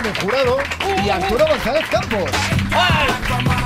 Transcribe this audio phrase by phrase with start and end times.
[0.00, 0.58] Juan Gómez Jurado
[1.04, 2.30] y Arturo González Campos.
[2.72, 3.59] ¡Ay!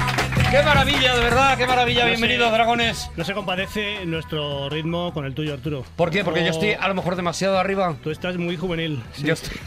[0.54, 1.58] ¡Qué maravilla, de verdad!
[1.58, 2.02] ¡Qué maravilla!
[2.02, 3.10] No Bienvenidos, dragones.
[3.16, 5.84] No se compadece nuestro ritmo con el tuyo, Arturo.
[5.96, 6.22] ¿Por qué?
[6.22, 7.96] Porque yo estoy a lo mejor demasiado arriba.
[8.04, 9.02] Tú estás muy juvenil.
[9.14, 9.24] Sí.
[9.24, 9.58] Yo, estoy-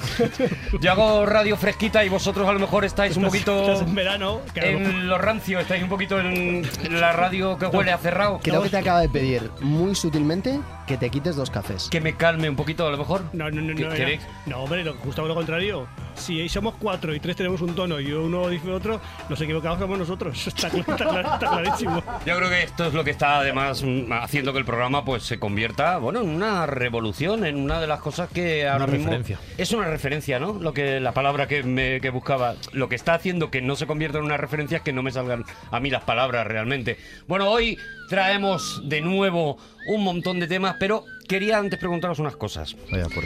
[0.80, 4.40] yo hago radio fresquita y vosotros a lo mejor estáis un poquito Estás en verano.
[4.56, 8.40] en lo rancio, estáis un poquito en, en la radio que huele a cerrado.
[8.42, 11.90] Creo que te acaba de pedir muy sutilmente que te quites dos cafés.
[11.90, 13.24] Que me calme un poquito a lo mejor.
[13.34, 14.56] No, no, no, ¿Qué no.
[14.58, 15.86] No, hombre, lo, justo lo contrario.
[16.16, 20.00] Si somos cuatro y tres tenemos un tono y uno dice otro, los equivocados somos
[20.00, 20.48] nosotros.
[20.48, 22.04] Está, está clar- está clarísimo.
[22.26, 25.24] Yo creo que esto es lo que está además mm, haciendo que el programa pues
[25.24, 29.40] se convierta, bueno, en una revolución, en una de las cosas que ahora mismo referencia.
[29.58, 30.54] es una referencia, ¿no?
[30.54, 33.88] Lo que la palabra que me que buscaba, lo que está haciendo que no se
[33.88, 36.98] convierta en una referencia es que no me salgan a mí las palabras realmente.
[37.28, 37.78] Bueno, hoy
[38.10, 39.58] traemos de nuevo
[39.90, 42.76] un montón de temas, pero quería antes preguntaros unas cosas.
[42.92, 43.24] Vaya por.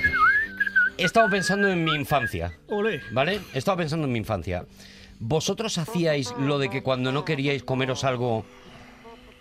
[0.97, 2.53] He estado pensando en mi infancia.
[2.67, 3.01] Ole.
[3.11, 3.39] ¿Vale?
[3.53, 4.65] He estado pensando en mi infancia.
[5.23, 8.43] ¿Vosotros hacíais lo de que cuando no queríais comeros algo,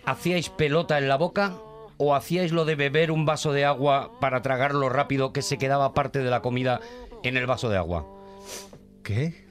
[0.05, 1.55] hacíais pelota en la boca?
[1.97, 5.95] ¿O hacíais lo de beber un vaso de agua para tragarlo rápido que se quedaba
[5.95, 6.81] parte de la comida
[7.23, 8.05] en el vaso de agua?
[9.01, 9.47] ¿Qué?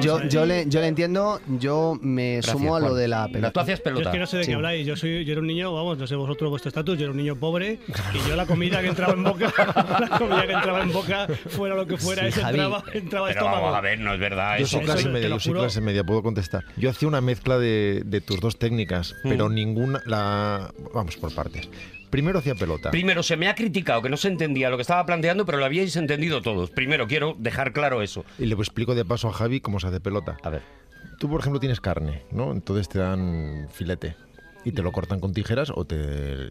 [0.00, 2.98] Yo, yo, le, yo le entiendo, yo me Gracias, sumo a lo Juan.
[3.00, 3.60] de la ¿Tú pelota.
[3.60, 4.08] hacías Yo pelota?
[4.08, 4.50] es que no sé de Sí.
[4.50, 4.86] qué habláis.
[4.86, 7.18] Yo, soy, yo era un niño, vamos, no sé vosotros vuestro estatus, yo era un
[7.18, 7.78] niño pobre
[8.14, 9.52] y yo la comida que entraba en boca,
[10.00, 12.58] la comida que entraba en boca, fuera lo que fuera, Sí, eso Javi.
[12.60, 13.62] entraba, entraba Pero estómago.
[13.66, 14.76] vamos a ver, no es verdad Yo eso.
[14.78, 15.60] soy clase te media, lo yo soy juro.
[15.60, 16.64] clase media, puedo contestar.
[16.78, 19.54] Yo hacía una mezcla de, de tus dos técnicas, pero Mm.
[19.54, 21.68] ninguna, la, vamos por partes.
[22.12, 22.90] Primero hacía pelota.
[22.92, 25.64] Primero, se me ha criticado que no se entendía lo que estaba planteando, pero lo
[25.64, 26.70] habíais entendido todos.
[26.70, 28.24] Primero, quiero dejar claro eso.
[28.38, 30.36] Y le explico de paso a Javi cómo se hace pelota.
[30.44, 30.62] A ver.
[31.18, 32.52] Tú, por ejemplo, tienes carne, ¿no?
[32.52, 34.14] Entonces te dan filete.
[34.64, 35.96] Y te lo cortan con tijeras o te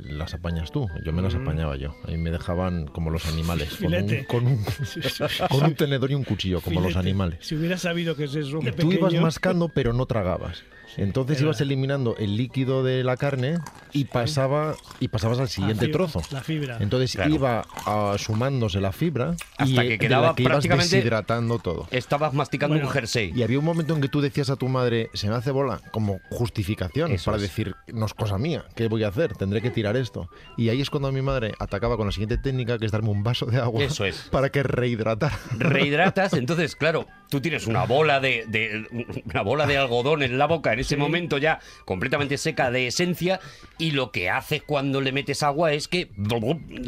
[0.01, 0.85] las apañas tú.
[1.05, 1.95] Yo me las apañaba yo.
[2.05, 3.77] Ahí me dejaban como los animales.
[3.77, 4.07] con un- Mm.
[4.07, 4.25] Filete.
[4.25, 4.65] Con un,
[5.49, 7.37] con un tenedor y un cuchillo, como los animales.
[7.41, 10.63] Si hubiera sabido que es eso, Y tú ibas mascando, pero no tragabas.
[10.97, 13.59] Entonces era- ibas eliminando el líquido de la carne
[13.93, 16.21] y pasaba y pasabas al siguiente fibra, trozo.
[16.31, 16.77] la fibra.
[16.79, 17.33] Entonces Claro.
[17.33, 21.87] iba ah, sumándose la fibra Hasta y que quedaba que ibas prácticamente- deshidratando todo.
[21.91, 23.31] Estabas masticando Bueno, un jersey.
[23.35, 25.81] Y había un momento en que tú decías a tu madre, se me hace bola,
[25.91, 27.43] como justificación Eso para es.
[27.43, 29.33] decir, no es cosa mía, ¿qué voy a hacer?
[29.35, 30.29] Tendré que tirar esto.
[30.57, 33.23] Y ahí es cuando mi madre atacaba con la siguiente técnica, que es darme un
[33.23, 34.27] vaso de agua Eso es.
[34.31, 35.37] para que rehidratara.
[35.57, 38.85] rehidratas, entonces, claro, tú tienes una bola de, de-
[39.25, 43.39] una bola de algodón en la boca en ese momento ya completamente seca de esencia
[43.77, 46.09] y lo que haces cuando le metes agua es que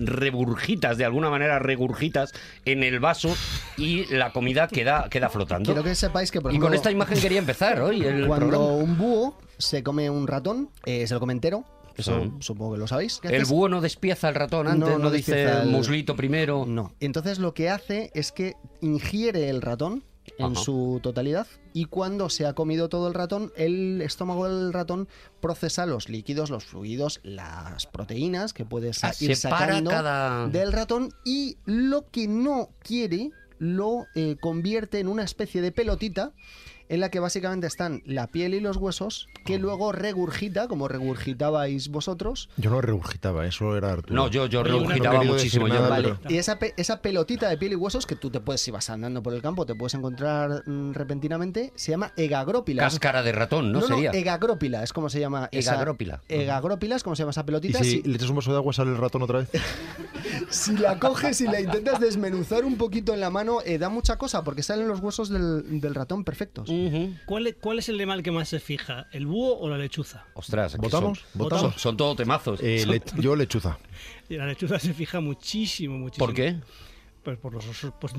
[0.06, 2.34] regurgitas de alguna manera regurgitas
[2.66, 3.36] en el vaso
[3.78, 5.66] y la comida queda queda flotando.
[5.74, 8.74] Quiero que sepáis que, por y con esta imagen quería empezar hoy el cuando programa.
[8.76, 11.64] un búho se come un ratón, eh, se lo come entero.
[11.96, 13.20] Eso supongo que lo sabéis.
[13.22, 16.66] ¿Qué El búho no despieza al ratón antes, no, No, no dice el- muslito primero.
[16.68, 16.92] No.
[17.00, 20.04] Entonces lo que hace es que ingiere el ratón
[20.38, 20.56] en Ajá.
[20.64, 25.08] su totalidad y cuando se ha comido todo el ratón, el estómago del ratón
[25.42, 31.10] procesa los líquidos, los fluidos, las proteínas que puedes Ah, ir sacando cada- del ratón
[31.24, 36.32] y lo que no quiere lo eh, convierte en una especie de pelotita
[36.90, 41.90] en la que básicamente están la piel y los huesos que luego regurgita, como regurgitabais
[41.90, 44.16] vosotros, Yo no regurgitaba, eso era Arturo.
[44.16, 45.66] No, yo, regurgitaba No muchísimo.
[45.66, 48.16] decir yo- nada, Vale, pero- y esa, pe- esa pelotita de piel y huesos que
[48.16, 51.92] tú te puedes, si vas andando por el campo, te puedes encontrar mm, repentinamente, se
[51.92, 52.84] llama egagrópila.
[52.84, 54.12] Cáscara de ratón, ¿no, sería?
[54.12, 55.50] egagrópila es como se llama.
[55.52, 56.22] esa- Egagrópila.
[56.30, 57.80] Egagrópila es como se llama esa ¿Y pelotita.
[57.84, 59.50] si Si, le echas un vaso de agua sale el ratón otra vez?
[60.50, 64.18] si la coges y la intentas desmenuzar un poquito en la mano, eh, da mucha
[64.18, 66.70] cosa porque salen los huesos del, del ratón perfectos.
[67.26, 69.08] ¿Cuál, es- ¿Cuál es el animal que más se fija?
[69.12, 70.26] ¿El búho o la lechuza?
[70.34, 71.20] Ostras, aquí ¿Votamos?
[71.20, 71.62] Son, ¿Votamos?
[71.74, 72.60] son, son todo temazos.
[72.62, 73.78] Eh, le- yo lechuza.
[74.30, 76.26] Y la lechuza se fija muchísimo, muchísimo.
[76.26, 76.56] ¿Por qué?
[77.24, 78.12] Pues por los osos, pues.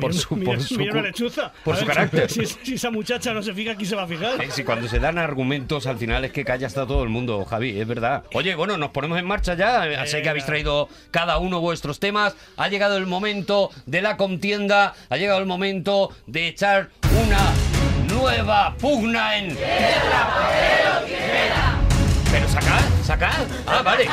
[0.00, 1.52] Por su- mira- por su mira una cu- lechuza.
[1.62, 2.30] por A su ver, carácter.
[2.30, 4.42] Si, si esa muchacha no se fija, ¿quién se va a fijar?
[4.42, 7.44] Eh, Si cuando se dan argumentos al final es que calla hasta todo el mundo,
[7.44, 8.24] Javi, es verdad.
[8.32, 9.86] Oye, bueno, nos ponemos en marcha ya.
[9.86, 12.34] Eh, Sé que habéis traído cada uno vuestros temas.
[12.56, 14.94] Ha llegado el momento de la contienda.
[15.10, 16.88] Ha llegado el momento de echar
[17.26, 17.52] una
[18.20, 19.56] nueva pugna en.
[22.30, 23.44] Pero sacad, sacad.
[23.66, 24.06] Ah, vale.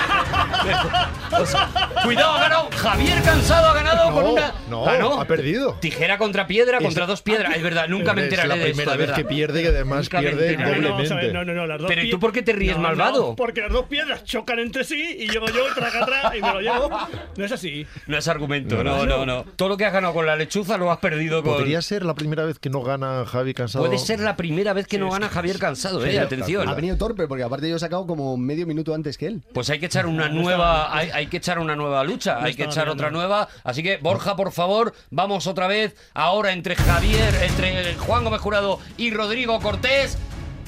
[1.39, 1.69] O sea,
[2.03, 2.69] cuidado, ha ganado.
[2.75, 4.53] Javier Cansado ha ganado No, con una.
[4.69, 5.21] no, ganó.
[5.21, 5.73] ha perdido.
[5.79, 7.55] Tijera contra piedra, contra Es- dos piedras.
[7.55, 8.91] Es verdad, nunca me enteraré la de primera esto.
[8.93, 9.15] es vez verdad.
[9.15, 10.57] que pierde y además Nunca pierde.
[10.57, 11.33] No, no, doblemente.
[11.33, 13.27] no, no, no, las dos Pero, ¿y tú por qué te ríes, No, malvado?
[13.29, 16.51] no, porque las dos piedras chocan entre sí y llego yo, traca atrás y me
[16.53, 16.89] lo llevo.
[17.37, 17.85] No es así.
[18.07, 19.43] No es argumento, no, No, no, no.
[19.55, 21.53] Todo lo que has ganado con la lechuza lo has perdido con.
[21.53, 23.85] Podría ser la primera vez que no gana Javi Cansado.
[23.85, 26.19] Puede ser la primera vez que no gana Javier Cansado, eh.
[26.19, 26.67] Atención.
[26.67, 29.43] Ha venido torpe, porque aparte yo he sacado como medio minuto antes que él.
[29.53, 32.63] Pues hay que echar una nueva, hay, hay que echar una nueva lucha, hay que
[32.63, 33.47] echar otra nueva.
[33.63, 38.79] Así que Borja, por favor, vamos otra vez ahora entre Javier, entre Juan Gómez Jurado
[38.97, 40.17] y Rodrigo Cortés.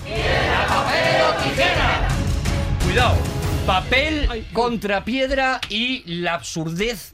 [0.03, 2.07] ¡Piedra, papel o tijera!
[2.83, 3.15] Cuidado,
[3.65, 7.13] papel contra piedra y la absurdez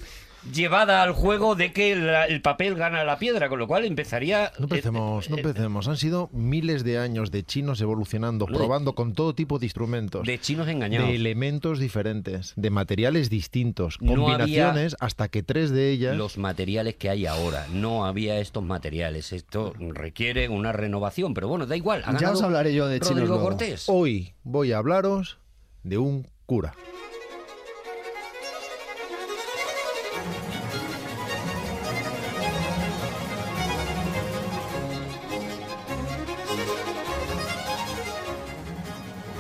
[0.54, 4.52] llevada al juego de que la- el papel gana la piedra, con lo cual empezaría.
[4.60, 5.88] No empecemos, no eh, empecemos.
[5.88, 10.26] Han sido miles de años de chinos evolucionando, probando con todo tipo de instrumentos.
[10.26, 11.08] de chinos engañados.
[11.08, 16.96] de elementos diferentes, de materiales distintos, No combinaciones hasta que tres de ellas los materiales
[16.96, 17.66] que hay ahora.
[17.72, 19.34] No había estos materiales.
[19.34, 22.04] Esto requiere una renovación, pero bueno, da igual.
[22.06, 23.50] ha Ya os hablaré yo de chinos Rodrigo luego.
[23.50, 23.86] Cortés.
[23.88, 25.40] hoy voy a hablaros
[25.84, 26.74] de un cura.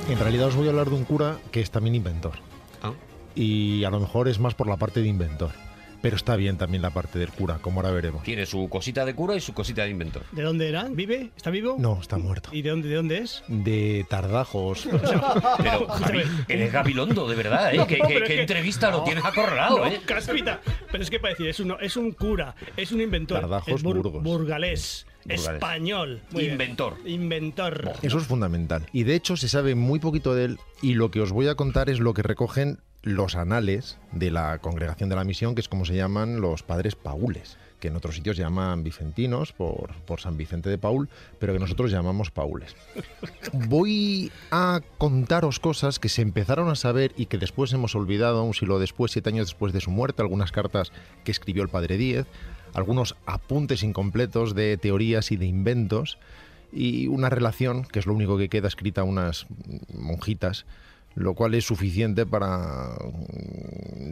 [0.09, 2.33] En realidad os voy a hablar de un cura que es también inventor.
[2.83, 2.93] Ah,
[3.35, 5.51] Y a lo mejor es más por la parte de inventor.
[6.01, 8.21] Pero está bien también la parte del cura, como ahora veremos.
[8.21, 10.21] Tiene su cosita de cura y su cosita de inventor.
[10.33, 10.83] ¿De dónde era?
[10.91, 11.31] ¿Vive?
[11.35, 11.77] ¿Está vivo?
[11.79, 12.49] No, está muerto.
[12.51, 13.43] ¿Y de dónde, de dónde es?
[13.47, 14.87] De Tardajos.
[15.57, 17.79] Pero, Javi, eres Gabilondo, de verdad, ¿eh?
[17.87, 19.99] ¿Qué, entrevista lo tienes acorralado, No, eh?
[20.05, 20.61] Cáspita.
[20.91, 23.39] Pero es que para decir, es un, es un cura, es un inventor.
[23.41, 24.21] Tardajos, es bur- Burgos.
[24.21, 26.21] burgalés, Español.
[26.31, 26.53] Muy bien.
[26.53, 26.97] Inventor.
[27.05, 27.93] Inventor.
[28.01, 28.85] Eso es fundamental.
[28.93, 31.55] Y de hecho se sabe muy poquito de él y lo que os voy a
[31.55, 35.69] contar es lo que recogen los anales de la congregación de la misión, que es
[35.69, 40.19] como se llaman los padres paules, que en otros sitios se llaman vicentinos por, por
[40.19, 41.07] San Vicente de Paul,
[41.39, 42.75] pero que nosotros llamamos paules.
[43.53, 48.55] Voy a contaros cosas que se empezaron a saber y que después hemos olvidado, un
[48.55, 50.91] siglo después, siete años después de su muerte, algunas cartas
[51.23, 52.25] que escribió el padre Díez,
[52.75, 56.19] algunos apuntes incompletos de teorías y de inventos,
[56.71, 59.47] y una relación, que es lo único que queda escrita a unas
[59.93, 60.65] monjitas,
[61.15, 62.97] lo cual es suficiente para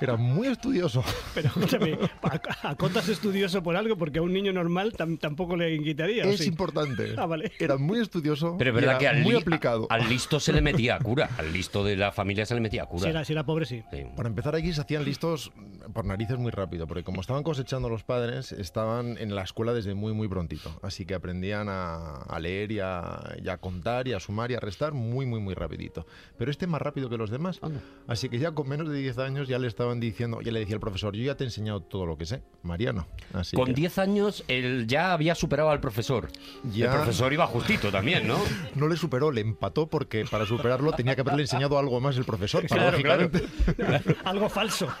[0.00, 1.02] era muy estudioso.
[1.34, 5.78] Pero escúchame, a- acotas estudioso por algo porque a un niño normal tam- tampoco le
[5.82, 6.24] quitaría.
[6.26, 6.48] ¿o Es sí?
[6.48, 7.14] importante.
[7.16, 7.52] Ah, vale.
[7.58, 8.56] Era muy estudioso.
[8.58, 9.86] Pero es verdad que al, muy li- aplicado.
[9.90, 11.30] al listo se le metía a cura.
[11.38, 13.04] Al listo de la familia se le metía a cura.
[13.04, 13.82] Si era, si era pobre, sí.
[13.90, 14.02] Sí.
[14.16, 15.52] Para empezar aquí se hacían listos
[15.92, 19.94] por narices muy rápido, porque como estaban cosechando los padres, estaban en la escuela desde
[19.94, 24.08] muy muy prontito, así que aprendían a, a, a leer y a, y a contar
[24.08, 26.06] y a sumar y a restar muy, muy, muy rapidito.
[26.36, 27.58] Pero este más rápido que los demás.
[27.62, 27.80] Anda.
[28.06, 30.74] Así que ya con menos de 10 años ya le estaban diciendo, ya le decía
[30.74, 33.06] el profesor, yo ya te he enseñado todo lo que sé, Mariano.
[33.32, 36.28] Así Con que 10 años él ya había superado al profesor.
[36.72, 36.86] Ya.
[36.86, 38.38] El profesor iba justito también, ¿no?
[38.74, 42.24] no le superó, le empató porque para superarlo tenía que haberle enseñado algo más el
[42.24, 42.66] profesor.
[42.66, 42.98] Claro.
[44.24, 44.88] Algo falso.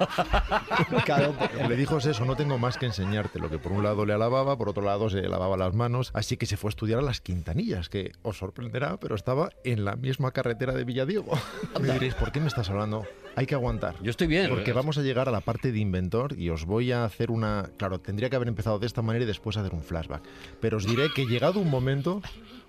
[1.04, 1.34] Claro,
[1.68, 3.38] Le dijo eso, no tengo más que enseñarte.
[3.38, 6.10] Lo que por un lado le alababa, por otro lado se lavaba las manos.
[6.14, 9.84] Así que se fue a estudiar a las Quintanillas, que os sorprenderá, pero estaba en
[9.84, 11.30] la misma carretera de Villadiego.
[11.80, 13.04] Me diréis, ¿por qué me estás hablando?
[13.36, 13.94] Hay que aguantar.
[14.02, 14.48] Yo estoy bien.
[14.50, 17.70] Porque vamos a llegar a la parte de inventor y os voy a hacer una...
[17.76, 20.22] Claro, tendría que haber empezado de esta manera y después hacer un flashback.
[20.60, 22.20] Pero os diré que llegado un momento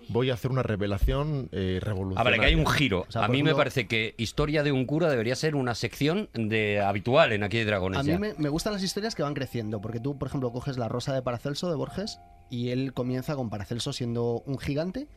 [0.09, 2.29] voy a hacer una revelación eh, A revolucionaria.
[2.31, 3.05] ver, que hay un giro.
[3.07, 6.29] O sea, a mí me parece que Historia de un cura debería ser una sección
[6.35, 7.99] de habitual en Aquí de Dragones.
[7.99, 8.19] A mí ya.
[8.19, 11.15] me, me gustan las historias que van creciendo, porque tú, por ejemplo, coges La Rosa
[11.15, 12.19] de Paracelso de Borges
[12.53, 15.07] y él comienza con Paracelso siendo un gigante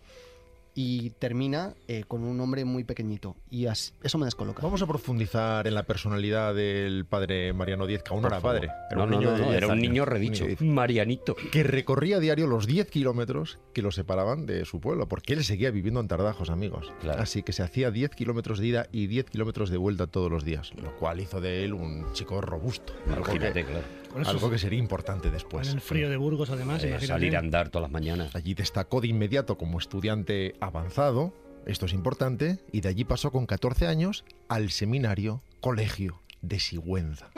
[0.79, 3.35] y termina eh, con un hombre muy pequeñito.
[3.51, 4.61] Y as- eso me descoloca.
[4.63, 8.57] Vamos a profundizar en la personalidad del padre Mariano Díez, que aún no era favor.
[8.61, 8.73] padre.
[8.91, 10.45] Era No, un no, niño no, de no, 10 era un niño redicho.
[10.47, 10.61] 10.
[10.61, 11.35] Marianito.
[11.51, 15.45] que recorría a diario los 10 kilómetros que lo separaban de su pueblo, porque él
[15.45, 16.93] seguía viviendo en Tardajos, amigos.
[17.01, 17.23] Claro.
[17.23, 20.45] Así que se hacía 10 kilómetros de ida y 10 kilómetros de vuelta todos los
[20.45, 22.93] días, lo cual hizo de él un chico robusto.
[23.11, 23.81] Algo que, claro.
[24.25, 25.69] Algo que sería importante en después.
[25.69, 28.35] el frío de Burgos, además, Eh, salir a andar todas las mañanas.
[28.35, 31.35] Allí destacó de inmediato como estudiante avanzado,
[31.67, 37.31] esto es importante, y de allí pasó con 14 años al seminario Colegio de Sigüenza.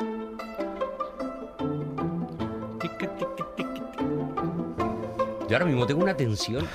[5.48, 6.66] Yo ahora mismo tengo una tensión.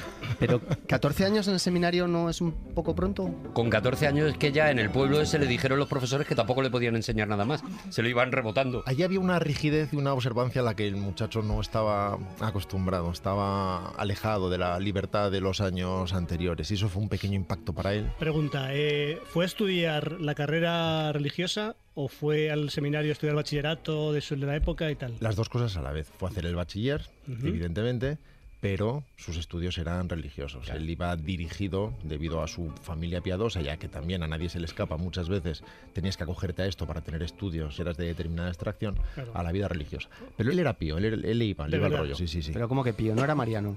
[0.45, 3.33] Pero 14 años en el seminario no es un poco pronto.
[3.53, 6.35] Con 14 años es que ya en el pueblo ese le dijeron los profesores que
[6.35, 7.63] tampoco le podían enseñar nada más.
[7.89, 8.83] Se lo iban rebotando.
[8.85, 13.11] Allí había una rigidez y una observancia a la que el muchacho no estaba acostumbrado,
[13.11, 17.73] estaba alejado de la libertad de los años anteriores y eso fue un pequeño impacto
[17.73, 18.11] para él.
[18.19, 24.13] Pregunta, eh, ¿fue a estudiar la carrera religiosa o fue al seminario a estudiar bachillerato
[24.13, 25.13] de, su, de la época y tal?
[25.19, 26.09] Las dos cosas a la vez.
[26.17, 27.47] Fue a hacer el bachiller, Ujú.
[27.47, 28.17] evidentemente,
[28.63, 30.63] pero sus estudios eran religiosos.
[30.63, 30.79] Claro.
[30.79, 34.65] Él iba dirigido debido a su familia piadosa, ya que también a nadie se le
[34.67, 35.65] escapa muchas veces.
[35.91, 39.31] Tenías que acogerte a esto para tener estudios, eras de determinada extracción, Claro.
[39.35, 40.07] a la vida religiosa.
[40.37, 42.05] Pero él era pío, él, era- él le iba, le iba el verdad.
[42.05, 42.15] rollo.
[42.15, 42.51] Sí, sí, sí.
[42.53, 43.75] Pero como que pío, no era Mariano.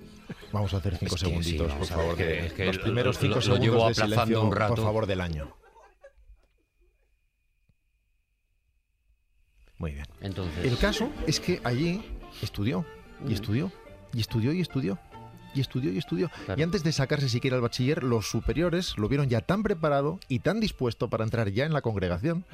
[0.52, 2.16] Vamos a hacer cinco Es que sí, segunditos, por favor.
[2.16, 4.42] que- de- es que los lo- primeros lo- cinco lo segundos llevo de aplazando silencio,
[4.44, 4.74] un rato.
[4.76, 5.52] por favor, del año.
[9.78, 10.06] Muy bien.
[10.20, 12.02] Entonces, El caso es que allí
[12.40, 12.86] estudió,
[13.28, 13.72] y estudió,
[14.16, 14.98] y estudió, y estudió.
[15.54, 16.30] Y estudió y estudió.
[16.44, 16.60] Claro.
[16.60, 20.40] Y antes de sacarse siquiera el bachiller, los superiores lo vieron ya tan preparado y
[20.40, 22.44] tan dispuesto para entrar ya en la congregación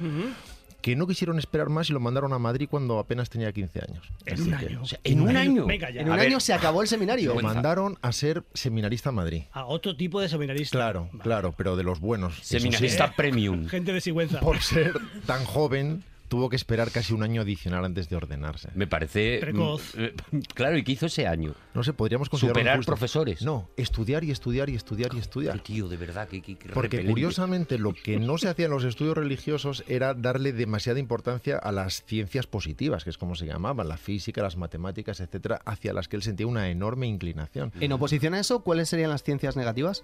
[0.81, 4.05] que no quisieron esperar más y lo mandaron a Madrid cuando apenas tenía 15 años.
[4.25, 4.81] En Así un que año.
[4.81, 5.65] o sea, en un año.
[5.65, 6.01] Venga ya.
[6.01, 7.33] En A un ver, año se acabó el seminario.
[7.33, 9.43] Lo mandaron a ser seminarista a Madrid.
[9.53, 10.77] A otro tipo de seminarista.
[10.77, 11.23] Claro, Vale.
[11.23, 12.35] claro, pero de los buenos.
[12.41, 13.65] Sí, seminarista premium.
[13.67, 14.41] Gente de Sigüenza.
[14.41, 14.93] por ser
[15.25, 18.69] tan joven, tuvo que esperar casi un año adicional antes de ordenarse.
[18.75, 19.37] Me parece.
[19.39, 19.95] Precoz.
[19.95, 20.13] mm, eh,
[20.53, 21.53] Claro, ¿y qué hizo ese año?
[21.73, 23.41] No sé, podríamos considerar Superar profesores.
[23.43, 25.59] No, estudiar y estudiar y estudiar y Qué estudiar.
[25.59, 27.11] tío, de verdad, qué, qué- qué Porque repelente.
[27.11, 31.71] curiosamente lo que no se hacía en los estudios religiosos era darle demasiada importancia a
[31.71, 36.07] las ciencias positivas, que es como se llamaban, la física, las matemáticas, etcétera, hacia las
[36.07, 37.71] que él sentía una enorme inclinación.
[37.79, 40.03] En oposición a eso, ¿cuáles serían las ciencias negativas?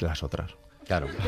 [0.00, 0.52] Las otras.
[0.86, 1.06] Claro.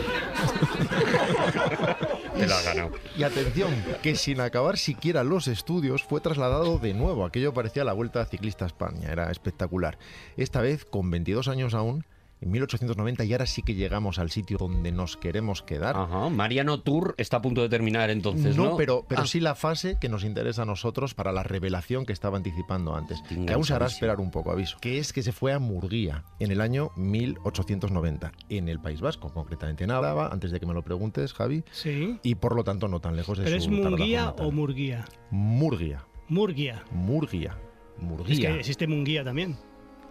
[2.37, 2.93] Te lo has ganado.
[3.17, 3.73] Y atención,
[4.03, 7.25] que sin acabar siquiera los estudios fue trasladado de nuevo.
[7.25, 9.99] Aquello parecía la vuelta ciclista a España, era espectacular.
[10.37, 12.05] Esta vez, con 22 años aún,
[12.43, 15.97] en 1890, y ahora sí que llegamos al sitio donde nos queremos quedar.
[15.97, 16.29] Ajá.
[16.29, 18.71] Mariano Tour está a punto de terminar entonces, ¿no?
[18.71, 22.05] no, pero, pero Ah, sí la fase que nos interesa a nosotros para la revelación
[22.05, 23.23] que estaba anticipando antes.
[23.47, 24.77] Que aún se hará esperar un poco, aviso.
[24.81, 29.33] Que es que se fue a Murguía en el año 1890, en el País Vasco,
[29.33, 32.19] concretamente en Álava, antes de que me lo preguntes, Javi, Sí.
[32.23, 35.05] y por lo tanto no tan lejos de ¿Pero es su Tardazo Munguía o Murguía?
[35.31, 36.05] Murguía.
[36.29, 36.83] Murguía.
[36.91, 37.57] Murguía.
[37.99, 38.53] Es Murguía.
[38.53, 39.57] que existe Munguía también.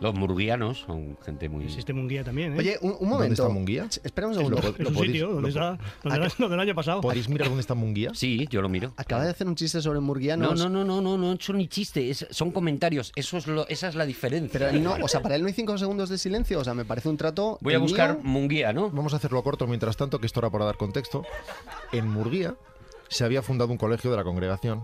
[0.01, 1.63] Los murguianos son gente muy.
[1.65, 2.57] Existe Munguía también, ¿eh?
[2.59, 3.43] Oye, un, un ¿Dónde momento.
[3.43, 3.87] está Munguía?
[4.03, 4.57] Espera un segundo.
[4.57, 7.01] es un podéis- sitio donde lo- está, donde, era- donde el año pasado.
[7.01, 8.11] ¿Podéis mirar dónde está Munguía?
[8.13, 8.93] Sí, yo lo miro.
[8.97, 10.59] Acaba de hacer un chiste sobre No, murguianos.
[10.59, 13.11] no, no, no, no, no son ni chistes, son comentarios.
[13.15, 14.59] Eso es lo, esa es la diferencia.
[14.59, 16.59] Pero no, o sea, para él no hay cinco segundos de silencio.
[16.59, 17.59] O sea, me parece un trato.
[17.61, 18.89] Voy a buscar mío- Munguía, ¿no?
[18.89, 21.23] Vamos a hacerlo corto mientras tanto, que esto era para dar contexto.
[21.91, 22.55] En Murguía
[23.07, 24.83] se había fundado un colegio de la congregación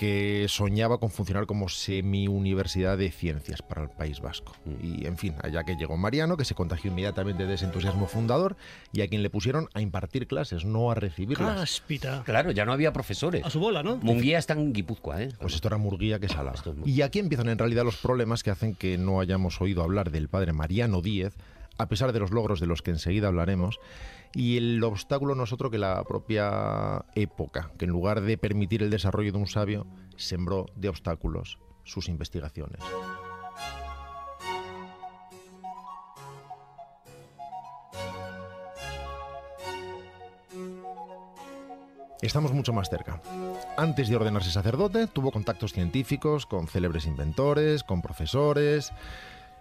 [0.00, 4.56] que soñaba con funcionar como semi-universidad de ciencias para el País Vasco.
[4.82, 8.56] Y, en fin, allá que llegó Mariano, que se contagió inmediatamente de ese entusiasmo fundador,
[8.94, 11.54] y a quien le pusieron a impartir clases, no a recibirlas.
[11.54, 12.22] Cáspita.
[12.24, 13.44] Claro, ya no había profesores.
[13.44, 13.98] A su bola, ¿no?
[13.98, 15.28] Munguía está en Guipúzcoa, ¿eh?
[15.38, 18.50] Pues esto era Murguía que es muy- Y aquí empiezan en realidad los problemas que
[18.50, 21.34] hacen que no hayamos oído hablar del padre Mariano Díez,
[21.76, 23.78] a pesar de los logros de los que enseguida hablaremos.
[24.34, 28.82] Y el obstáculo no es otro que la propia época, que en lugar de permitir
[28.82, 32.80] el desarrollo de un sabio, sembró de obstáculos sus investigaciones.
[42.22, 43.22] Estamos mucho más cerca.
[43.78, 48.92] Antes de ordenarse sacerdote, tuvo contactos científicos con célebres inventores, con profesores,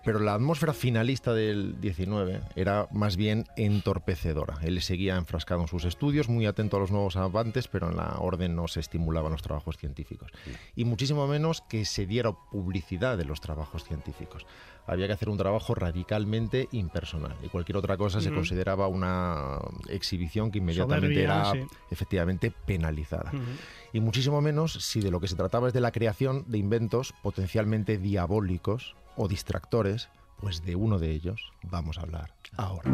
[0.03, 4.57] pero la atmósfera finalista del 19 era más bien entorpecedora.
[4.61, 8.15] Él seguía enfrascado en sus estudios, muy atento a los nuevos avances, pero en la
[8.19, 10.31] orden no se estimulaban los trabajos científicos.
[10.75, 14.45] Y muchísimo menos que se diera publicidad de los trabajos científicos.
[14.87, 20.49] Había que hacer un trabajo radicalmente impersonal y cualquier otra cosa se consideraba una exhibición
[20.49, 21.75] que inmediatamente Soberbia, era sí.
[21.91, 23.31] efectivamente penalizada.
[23.93, 27.13] Y muchísimo menos si de lo que se trataba es de la creación de inventos
[27.21, 30.07] potencialmente diabólicos o distractores,
[30.39, 32.89] pues de uno de ellos vamos a hablar ahora.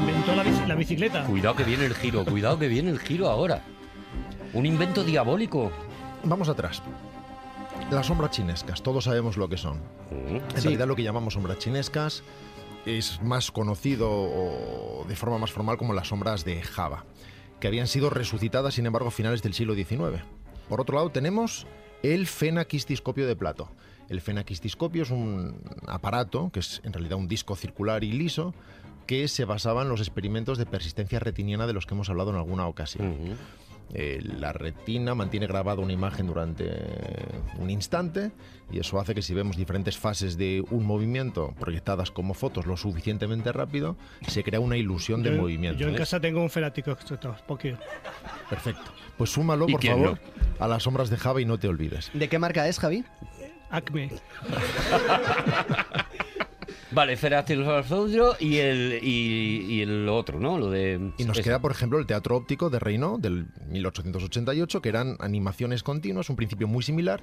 [0.00, 1.24] Inventó la, bici- la bicicleta.
[1.24, 3.62] Cuidado que viene el giro, cuidado que viene el giro ahora.
[4.52, 5.70] Un invento diabólico.
[6.24, 6.82] Vamos atrás.
[7.90, 9.78] Las sombras chinescas, todos sabemos lo que son.
[10.10, 10.36] Mm.
[10.56, 12.22] En realidad lo que llamamos sombras chinescas
[12.86, 17.04] es más conocido o de forma más formal como las sombras de Java,
[17.60, 20.24] que habían sido resucitadas sin embargo a finales del siglo XIX.
[20.68, 21.66] Por otro lado tenemos
[22.02, 23.70] el fenaquistiscopio de Plato.
[24.08, 28.54] El fenaquistiscopio es un aparato, que es en realidad un disco circular y liso,
[29.06, 32.36] que se basaba en los experimentos de persistencia retiniana de los que hemos hablado en
[32.36, 33.36] alguna ocasión.
[33.92, 36.70] Eh, la retina mantiene grabada una imagen durante
[37.58, 38.30] un instante
[38.70, 42.76] y eso hace que si vemos diferentes fases de un movimiento proyectadas como fotos lo
[42.76, 43.96] suficientemente rápido,
[44.28, 45.78] se crea una ilusión de Yo- movimiento.
[45.80, 46.02] Yo en ¿ves?
[46.02, 47.76] casa tengo un ferático extracto, porque
[48.48, 48.92] Perfecto.
[49.18, 50.18] Pues súmalo, ¿Y por favor,
[50.60, 52.10] a las sombras de Java y no te olvides.
[52.14, 53.04] ¿De qué marca es, Javi?
[53.70, 54.10] Acme.
[56.92, 60.58] Vale, Feracilosaurio y el, y, y el otro, ¿no?
[60.58, 61.12] Lo de...
[61.18, 65.82] Y nos queda, por ejemplo, el teatro óptico de Reynaud del 1888, que eran animaciones
[65.82, 67.22] continuas, un principio muy similar,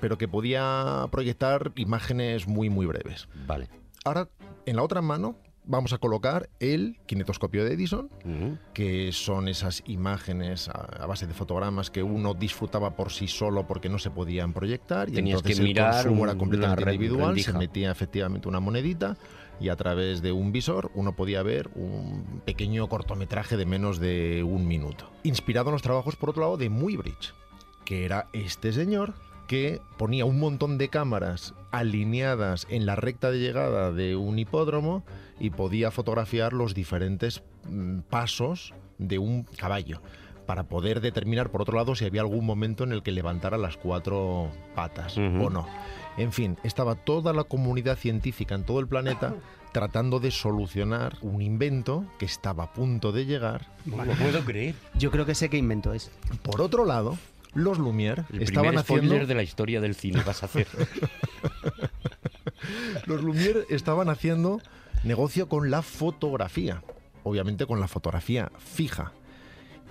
[0.00, 3.28] pero que podía proyectar imágenes muy, muy breves.
[3.46, 3.68] Vale.
[4.04, 4.28] Ahora,
[4.66, 5.36] en la otra mano,
[5.70, 8.08] vamos a colocar el kinetoscopio de Edison,
[8.72, 10.72] que son esas imágenes a,
[11.02, 15.08] a base de fotogramas que uno disfrutaba por sí solo porque no se podían proyectar
[15.10, 17.52] y Tenías entonces que mirar el consumo un- era completamente individual, rendija.
[17.52, 19.16] se metía efectivamente una monedita
[19.60, 24.42] y a través de un visor uno podía ver un pequeño cortometraje de menos de
[24.42, 25.10] un minuto.
[25.22, 27.34] Inspirado en los trabajos, por otro lado, de Muybridge,
[27.84, 29.14] que era este señor
[29.48, 35.02] que ponía un montón de cámaras alineadas en la recta de llegada de un hipódromo
[35.40, 40.00] y podía fotografiar los diferentes mm, pasos de un caballo
[40.46, 43.76] para poder determinar, por otro lado, si había algún momento en el que levantara las
[43.76, 45.66] cuatro patas o no.
[46.16, 49.34] En fin, estaba toda la comunidad científica en todo el planeta
[49.72, 53.66] tratando de solucionar un invento que estaba a punto de llegar.
[53.84, 54.74] No lo puedo creer.
[54.94, 56.10] Yo creo que sé qué invento es.
[56.42, 57.18] Por otro lado,
[57.58, 60.66] los Lumière El estaban primer spoiler haciendo de la historia del cine vas a hacer.
[63.06, 64.60] Los Lumière estaban haciendo
[65.04, 66.82] negocio con la fotografía,
[67.24, 69.12] obviamente con la fotografía fija.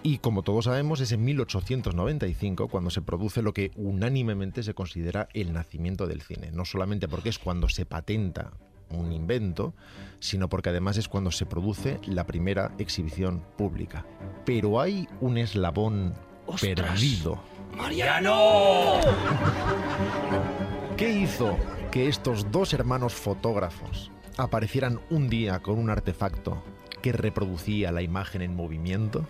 [0.03, 5.27] Y como todos sabemos, es en 1895 cuando se produce lo que unánimemente se considera
[5.34, 6.51] el nacimiento del cine.
[6.51, 8.51] No solamente porque es cuando se patenta
[8.89, 9.73] un invento,
[10.19, 14.06] sino porque además es cuando se produce la primera exhibición pública.
[14.45, 16.13] Pero hay un eslabón
[16.62, 17.39] perdido.
[17.77, 18.99] ¡Mariano!
[20.97, 21.57] ¿Qué hizo
[21.91, 26.63] que estos dos hermanos fotógrafos aparecieran un día con un artefacto
[27.03, 29.27] que reproducía la imagen en movimiento?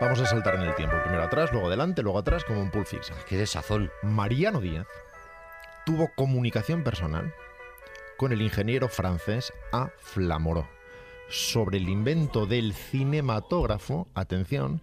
[0.00, 0.96] Vamos a saltar en el tiempo.
[1.02, 3.16] Primero atrás, luego adelante, luego atrás, como un Pulp Fiction.
[3.26, 3.90] ¡Qué desazón!
[4.02, 4.86] Mariano Díaz
[5.86, 7.32] tuvo comunicación personal
[8.16, 9.90] con el ingeniero francés A.
[9.98, 10.68] Flamoró
[11.28, 14.82] sobre el invento del cinematógrafo, atención,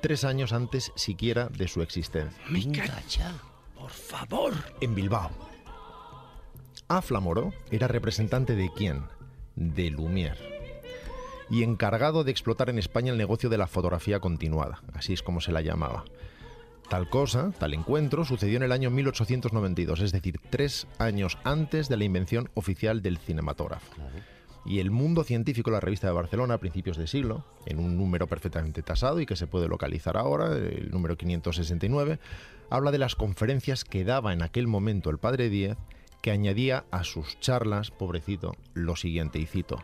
[0.00, 3.32] tres años antes siquiera de su existencia, Venga ya.
[3.74, 4.52] Por favor.
[4.80, 5.30] en Bilbao.
[6.88, 7.02] A.
[7.02, 9.04] Flamoró era representante de quién?
[9.56, 10.38] De Lumière.
[11.50, 15.40] Y encargado de explotar en España el negocio de la fotografía continuada, así es como
[15.40, 16.04] se la llamaba.
[16.88, 21.98] Tal cosa, tal encuentro, sucedió en el año 1892, es decir, tres años antes de
[21.98, 23.92] la invención oficial del cinematógrafo.
[24.64, 28.26] Y el mundo científico, la revista de Barcelona, a principios de siglo, en un número
[28.26, 32.18] perfectamente tasado y que se puede localizar ahora, el número 569,
[32.70, 35.76] habla de las conferencias que daba en aquel momento el padre Díez,
[36.22, 39.76] que añadía a sus charlas, pobrecito, lo siguiente, y cito,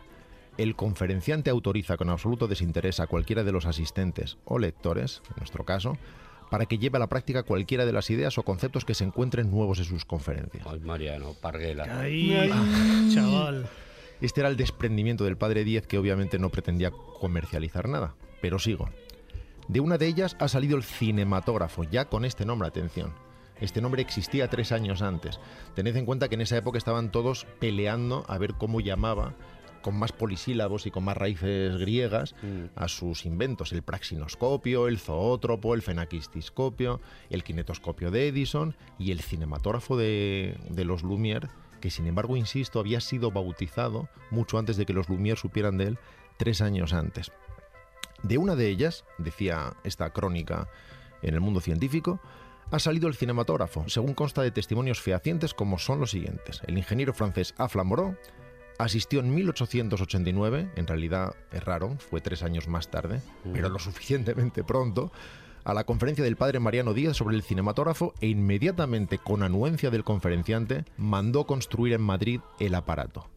[0.57, 5.65] el conferenciante autoriza con absoluto desinterés a cualquiera de los asistentes o lectores, en nuestro
[5.65, 5.97] caso,
[6.49, 9.51] para que lleve a la práctica cualquiera de las ideas o conceptos que se encuentren
[9.51, 10.65] nuevos en sus conferencias.
[10.67, 11.99] Ay, Mariano, Parguela.
[11.99, 12.49] Ahí,
[13.13, 13.67] chaval.
[14.21, 18.15] Este era el desprendimiento del padre Díez que obviamente no pretendía comercializar nada.
[18.41, 18.89] Pero sigo.
[19.67, 23.13] De una de ellas ha salido el cinematógrafo, ya con este nombre, atención.
[23.59, 25.39] Este nombre existía tres años antes.
[25.75, 29.33] Tened en cuenta que en esa época estaban todos peleando a ver cómo llamaba
[29.85, 32.33] con más polisílabos y con más raíces griegas
[32.75, 39.21] a sus inventos, el praxinoscopio, el zoótropo, el fenaquistiscopio, el kinetoscopio de Edison y el
[39.21, 44.87] cinematógrafo de, de los Lumière, que sin embargo, insisto, había sido bautizado mucho antes de
[44.87, 45.99] que los Lumière supieran de él,
[46.37, 47.31] tres años antes.
[48.23, 50.67] De una de ellas, decía esta crónica
[51.21, 52.19] en el mundo científico,
[52.71, 56.61] ha salido el cinematógrafo, según consta de testimonios fehacientes como son los siguientes.
[56.65, 58.17] El ingeniero francés Afla Moreau
[58.77, 63.21] asistió en 1889, en realidad es raro, fue tres años más tarde,
[63.53, 65.11] pero lo suficientemente pronto,
[65.63, 70.03] a la conferencia del padre Mariano Díaz sobre el cinematógrafo e inmediatamente, con anuencia del
[70.03, 73.29] conferenciante, mandó construir en Madrid el aparato.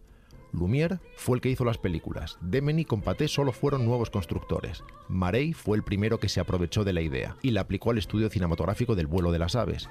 [0.53, 2.39] Lumière fue el que hizo las películas.
[2.41, 4.83] Demeny con Pathé solo fueron nuevos constructores.
[5.09, 8.31] Marey fue el primero que se aprovechó de la idea y la aplicó al estudio
[8.31, 9.89] cinematográfico del vuelo de las aves,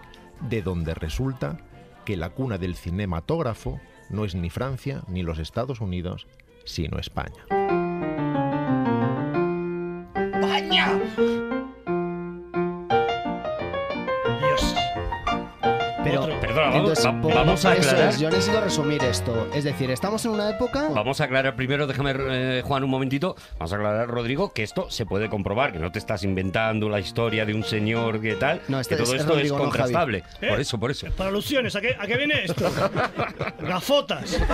[0.49, 1.59] de donde resulta
[2.05, 6.27] que la cuna del cinematógrafo no es ni Francia ni los Estados Unidos,
[6.65, 7.45] sino España.
[10.69, 11.36] Dios.
[16.09, 16.39] Pero, Otro.
[16.39, 18.09] Perdona, vamos, entonces, va- por- vamos a eso aclarar.
[18.09, 19.47] es, yo necesito resumir esto.
[19.53, 20.87] Es decir, estamos en una época...
[20.93, 23.35] Vamos a aclarar primero, déjame, eh, Juan, un momentito.
[23.59, 26.99] Vamos a aclarar, Rodrigo, que esto se puede comprobar, que no te estás inventando la
[26.99, 28.61] historia de un señor que tal.
[28.67, 30.23] No, este que todo es esto Rodrigo, es no contrastable.
[30.41, 30.47] ¿Eh?
[30.49, 31.07] Por eso, por eso.
[31.17, 32.71] Para alusiones, ¿a qué, ¿a qué viene esto?
[33.61, 34.37] Gafotas.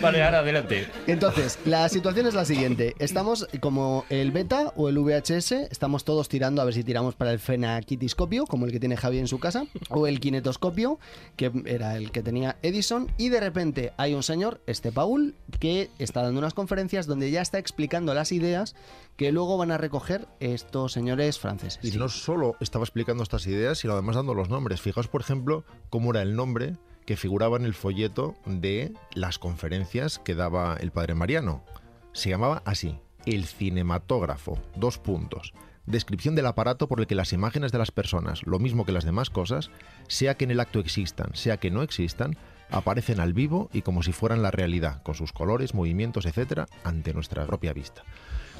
[0.00, 0.86] Vale, ahora adelante.
[1.08, 2.94] Entonces, la situación es la siguiente.
[3.00, 7.32] Estamos como el beta o el VHS, estamos todos tirando a ver si tiramos para
[7.32, 11.00] el fenaquitiscopio, como el que tiene Javi en su casa, o el kinetoscopio,
[11.36, 15.90] que era el que tenía Edison, y de repente hay un señor, este Paul, que
[15.98, 18.76] está dando unas conferencias donde ya está explicando las ideas
[19.16, 21.80] que luego van a recoger estos señores franceses.
[21.82, 24.80] Y no solo estaba explicando estas ideas, sino además dando los nombres.
[24.80, 26.76] Fijaos, por ejemplo, cómo era el nombre
[27.08, 31.64] que figuraba en el folleto de las conferencias que daba el padre Mariano.
[32.12, 35.54] Se llamaba así, el cinematógrafo, dos puntos.
[35.86, 39.06] Descripción del aparato por el que las imágenes de las personas, lo mismo que las
[39.06, 39.70] demás cosas,
[40.06, 42.36] sea que en el acto existan, sea que no existan,
[42.68, 47.14] aparecen al vivo y como si fueran la realidad, con sus colores, movimientos, etcétera, ante
[47.14, 48.02] nuestra propia vista.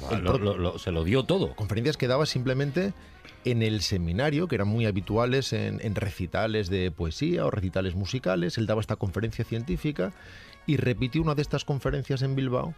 [0.09, 1.55] Ah, lo- lo- lo- se lo dio todo.
[1.55, 2.93] Conferencias que daba simplemente
[3.45, 8.57] en el seminario, que eran muy habituales en, en recitales de poesía o recitales musicales.
[8.57, 10.11] Él daba esta conferencia científica
[10.67, 12.73] y repitió una de estas conferencias en Bilbao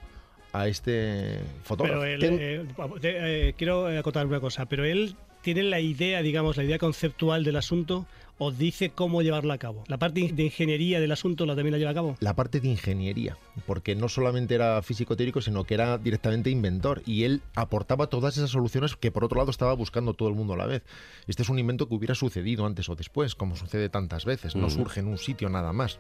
[0.54, 2.02] a este fotógrafo.
[2.02, 2.66] Pero él, Ten- eh,
[3.02, 7.44] te- eh, quiero acotar una cosa, pero él tiene la idea, digamos, la idea conceptual
[7.44, 8.06] del asunto
[8.44, 9.84] o dice cómo llevarla a cabo.
[9.88, 12.16] La parte de ingeniería del asunto la también la lleva a cabo.
[12.22, 17.04] la parte de ingeniería, porque no solamente era físico teórico, sino que era directamente inventor
[17.06, 20.54] y él aportaba todas esas soluciones que por otro lado estaba buscando todo el mundo
[20.54, 20.82] a la vez.
[21.28, 24.68] Este es un invento que hubiera sucedido antes o después, como sucede tantas veces, no
[24.68, 24.72] Mm.
[24.72, 26.00] surge en un sitio nada más,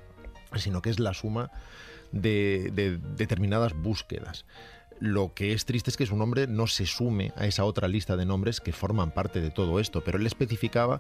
[0.56, 1.52] sino que es la suma
[2.12, 4.46] de, de determinadas búsquedas.
[5.00, 8.16] Lo que es triste es que su nombre no se sume a esa otra lista
[8.18, 11.00] de nombres que forman parte de todo esto, pero él especificaba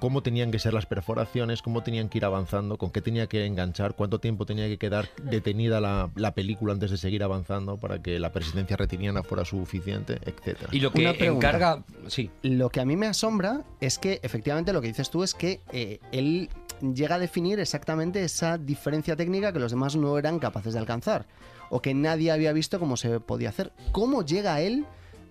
[0.00, 3.46] cómo tenían que ser las perforaciones, cómo tenían que ir avanzando, con qué tenía que
[3.46, 8.02] enganchar, cuánto tiempo tenía que quedar detenida la, la película antes de seguir avanzando para
[8.02, 10.68] que la persistencia retiniana fuera suficiente, etcétera.
[10.72, 11.48] Y lo que Una pregunta.
[11.48, 11.84] encarga.
[12.08, 12.30] Sí.
[12.42, 15.60] Lo que a mí me asombra es que efectivamente lo que dices tú es que
[15.72, 16.48] eh, él
[16.94, 21.26] llega a definir exactamente esa diferencia técnica que los demás no eran capaces de alcanzar
[21.70, 23.72] o que nadie había visto cómo se podía hacer.
[23.92, 24.84] ¿Cómo llega él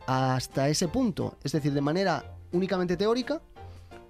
[0.07, 1.37] hasta ese punto?
[1.43, 3.41] Es decir, de manera únicamente teórica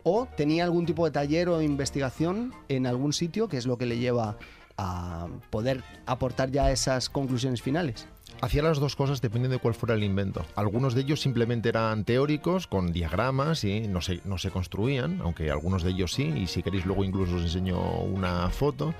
[0.04, 3.86] o tenía algún tipo de taller o investigación en algún sitio que es lo que
[3.86, 4.38] le lleva
[4.78, 8.08] a poder aportar ya esas conclusiones finales?
[8.42, 10.46] Hacía las dos cosas dependiendo de cuál fuera el invento.
[10.56, 15.50] Algunos de ellos simplemente eran teóricos, con diagramas y no se, no se construían, aunque
[15.50, 18.94] algunos de ellos sí, y si queréis luego incluso os enseño una foto.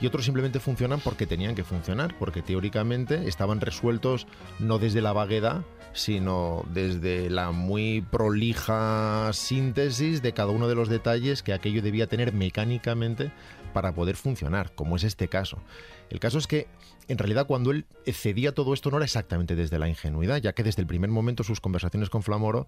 [0.00, 4.26] Y otros simplemente funcionan porque tenían que funcionar, porque teóricamente estaban resueltos
[4.58, 5.62] no desde la vaguedad,
[5.92, 12.06] sino desde la muy prolija síntesis de cada uno de los detalles que aquello debía
[12.06, 13.32] tener mecánicamente
[13.72, 15.58] para poder funcionar, como es este caso.
[16.10, 16.66] El caso es que,
[17.08, 20.62] en realidad, cuando él cedía todo esto no era exactamente desde la ingenuidad, ya que
[20.62, 22.66] desde el primer momento sus conversaciones con Flamoro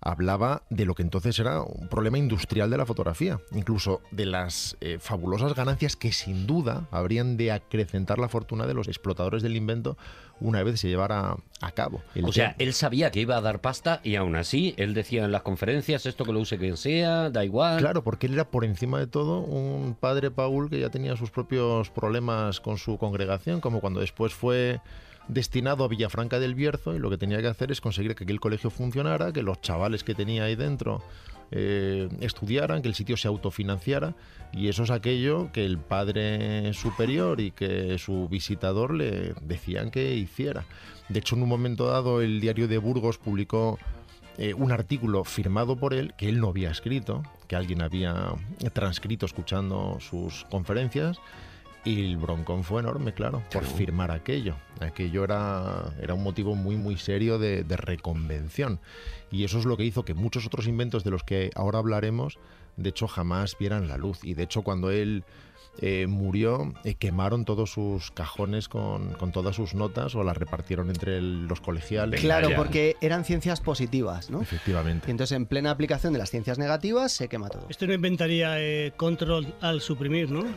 [0.00, 4.76] hablaba de lo que entonces era un problema industrial de la fotografía, incluso de las
[4.80, 9.56] eh, fabulosas ganancias que sin duda habrían de acrecentar la fortuna de los explotadores del
[9.56, 9.96] invento
[10.40, 12.00] una vez se llevara a cabo.
[12.14, 15.24] El O sea, él sabía que iba a dar pasta y aún así él decía
[15.24, 17.78] en las conferencias esto que lo use quien sea, da igual.
[17.78, 21.30] Claro, porque él era por encima de todo un padre Paul que ya tenía sus
[21.30, 24.80] propios problemas con su congregación, como cuando después fue
[25.28, 28.40] destinado a Villafranca del Bierzo y lo que tenía que hacer es conseguir que aquel
[28.40, 31.02] colegio funcionara, que los chavales que tenía ahí dentro
[31.50, 34.14] eh, estudiaran, que el sitio se autofinanciara
[34.52, 40.14] y eso es aquello que el padre superior y que su visitador le decían que
[40.14, 40.64] hiciera.
[41.08, 43.78] De hecho, en un momento dado el diario de Burgos publicó
[44.36, 48.34] eh, un artículo firmado por él que él no había escrito, que alguien había
[48.72, 51.18] transcrito escuchando sus conferencias.
[51.88, 54.56] Y el broncón fue enorme, claro, por firmar aquello.
[54.78, 58.78] Aquello era, era un motivo muy, muy serio de, de reconvención.
[59.30, 62.38] Y eso es lo que hizo que muchos otros inventos de los que ahora hablaremos,
[62.76, 64.22] de hecho, jamás vieran la luz.
[64.22, 65.24] Y de hecho, cuando él
[65.80, 70.88] eh, murió, eh, quemaron todos sus cajones con, con todas sus notas o las repartieron
[70.90, 72.20] entre el- los colegiales.
[72.20, 74.40] Claro, porque eran ciencias positivas, ¿no?
[74.40, 75.10] Y Efectivamente.
[75.10, 77.66] entonces, en plena aplicación de las ciencias negativas, se quema todo.
[77.68, 80.44] Esto no inventaría eh, control al suprimir, ¿no?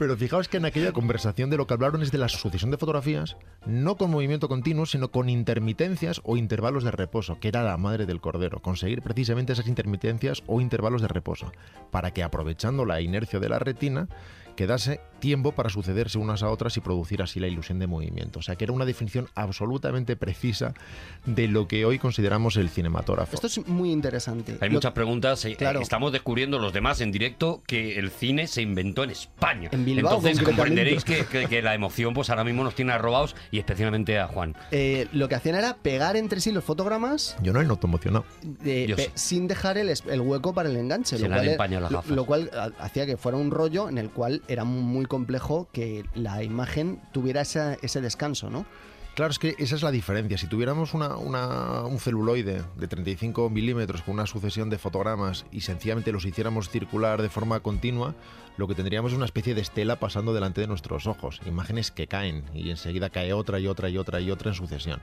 [0.00, 2.78] Pero fijaos que en aquella conversación de lo que hablaron es de la sucesión de
[2.78, 3.36] fotografías,
[3.66, 8.06] no con movimiento continuo, sino con intermitencias o intervalos de reposo, que era la madre
[8.06, 8.62] del cordero.
[8.62, 11.52] Conseguir precisamente esas intermitencias o intervalos de reposo,
[11.90, 14.08] para que aprovechando la inercia de la retina,
[14.56, 18.38] quedase tiempo para sucederse unas a otras y producir así la ilusión de movimiento.
[18.38, 20.72] O sea que era una definición absolutamente precisa
[21.26, 23.34] de lo que hoy consideramos el cinematógrafo.
[23.34, 24.56] Esto es muy interesante.
[24.60, 25.44] Hay Lo- muchas preguntas.
[25.44, 25.80] eh, Claro.
[25.82, 29.68] Estamos descubriendo los demás en directo que el cine se inventó en España.
[29.72, 33.36] En Bilbao, Entonces comprenderéis que, que- que la emoción pues ahora mismo nos tiene arrobados
[33.50, 34.56] y especialmente a Juan.
[34.70, 38.24] eh, lo que hacían era pegar entre sí los fotogramas Yo no he noto emocionado.
[38.64, 41.18] eh, sin dejar el, hueco para el enganche.
[41.18, 42.10] Se lo le cual, e- las lo- gafas.
[42.16, 46.04] lo cual ha- hacía que fuera un rollo en el cual era muy complejo que
[46.14, 48.66] la imagen tuviera ese descanso, ¿no?
[49.14, 50.38] Claro, es que esa es la diferencia.
[50.38, 56.24] Si tuviéramos un celuloide de 35 milímetros con una sucesión de fotogramas y sencillamente los
[56.24, 58.14] hiciéramos circular de forma continua,
[58.56, 61.40] lo que tendríamos es una especie de estela pasando delante de nuestros ojos.
[61.44, 65.02] Imágenes que caen y enseguida cae otra y otra y otra y otra en sucesión.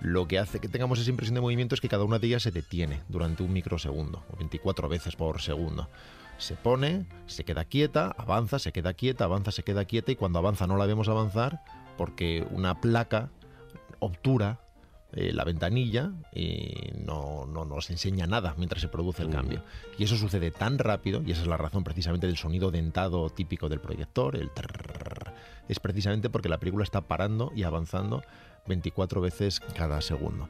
[0.00, 2.44] Lo que hace que tengamos esa impresión de movimiento es que cada una de ellas
[2.44, 5.88] se detiene durante un microsegundo, o 24 veces por segundo.
[6.38, 10.38] Se pone, se queda quieta, avanza, se queda quieta, avanza, se queda quieta y cuando
[10.38, 11.62] avanza no la vemos avanzar
[11.96, 13.30] porque una placa
[14.00, 14.58] obtura
[15.14, 19.32] eh, la ventanilla y no, no nos enseña nada mientras se produce el Mm.
[19.32, 19.62] cambio.
[19.98, 23.68] Y eso sucede tan rápido, y esa es la razón precisamente del sonido dentado típico
[23.68, 25.34] del proyector, el trrrr,
[25.68, 28.22] es precisamente porque la película está parando y avanzando
[28.66, 30.48] 24 veces cada segundo.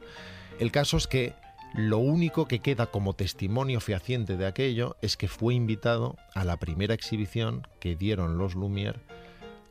[0.59, 1.33] El caso es que
[1.73, 6.57] lo único que queda como testimonio fehaciente de aquello es que fue invitado a la
[6.57, 8.99] primera exhibición que dieron los Lumière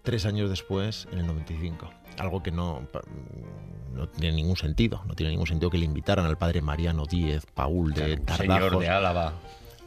[0.02, 1.90] tres años después, en el 95.
[2.18, 2.88] Algo que no,
[4.18, 5.02] tiene ningún sentido.
[5.06, 8.58] No tiene ningún sentido que le invitaran al padre Mariano Díez Paul de Un señor
[8.58, 9.32] Tardajos de Álava.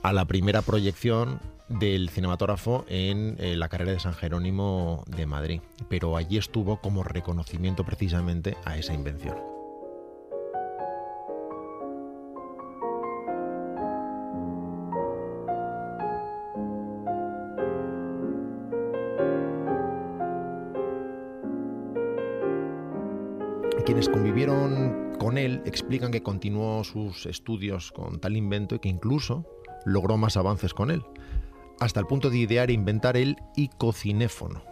[0.02, 5.62] a la primera proyección del cinematógrafo en eh, la carrera de San Jerónimo de Madrid.
[5.90, 9.55] Pero allí estuvo como reconocimiento precisamente a esa invención.
[23.96, 29.46] Quienes convivieron con él explican que continuó sus estudios con tal invento y que incluso
[29.86, 31.02] logró más avances con él,
[31.80, 34.64] hasta el punto de idear e inventar el icocinéfono.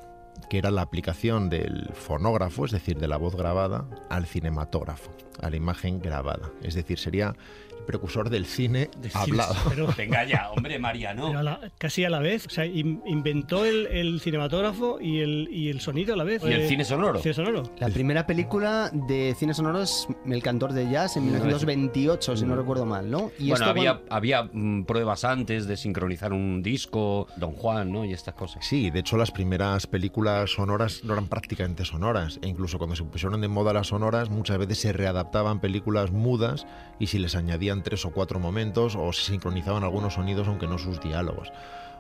[0.50, 5.10] que era la aplicación del fonógrafo, es decir, de la voz grabada, al cinematógrafo,
[5.42, 6.52] a la imagen grabada.
[6.62, 7.36] Es decir, sería
[7.80, 9.56] el precursor del cine hablado.
[9.70, 11.28] Pero, Venga ya, hombre, Mariano.
[11.28, 12.46] pero a la- casi a la vez.
[12.46, 16.42] O sea, in- inventó el, el cinematógrafo y el, y el sonido a la vez.
[16.44, 17.20] ¿Y el Eh, cine sonoro?
[17.20, 17.64] cine sonoro.
[17.80, 22.56] La primera película de cine sonoro es El cantor de jazz en 1928, si no
[22.56, 23.32] recuerdo mal, ¿no?
[23.38, 27.92] Y bueno, esto había, cuando- había mm, pruebas antes de sincronizar un disco, Don Juan,
[27.92, 28.06] ¿no?
[28.06, 28.66] Y estas cosas.
[28.66, 33.04] Sí, de hecho las primeras películas sonoras no eran prácticamente sonoras e incluso cuando se
[33.04, 34.94] pusieron de moda las sonoras muchas veces se
[35.24, 36.68] readaptaban películas mudas
[37.00, 40.78] y si les añadían tres o cuatro momentos o se sincronizaban algunos sonidos aunque no
[40.78, 41.52] sus diálogos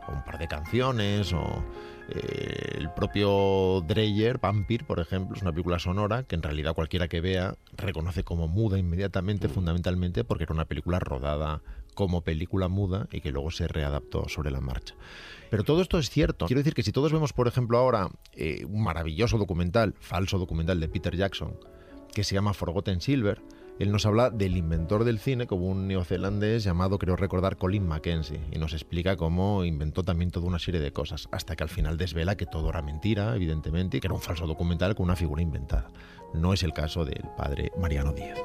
[0.08, 1.64] o un par de canciones o
[2.10, 7.08] eh, el propio Dreyer, Vampir, por ejemplo, es una película sonora que en realidad cualquiera
[7.08, 11.62] que vea reconoce como muda inmediatamente, fundamentalmente porque era una película rodada
[11.94, 14.96] como película muda y que luego se readaptó sobre la marcha.
[15.50, 16.48] Pero todo esto es cierto.
[16.48, 20.80] Quiero decir que si todos vemos, por ejemplo, ahora eh, un maravilloso documental, falso documental
[20.82, 21.56] de Peter Jackson,
[22.14, 23.42] que se llama Forgotten Silver,
[23.80, 28.40] él nos habla del inventor del cine como un neozelandés llamado, creo recordar, Colin Mackenzie,
[28.52, 31.98] y nos explica cómo inventó también toda una serie de cosas, hasta que al final
[31.98, 35.42] desvela que todo era mentira, evidentemente, y que era un falso documental con una figura
[35.42, 35.90] inventada.
[36.34, 38.40] No es el caso del padre Mariano Díaz.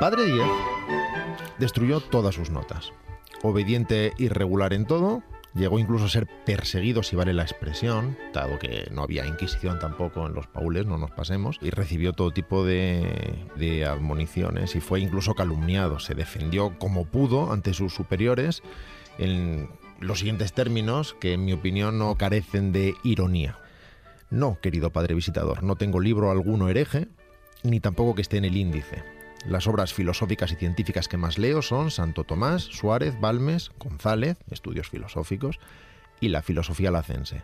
[0.00, 0.48] Padre Díaz
[1.58, 2.90] destruyó todas sus notas.
[3.42, 5.22] Obediente y regular en todo,
[5.54, 10.26] llegó incluso a ser perseguido, si vale la expresión, dado que no había inquisición tampoco
[10.26, 15.00] en los paules, no nos pasemos, y recibió todo tipo de, de admoniciones y fue
[15.00, 15.98] incluso calumniado.
[15.98, 18.62] Se defendió como pudo ante sus superiores
[19.18, 23.58] en los siguientes términos, que en mi opinión no carecen de ironía.
[24.30, 27.08] No, querido padre visitador, no tengo libro alguno hereje,
[27.62, 29.19] ni tampoco que esté en el índice.
[29.46, 34.90] Las obras filosóficas y científicas que más leo son Santo Tomás, Suárez, Balmes, González, estudios
[34.90, 35.58] filosóficos,
[36.20, 37.42] y la filosofía lacense.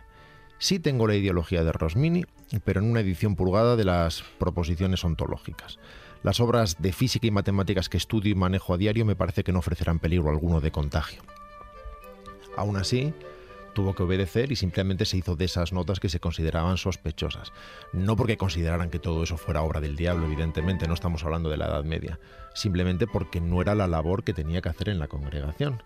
[0.59, 2.25] Sí tengo la ideología de Rosmini,
[2.63, 5.79] pero en una edición purgada de las proposiciones ontológicas.
[6.23, 9.51] Las obras de física y matemáticas que estudio y manejo a diario me parece que
[9.51, 11.23] no ofrecerán peligro alguno de contagio.
[12.55, 13.13] Aún así,
[13.77, 17.53] tuvo que obedecer y simplemente se hizo de esas notas que se consideraban sospechosas.
[17.93, 21.57] No porque consideraran que todo eso fuera obra del diablo, evidentemente, no estamos hablando de
[21.57, 22.19] la Edad Media,
[22.55, 25.83] simplemente porque no era la labor que tenía que hacer en la congregación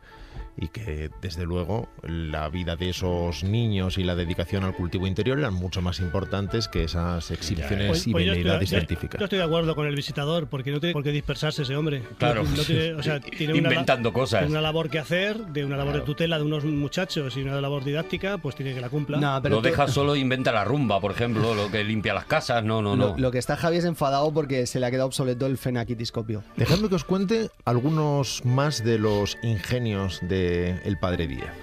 [0.57, 5.39] y que desde luego la vida de esos niños y la dedicación al cultivo interior
[5.39, 9.19] eran mucho más importantes que esas exhibiciones Pues- y pues veleidades científicas.
[9.19, 12.03] Yo estoy de acuerdo con el visitador, porque no tiene por qué dispersarse ese hombre.
[12.17, 12.43] Claro.
[12.43, 14.41] No tiene- o sea, tiene una, Inventando cosas.
[14.41, 16.05] tiene una labor que hacer, de una labor Claro.
[16.05, 19.17] de tutela de unos muchachos y una labor didáctica, pues tiene que la cumpla.
[19.19, 22.25] No, pero Lo tú- deja solo, inventa la rumba, por ejemplo, lo que limpia las
[22.25, 22.63] casas.
[22.63, 23.17] No, no, lo, no.
[23.17, 26.43] lo que está Javi es enfadado porque se le ha quedado obsoleto el fenaquitiscopio.
[26.57, 31.55] Dejadme que os cuente algunos más de los ingenios de el padre Díaz.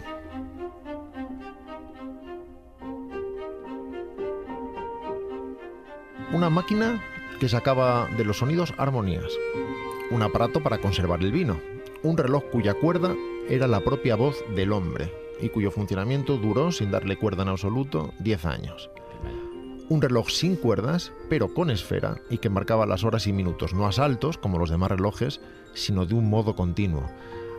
[6.33, 7.03] Una máquina
[7.41, 9.33] que sacaba de los sonidos armonías.
[10.11, 11.61] Un aparato para conservar el vino.
[12.03, 13.15] Un reloj cuya cuerda
[13.49, 18.13] era la propia voz del hombre y cuyo funcionamiento duró, sin darle cuerda en absoluto,
[18.19, 18.91] 10 años
[19.89, 23.87] un reloj sin cuerdas, pero con esfera, y que marcaba las horas y minutos no
[23.87, 25.41] a saltos, como los demás relojes,
[25.73, 27.05] sino de un modo continuo.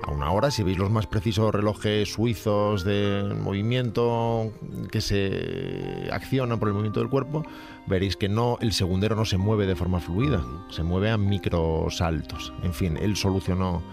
[0.04, 4.52] A una hora, si veis los más precisos relojes suizos de movimiento
[4.92, 7.44] que se accionan por el movimiento del cuerpo,
[7.86, 12.54] veréis que no el segundero no se mueve de forma fluida, se mueve a microsaltos.
[12.64, 13.84] En fin, él solucionó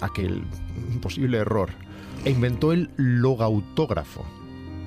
[0.00, 0.42] aquel
[1.02, 1.70] posible error
[2.24, 4.24] e inventó el logautógrafo,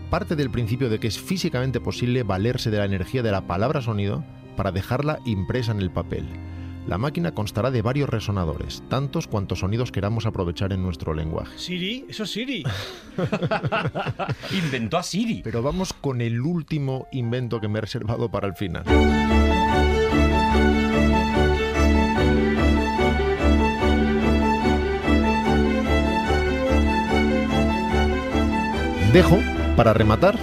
[0.09, 3.81] parte del principio de que es físicamente posible valerse de la energía de la palabra
[3.81, 4.23] sonido
[4.57, 6.27] para dejarla impresa en el papel.
[6.87, 11.57] La máquina constará de varios resonadores, tantos cuantos sonidos queramos aprovechar en nuestro lenguaje.
[11.57, 12.63] Siri, eso es Siri.
[14.51, 15.41] Inventó a Siri.
[15.43, 18.83] Pero vamos con el último invento que me he reservado para el final.
[29.13, 29.39] Dejo,
[29.75, 30.39] para rematar,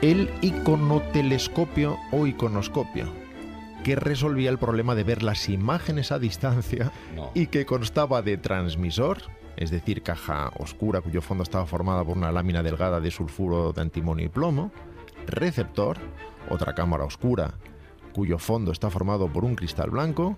[0.00, 3.19] el iconotelescopio o iconoscopio,
[3.84, 7.30] que resolvía el problema de ver las imágenes a distancia No.
[7.34, 9.18] y que constaba de transmisor,
[9.56, 13.80] es decir, caja oscura cuyo fondo estaba formada por una lámina delgada de sulfuro de
[13.82, 14.70] antimonio y plomo,
[15.26, 15.98] receptor,
[16.48, 17.54] otra cámara oscura
[18.12, 20.36] cuyo fondo está formado por un cristal blanco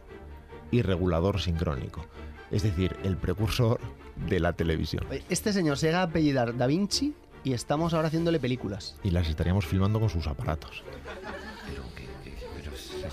[0.70, 2.04] y regulador sincrónico,
[2.50, 3.80] es decir, el precursor
[4.28, 5.04] de la televisión.
[5.30, 8.96] Este señor se llega a apellidar Da Vinci y estamos ahora haciéndole películas.
[9.02, 10.82] Y las estaríamos filmando con sus aparatos.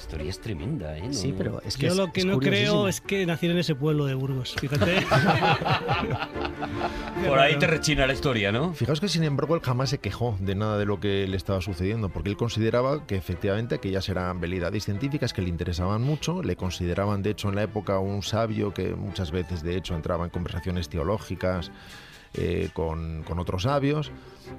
[0.10, 1.04] Historia es tremenda, ¿eh?
[1.12, 3.76] Sí, pero es que Yo es- lo que no creo es que naciera en ese
[3.76, 5.06] pueblo de Burgos, fíjate.
[7.28, 8.74] Por ahí te rechina la historia, ¿no?
[8.74, 11.62] Fijaos que sin embargo él jamás se quejó de nada de lo que le estaba
[11.62, 16.56] sucediendo, porque él consideraba que efectivamente aquellas eran velidades científicas que le interesaban mucho, le
[16.56, 20.32] consideraban de hecho en la época un sabio que muchas veces de hecho entraba en
[20.32, 21.70] conversaciones teológicas
[22.34, 24.12] eh, con, con otros sabios,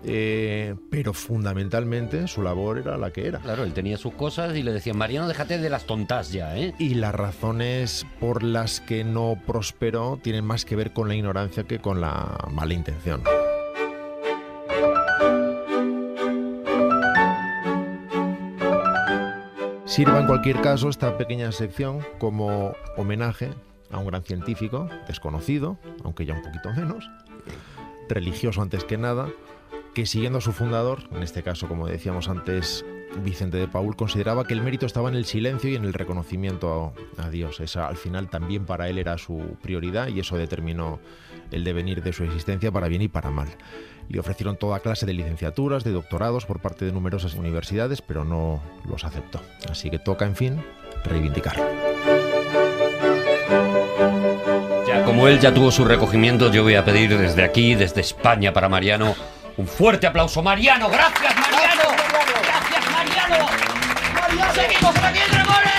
[0.05, 3.39] eh, pero fundamentalmente su labor era la que era.
[3.41, 6.75] Claro, él tenía sus cosas y le decían, Mariano, déjate de las tontas ya, ¿eh?
[6.79, 11.65] Y las razones por las que no prosperó tienen más que ver con la ignorancia
[11.65, 13.23] que con la mala intención.
[19.85, 23.51] Sirva en cualquier caso esta pequeña sección como homenaje
[23.91, 27.11] a un gran científico, desconocido, aunque ya un poquito menos,
[28.11, 29.29] religioso antes que nada,
[29.95, 32.85] que siguiendo a su fundador, en este caso, como decíamos antes,
[33.25, 36.93] Vicente de Paul, consideraba que el mérito estaba en el silencio y en el reconocimiento
[37.17, 37.61] a, Dios.
[37.61, 41.01] Esa al final también para él era su prioridad y eso determinó
[41.51, 43.49] el devenir de su existencia para bien y para mal.
[44.09, 48.61] Le ofrecieron toda clase de licenciaturas, de doctorados por parte de numerosas universidades, pero no
[48.89, 49.41] los aceptó.
[49.69, 50.63] Así que toca, en fin,
[51.05, 51.90] reivindicarlo.
[55.11, 58.69] Como él ya tuvo su recogimiento, yo voy a pedir desde aquí, desde España, para
[58.69, 59.17] Mariano,
[59.57, 60.41] un fuerte aplauso.
[60.41, 61.83] Mariano, gracias Mariano.
[62.45, 63.49] Gracias Mariano.
[64.55, 65.70] Seguimos aquí en Dragones.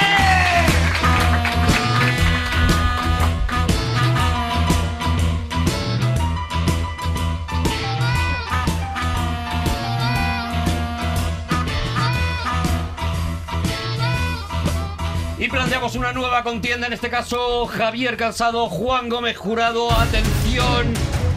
[15.51, 20.93] Planteamos una nueva contienda, en este caso Javier Calzado, Juan Gómez Jurado, atención,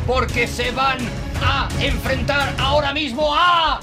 [0.07, 0.99] porque se van
[1.45, 3.81] a enfrentar ahora mismo a...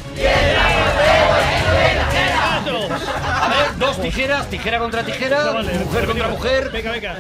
[3.42, 5.52] A ver, dos tijeras, tijera contra tijera,
[5.86, 6.70] mujer contra mujer.
[6.72, 7.18] Venga, venga.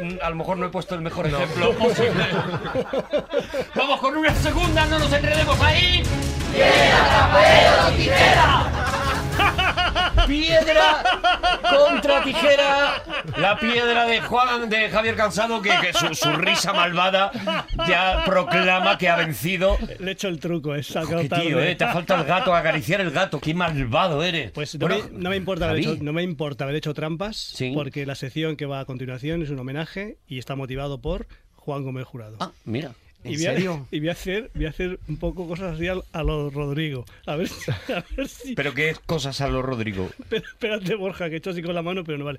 [0.00, 2.24] Mm, A lo mejor no he puesto el mejor ejemplo posible.
[3.74, 6.02] Vamos con una segunda, no nos enredemos ahí.
[7.96, 8.93] Piedra
[11.70, 13.02] contra tijera.
[13.36, 17.30] La piedra de Juan de Javier Cansado, que, que su, su risa malvada
[17.88, 19.76] ya proclama que ha vencido.
[19.98, 23.10] Le he hecho el truco, es sacado tío, eh, te falta el gato, acariciar el
[23.10, 24.50] gato, qué malvado eres.
[24.52, 27.36] Pues no, Bueno, me, no me importa haber hecho, no me importa haber hecho trampas,
[27.36, 27.72] Sí.
[27.74, 31.82] porque la sección que va a continuación es un homenaje y está motivado por Juan
[31.82, 32.36] Gómez Jurado.
[32.40, 32.92] Ah, mira.
[33.24, 33.86] ¿En y voy a, serio?
[33.90, 37.04] y voy a hacer, voy a hacer un poco cosas así a, a lo Rodrigo.
[37.26, 38.54] A ver, si- a ver si.
[38.54, 40.10] Pero qué cosas a lo Rodrigo.
[40.18, 42.38] Espera- Espérate, Borja, que he hecho así con la mano, pero no vale.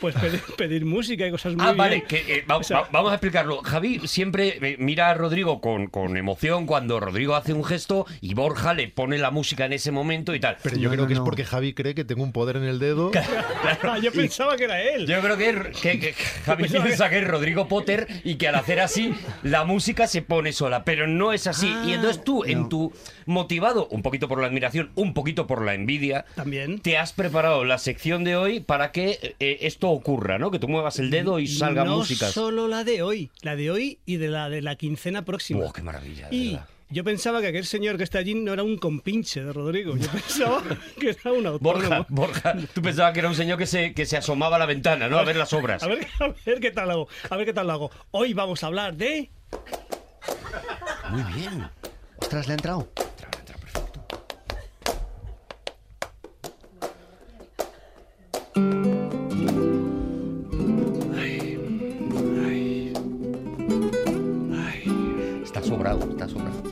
[0.00, 2.06] Pues pedir, pedir música y cosas muy Ah, vale, bien.
[2.08, 3.58] que, eh, va- O sea- va- vamos a explicarlo.
[3.62, 8.34] Javi siempre eh, mira a Rodrigo con, con emoción cuando Rodrigo hace un gesto y
[8.34, 10.56] Borja le pone la música en ese momento y tal.
[10.62, 11.24] Pero yo No, creo no, que es no.
[11.24, 13.10] porque Javi cree que tengo un poder en el dedo.
[13.82, 15.06] Ah, yo pensaba que era él.
[15.06, 18.48] Yo creo que, que- que Javi Pensaba que- piensa que es Rodrigo Potter y que
[18.48, 21.72] al hacer así la música se pone sola, pero no es así.
[21.86, 22.68] y entonces tú, en no.
[22.68, 22.92] tu
[23.26, 26.80] motivado, un poquito por la admiración, un poquito por la envidia, También.
[26.80, 30.50] te has preparado la sección de hoy para que eh, esto ocurra, ¿no?
[30.50, 32.32] Que tú muevas el dedo y salgan no músicas.
[32.32, 35.64] solo la de hoy, la de hoy y de la de la quincena próxima.
[35.64, 36.28] ¡Oh, qué maravilla!
[36.28, 36.68] de Y verdad.
[36.90, 39.96] yo pensaba que aquel señor que está allí no era un compinche de Rodrigo.
[39.96, 40.62] Yo pensaba
[41.00, 41.60] que era un autónomo.
[41.60, 44.66] Borja, Borja, tú pensabas que era un señor que se, que se asomaba a la
[44.66, 45.18] ventana, ¿no?
[45.18, 45.82] A ver las obras.
[45.82, 47.08] A ver, a ver qué tal lo hago.
[47.30, 47.90] A ver qué tal lo hago.
[48.10, 49.30] Hoy vamos a hablar de.
[51.10, 51.68] Muy bien.
[52.18, 52.88] Ostras, le ha entrado.
[65.44, 66.62] Está sobrado, está sobrado.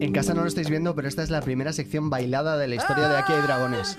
[0.00, 2.74] En casa no lo estáis viendo, pero esta es la primera sección bailada de la
[2.74, 3.96] historia de Aquí hay dragones.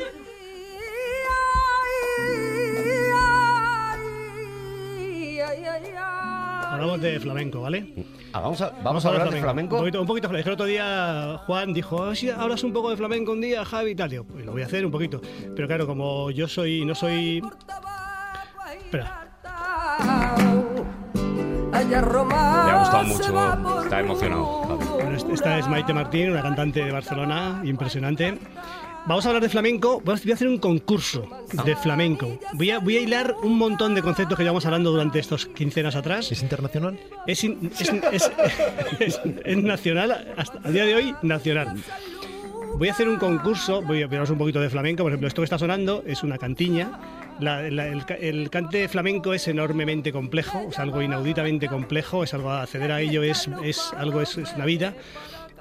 [6.80, 7.94] Hablamos de flamenco, ¿vale?
[8.34, 9.76] Ah, vamos a, vamos a hablar de flamenco.
[9.76, 10.50] Un poquito, un poquito flamenco.
[10.50, 13.92] El otro día Juan dijo, "Ah, si hablas un poco de flamenco un día, Javi
[13.92, 14.10] y tal.
[14.10, 15.22] Digo, pues lo voy a hacer un poquito.
[15.56, 17.42] Pero claro, como yo soy, no soy.
[18.86, 19.26] Espera.
[21.90, 24.64] Le ha gustado mucho, está emocionado.
[24.68, 24.86] Javi.
[24.96, 28.38] Bueno, est- esta es Maite Martín, una cantante de Barcelona, impresionante.
[29.08, 30.02] Vamos a hablar de flamenco.
[30.06, 31.28] Voy a hacer un concurso
[31.66, 32.38] de flamenco.
[32.54, 35.96] Voy a, voy a hilar un montón de conceptos que llevamos hablando durante estos quincenas
[35.96, 36.32] atrás.
[36.32, 37.00] ¿Es internacional?
[37.26, 38.32] Es, in- es, es-
[39.00, 41.76] es- es nacional, hasta a día de hoy, nacional.
[42.78, 45.02] Voy a hacer un concurso, voy a hablaros un poquito de flamenco.
[45.04, 47.00] Por ejemplo, esto que está sonando es una cantiña
[47.40, 52.52] La- la- el, el cante flamenco es enormemente complejo, es algo inauditamente complejo, es algo
[52.52, 54.94] acceder a ello es, es algo es, es una vida.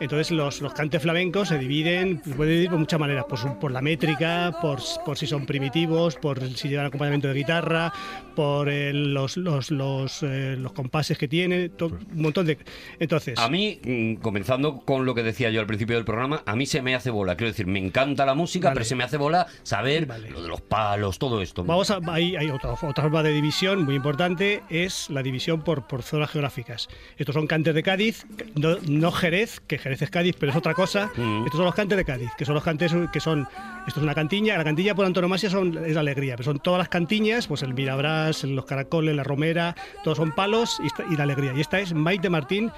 [0.00, 3.58] Entonces los, los cantes flamencos se dividen, se puede dividir por muchas maneras, por, su-
[3.58, 7.92] por la métrica, por, por si son primitivos, por si llevan acompañamiento de guitarra,
[8.36, 12.58] por eh, los, los, los, eh, los compases que tiene, to- un montón de...
[12.98, 16.54] Entonces, A mí, mm, comenzando con lo que decía yo al principio del programa, a
[16.54, 17.36] mí se me hace bola.
[17.36, 18.74] Quiero decir, me encanta la música, Vale.
[18.76, 20.30] pero se me hace bola saber Vale.
[20.30, 21.64] lo de los palos, todo esto.
[21.64, 25.86] Vamos a, hay, hay otra, otra forma de división muy importante, es la división por,
[25.86, 26.88] por zonas geográficas.
[27.16, 30.74] Estos son cantes de Cádiz, no, no Jerez, que Jerez es Cádiz, pero es otra
[30.74, 31.10] cosa.
[31.16, 31.44] Mm.
[31.44, 33.48] Estos son los cantes de Cádiz, que son los cantes que son,
[33.86, 36.78] esto es una cantiña, la cantiña por antonomasia son, es la alegría, pero son todas
[36.78, 39.74] las cantiñas, pues el Mirabrás, los caracoles, la romera,
[40.04, 40.78] todos son palos
[41.10, 41.52] y la alegría.
[41.54, 42.70] Y esta es Maite Martín,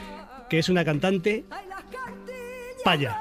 [0.48, 1.44] que es una cantante
[2.84, 3.18] paya.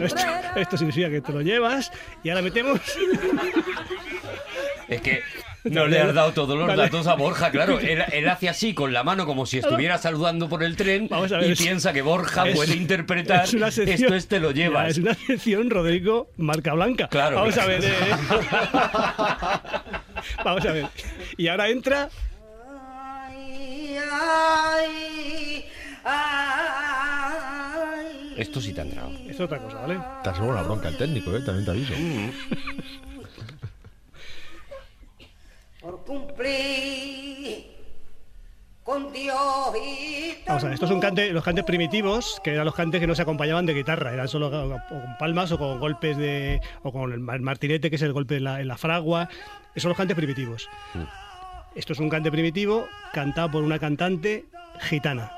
[0.00, 0.22] Esto,
[0.56, 1.90] esto significa que te lo llevas
[2.22, 2.80] y ahora metemos
[4.88, 5.22] Es que
[5.70, 6.82] no le has dado todos los Vale.
[6.82, 7.78] datos a Borja, claro.
[7.78, 11.32] Él, él hace así con la mano como si estuviera saludando por el tren Vamos
[11.32, 14.28] a ver, y es- piensa que Borja es- puede interpretar es una sección- esto es
[14.28, 14.90] te lo llevas.
[14.90, 17.08] es una sección, Rodrigo, marca blanca.
[17.08, 17.72] Claro, Vamos claro.
[17.72, 17.84] a ver.
[17.84, 17.90] eh.
[20.44, 20.86] Vamos a ver.
[21.36, 22.08] Y ahora entra.
[28.36, 29.10] Esto sí te ha entrado.
[29.28, 29.98] Es otra cosa, ¿vale?
[30.22, 31.40] Te has la bronca el técnico, ¿eh?
[31.40, 31.92] también te aviso.
[31.94, 33.07] por
[40.46, 43.14] Vamos a ver, estos son cante- los cantes primitivos, que eran los cantes que no
[43.14, 44.80] se acompañaban de guitarra, eran solo con
[45.18, 46.60] palmas o con golpes de.
[46.82, 49.28] o con el mar- martinete, que es el golpe en la, en la fragua.
[49.74, 50.66] Esos son los cantes primitivos.
[51.74, 54.46] Esto es un cante primitivo cantado por una cantante
[54.80, 55.30] gitana.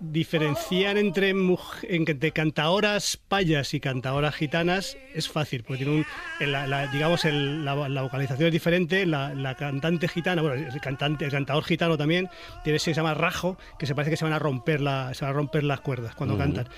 [0.00, 1.34] Diferenciar entre,
[1.82, 6.04] entre cantaoras payas y cantaoras gitanas es fácil, porque tiene
[6.38, 9.04] un, la, la- digamos el- la, la vocalización es diferente.
[9.06, 12.28] La, cantante gitana, bueno, el cantante, el cantador gitano también
[12.62, 15.12] tiene ese que se llama rajo, que se parece que se van a romper la,
[15.14, 16.68] se van a romper las cuerdas cuando cantan.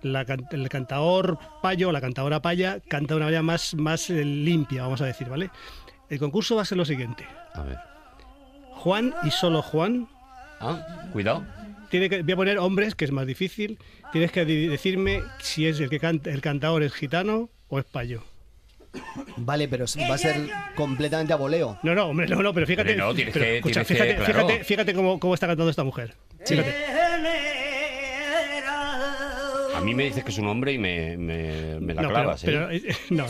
[0.00, 4.84] La el cantador payo, la cantadora paya, canta de una manera más, más eh, limpia,
[4.84, 5.50] vamos a decir, ¿vale?
[6.08, 7.76] El concurso va a ser lo siguiente: A ver.
[8.72, 10.08] Juan y solo Juan
[10.62, 10.78] Ah,
[11.12, 11.44] cuidado.
[11.90, 13.78] Tiene que, voy a poner hombres, que es más difícil.
[14.12, 18.22] Tienes que decirme si es el que canta, el cantador es gitano o es payo.
[19.36, 21.78] Vale, pero va a ser completamente a voleo.
[21.84, 22.90] No, no, hombre, no, no, pero fíjate.
[22.90, 24.48] Hombre, no, tienes pero, que- escucha, tienes que, fíjate, claro.
[24.48, 26.14] fíjate, fíjate cómo, cómo está cantando esta mujer.
[26.44, 26.74] Fíjate.
[29.76, 32.42] A mí me dices que es un hombre y me, me, me la No, clavas,
[32.44, 32.80] pero, ¿eh?
[32.82, 33.26] pero, eh, no.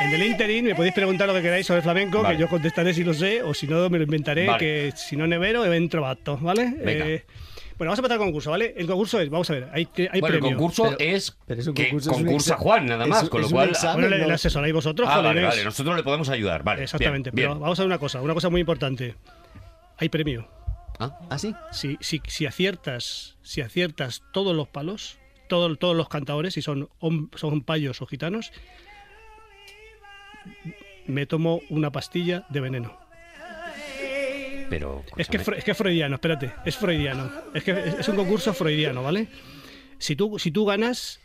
[0.00, 2.36] En el interín me podéis preguntar lo que queráis sobre flamenco, Vale.
[2.36, 4.58] que yo contestaré si lo sé, o si no me lo inventaré, Vale.
[4.58, 6.74] que si no nevero, evento vato, ¿vale?
[6.82, 7.06] Venga.
[7.06, 7.24] Eh,
[7.76, 8.74] bueno, vamos a empezar el concurso, ¿vale?
[8.76, 10.56] El concurso es, vamos a ver, hay, hay bueno, el premio.
[10.58, 13.42] concurso Pero- es pero es un que concurso, es concursa Juan, nada más, es- con
[13.42, 13.70] lo cual...
[13.70, 13.94] examen.
[14.02, 14.28] Bueno, le, no.
[14.28, 16.82] le asesoráis vosotros, Ah, vale, vale, nosotros le podemos ayudar, vale.
[16.84, 17.60] Exactamente, bien, pero bien.
[17.60, 19.14] vamos a ver una cosa, una cosa muy importante.
[19.98, 20.48] Hay premio.
[20.98, 21.54] Ah, ¿Ah, sí?
[21.72, 26.88] Si, si, si aciertas, si aciertas todos los palos, todo- todos los cantadores, si son,
[27.36, 28.52] son payos o gitanos,
[31.06, 32.98] me tomo una pastilla de veneno.
[34.68, 35.04] pero...
[35.16, 37.30] Es que, es que es freudiano, espérate, es freudiano.
[37.54, 39.28] Es que es, es un concurso freudiano, ¿vale?
[39.98, 41.20] Si tú, si tú ganas,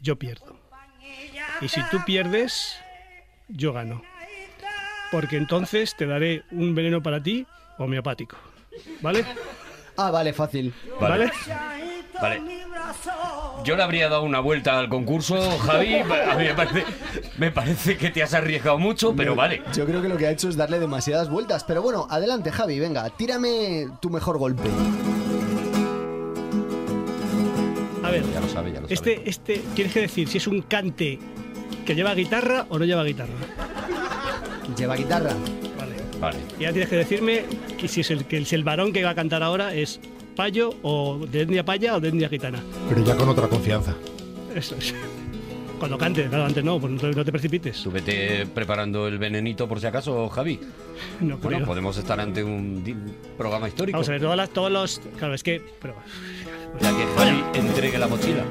[0.00, 0.58] yo pierdo.
[1.60, 2.78] Y si tú pierdes,
[3.48, 4.02] yo gano.
[5.10, 7.46] Porque entonces te daré un veneno para ti
[7.78, 8.36] homeopático.
[9.00, 9.24] ¿Vale?
[9.96, 10.72] Ah, vale, fácil.
[11.00, 11.30] ¿Vale?
[12.20, 12.67] Vale.
[13.64, 15.36] Yo le habría dado una vuelta al concurso,
[15.66, 15.94] Javi.
[15.98, 16.84] A mí me parece,
[17.38, 19.62] me parece que te has arriesgado mucho, pero vale.
[19.74, 21.64] Yo creo que lo que ha hecho es darle demasiadas vueltas.
[21.64, 24.68] Pero bueno, adelante, Javi, venga, tírame tu mejor golpe.
[28.04, 28.94] A ver, Ya lo sabe, ya lo sabe.
[28.94, 31.18] este, este, tienes que decir si es un cante
[31.84, 33.32] que lleva guitarra o no lleva guitarra.
[34.76, 35.30] Lleva guitarra.
[35.78, 35.96] Vale.
[36.20, 36.38] Vale.
[36.58, 37.44] Y ya tienes que decirme
[37.78, 40.00] que si es el, que si el varón que va a cantar ahora es
[40.38, 42.62] payo o de etnia paya o de etnia gitana.
[42.88, 43.94] Pero ya con otra confianza.
[44.54, 44.94] Eso es.
[45.80, 47.82] Cuando cante, claro, antes no, pues no te, no te precipites.
[47.82, 50.60] Tú vete preparando el venenito por si acaso, Javi.
[51.20, 51.66] No Bueno, creo.
[51.66, 52.82] podemos estar ante un
[53.36, 53.96] programa histórico.
[53.96, 55.00] Vamos a ver, todas las, todos los.
[55.18, 55.60] Claro, es que.
[55.82, 55.94] Pero,
[56.80, 58.44] Ya que Javi entregue la mochila.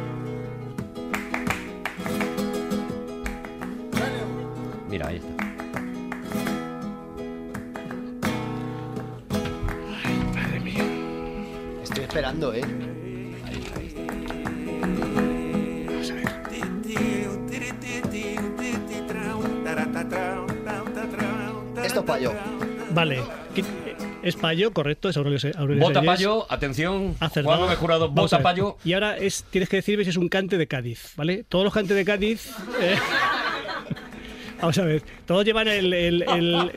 [4.89, 5.36] Mira, ahí está.
[12.18, 12.61] Esperando, ¿eh?
[21.84, 22.34] Esto es payo.
[22.91, 23.22] vale.
[24.24, 26.15] Es payo, correcto, es Aurelio, Se- Aurelio Bota Sellés.
[26.18, 27.15] payo, atención.
[27.20, 27.65] Acertado.
[27.65, 28.78] Juan Jurado, bota payo.
[28.84, 31.45] Y ahora es, tienes que decirme si es un cante de Cádiz, ¿vale?
[31.47, 32.51] Todos los cantes de Cádiz.
[32.82, 32.95] eh,
[34.59, 35.93] Vamos a ver, todos llevan el.
[35.93, 36.72] el- el-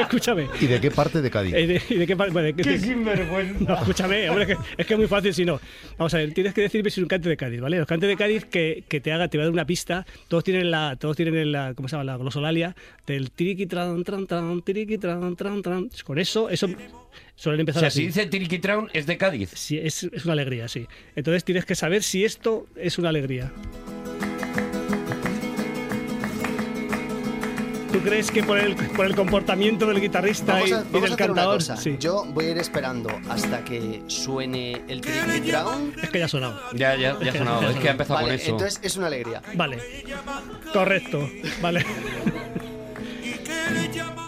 [0.06, 0.48] Escúchame.
[0.60, 1.54] ¿Y de qué parte de Cádiz?
[1.54, 2.32] Eh, de- ¿Y de qué parte?
[2.32, 3.64] Bueno, de- de- sinvergüenza!
[3.66, 5.60] No, escúchame, hombre, es que, es que es muy fácil si no.
[5.98, 7.78] Vamos a ver, tienes que decirme si es un cante de Cádiz, ¿vale?
[7.78, 10.06] Los cantes de Cádiz que, que te haga, te va a dar una pista.
[10.28, 12.04] Todos tienen la, todos tienen la, ¿cómo se llama?
[12.04, 12.74] La glosolalia
[13.06, 15.90] del tiriqui tran tran tran, tiriqui tran tran tran.
[16.04, 16.68] Con eso, eso
[17.34, 18.00] suelen O empezar sea, así.
[18.00, 19.50] si dice Tiriquitraun, es de Cádiz.
[19.54, 20.86] Sí, es, es una alegría, sí.
[21.16, 23.52] Entonces tienes que saber si esto es una alegría.
[27.92, 30.92] ¿Tú crees que por el, por el comportamiento del guitarrista Vamos y, a, y vamos
[30.92, 31.56] del a hacer una cantador?
[31.56, 31.76] cosa.
[31.76, 31.96] Sí.
[31.98, 35.92] Yo voy a ir esperando hasta que suene el Tricky Brown.
[36.00, 36.60] Es que ya ha sonado.
[36.72, 37.68] Ya, ya, ya ha sonado.
[37.70, 38.50] Es que ha empezado Vale, con eso.
[38.52, 39.42] entonces es una alegría.
[39.54, 39.78] Vale.
[40.72, 41.28] Correcto.
[41.60, 41.84] Vale.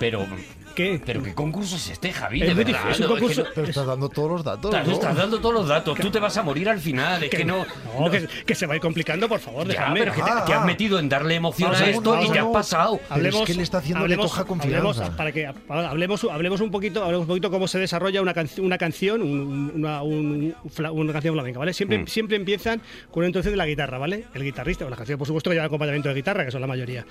[0.01, 0.27] Pero,
[0.75, 1.01] ¿Qué?
[1.05, 2.43] pero ¿qué concurso es este, Javi?
[2.43, 2.81] Es De muy verdad.
[2.85, 4.73] difícil, es un No, que concurso- no- Pero estás dando todos los datos.
[4.73, 4.93] Estás, ¿no?
[4.95, 5.99] estás dando todos los datos.
[5.99, 7.23] Tú te vas a morir al final.
[7.25, 7.65] Es que no.
[7.99, 10.01] No, que, que se va a ir complicando, por favor, Ya, dejadme.
[10.01, 12.29] pero que te, Ah, te has metido en darle emoción Vamos a esto vamos y
[12.31, 13.01] a- te has pasado.
[13.15, 14.79] Pero es que le está haciendo le coja confianza.
[14.79, 18.61] hablemos, para que hablemos, hablemos un poquito, hablemos un poquito cómo se desarrolla una, canci-
[18.63, 21.73] una canción, un- una, un- fla- una canción flamenca, ¿vale?
[21.73, 22.07] Siempre, Mm.
[22.07, 24.25] siempre empiezan con una introducción de la guitarra, ¿vale?
[24.35, 26.67] El guitarrista, o la canción, por supuesto, que lleva acompañamiento de guitarra, que son la
[26.67, 27.05] mayoría.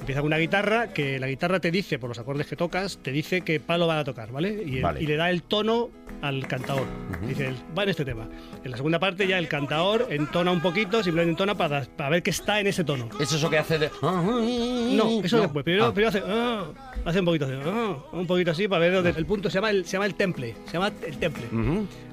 [0.00, 3.12] Empieza con una guitarra que la guitarra te dice, por los acordes que tocas, te
[3.12, 4.62] dice qué palo van a tocar, ¿vale?
[4.66, 5.02] Y, el- Vale.
[5.02, 5.90] y le da el tono
[6.22, 6.86] al cantador.
[7.28, 8.26] Dice, el- va en este tema.
[8.64, 12.22] En la segunda parte ya el cantador entona un poquito, simplemente entona para, para ver
[12.22, 13.08] que está en ese tono.
[13.20, 13.90] Es eso que hace de.
[14.02, 15.64] No, eso después.
[15.64, 15.94] Primero, Ah.
[15.94, 16.64] primero hace, ah,
[17.04, 19.70] hace un poquito así, ah, un poquito así para ver dónde el punto se llama
[19.70, 21.44] el, se llama el temple, se llama el temple.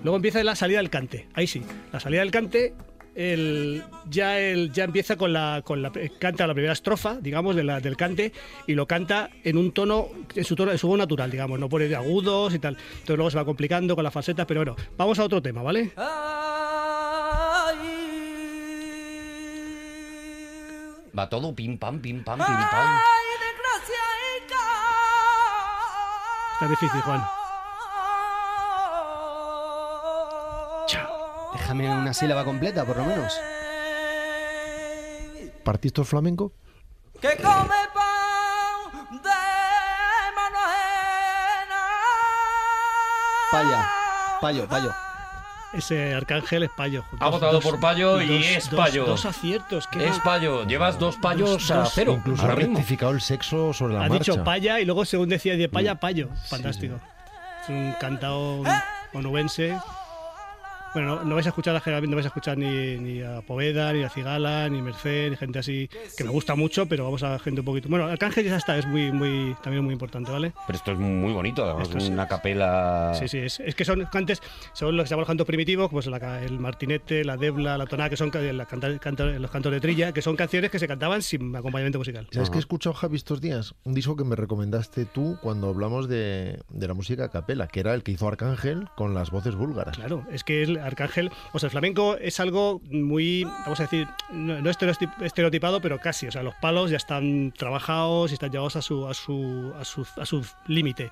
[0.04, 1.28] Luego empieza la salida del cante.
[1.34, 2.74] Ahí sí, la salida del cante
[3.18, 7.63] el, ya el ya empieza con la con la canta la primera estrofa, digamos, de
[7.63, 8.32] la- del cante
[8.68, 11.68] y lo canta en un tono en su tono en su voz natural, digamos, no
[11.68, 12.78] pone de agudos y tal.
[12.78, 15.91] Entonces luego se va complicando con las falsetas, pero bueno, vamos a otro tema, ¿vale?
[21.18, 22.99] Va todo pim pam, pim pam, pim pam.
[26.53, 27.22] Está difícil, Juan.
[31.54, 33.34] Déjame una sílaba completa, por lo menos.
[35.64, 36.52] ¿Partiste flamenco?
[37.22, 39.30] que come pan de
[40.36, 41.82] mano ajena.
[43.52, 43.89] Paya,
[44.39, 44.93] payo, payo.
[45.74, 47.04] Ese arcángel es payo.
[47.20, 49.06] Ha votado por payo y es dos- payo.
[49.06, 49.88] Dos aciertos.
[49.88, 50.64] qué Es payo.
[50.66, 52.14] Llevas dos payos Dos- a dos- cero.
[52.18, 54.32] Incluso ha rectificado el sexo sobre la Ha marcha.
[54.34, 55.72] dicho paya y luego según decía de Mm.
[55.72, 56.30] paya, payo.
[56.48, 57.00] Fantástico.
[57.64, 58.64] Es un cantao
[59.14, 59.78] onubense.
[60.94, 63.94] Bueno, no, no vais a escuchar generalmente no vais a escuchar ni, ni a Poveda,
[63.94, 67.38] ni a Cigala, ni Merced, ni gente así que me gusta mucho, pero vamos a
[67.40, 67.88] gente un poquito.
[67.90, 70.54] Bueno, Arcángel ya está, es muy, muy, también muy importante, ¿vale?
[70.66, 71.64] Pero esto es muy bonito.
[71.66, 73.12] Además, Esto es- una capela.
[73.14, 74.42] Sí, sí, es, es que son cantes,
[74.74, 77.86] son los que se llaman los cantos primitivos, pues la el martinete, la debla, la
[77.86, 80.88] tonada, que son la canta- canta- los cantos de trilla, que son canciones que se
[80.88, 82.28] cantaban sin acompañamiento musical.
[82.32, 83.76] ¿Sabes qué he escuchado, Javi, estos días?
[83.84, 87.80] Un disco que me recomendaste tú cuando hablamos de, de la música a capela, que
[87.82, 89.96] era el que hizo Arcángel con las voces búlgaras.
[89.98, 94.08] Claro, es que el Arcángel, o sea, el flamenco es algo muy, vamos a decir,
[94.32, 98.52] no, no estereotip- estereotipado, pero casi, o sea, los palos ya están trabajados y están
[98.52, 101.10] llevados a su, a su, a su, a su límite.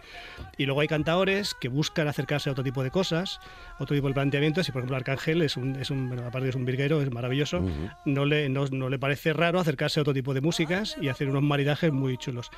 [0.58, 3.40] Y luego hay cantadores que buscan acercarse a otro tipo de cosas,
[3.80, 6.56] otro tipo de planteamientos, y por ejemplo Arcángel es un, es un bueno, aparte es
[6.56, 7.62] un virguero, es maravilloso,
[8.06, 11.30] no, le, no, no le parece raro acercarse a otro tipo de músicas y hacer
[11.30, 12.52] unos maridajes muy chulos.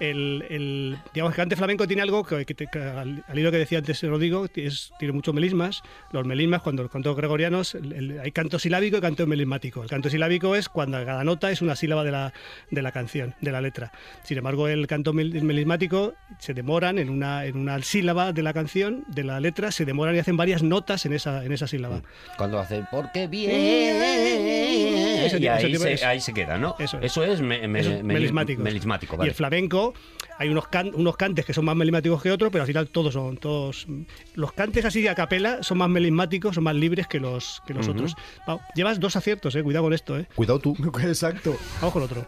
[0.00, 3.50] El, el- digamos que el cante flamenco tiene algo que, que que al, al hilo
[3.52, 5.82] que decía antes Rodrigo, es, tiene muchos melismas.
[6.12, 9.82] Los melismas, cuando los cantos gregorianos, el- hay canto silábico y canto melismático.
[9.82, 12.32] El canto silábico es cuando cada nota es una sílaba de la,
[12.70, 13.92] de la canción, de la letra.
[14.24, 18.52] Sin embargo, el canto mel- melismático se demoran en una, en una sílaba de la
[18.52, 22.02] canción, de la letra, se demoran y hacen varias notas en esa, en esa sílaba.
[22.36, 23.54] Cuando hace porque Ese bien.
[24.70, 26.76] tipo- Y ese ahí tipo se, ahí se queda, ¿no?
[26.78, 27.04] Eso es.
[27.04, 28.62] Eso es, me- me- Eso melismático,
[29.14, 29.30] Y vale.
[29.30, 29.83] el flamenco,
[30.38, 33.12] hay unos, can- unos cantes que son más melismáticos que otros, pero al final todos
[33.14, 33.86] son todos.
[34.34, 37.86] Los cantes así a capela son más melismáticos, son más libres que los, que los
[37.88, 38.14] otros.
[38.48, 40.26] Va, llevas dos aciertos, eh, cuidado con esto, eh.
[40.34, 40.76] Cuidado tú.
[41.02, 41.56] Exacto.
[41.80, 42.26] Vamos con otro.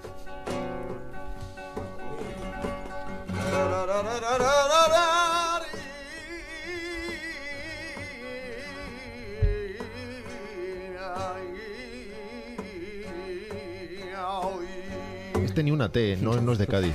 [15.44, 16.94] Este ni una T, no, no es de Cádiz.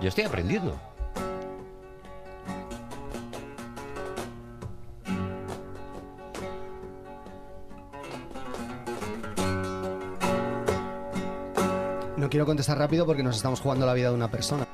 [0.00, 0.78] Yo estoy aprendiendo.
[12.16, 14.66] No quiero contestar rápido porque nos estamos jugando la vida de una persona.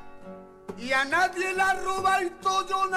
[0.77, 2.87] y a nadie la roba el todo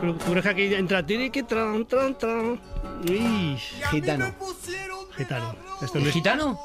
[0.00, 2.60] ¿Tú, pero tú crees que entra tiri que tran, tran, tran?
[3.08, 3.56] Uy,
[3.90, 4.32] Gitano.
[5.16, 5.56] gitano.
[5.82, 6.58] Esto no es, ¿Gitano?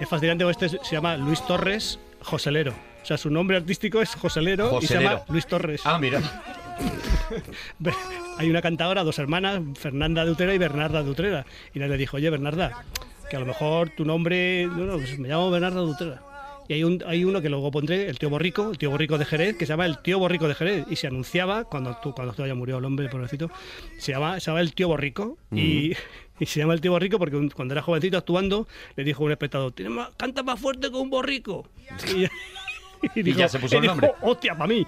[0.00, 2.72] es fascinante, este es- se llama Luis Torres Joselero.
[3.02, 5.22] O sea, su nombre artístico es Joselero, y se llama.
[5.28, 5.82] Luis Torres.
[5.84, 6.20] Ah, mira.
[8.38, 11.46] Hay una cantadora, dos hermanas, Fernanda de Utrera y Bernarda de Utrera.
[11.72, 12.84] Y le dijo, oye, Bernarda,
[13.30, 16.22] que a lo mejor tu nombre, no, no, pues me llamo Bernarda de Utrera.
[16.68, 19.24] Y hay, un, hay uno que luego pondré, el tío Borrico, el tío Borrico de
[19.26, 20.86] Jerez, que se llama el tío Borrico de Jerez.
[20.88, 23.50] Y se anunciaba, cuando tú, cuando tú ya murió el hombre, pobrecito,
[23.98, 25.36] se llama, se llama el tío Borrico.
[25.52, 25.92] Y,
[26.40, 29.30] y se llama el tío Borrico porque un- cuando era jovencito actuando, le dijo un
[29.32, 31.68] espectador, "Tiene más- canta más fuerte que un borrico.
[33.14, 34.12] Y, Y ya se puso y el dijo, nombre.
[34.22, 34.86] hostia, para mí.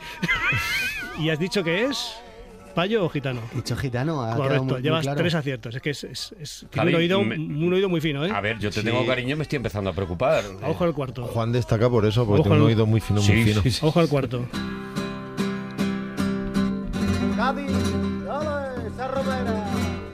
[1.19, 2.17] ¿Y has dicho que es
[2.77, 3.41] payo o gitano?
[3.55, 5.19] Dicho gitano, ha Correcto, muy- muy llevas claro.
[5.19, 5.75] tres aciertos.
[5.75, 8.31] Es que es, es- es- Javi, un, oído, me- un oído muy fino, ¿eh?
[8.33, 8.87] A ver, yo te Sí.
[8.87, 10.45] tengo cariño, me estoy empezando a preocupar.
[10.63, 11.25] Ojo al cuarto.
[11.25, 13.63] Juan destaca por eso, porque Ojo tiene un al- oído muy fino, muy Sí, fino.
[13.63, 13.85] sí, sí.
[13.85, 14.47] Ojo al cuarto.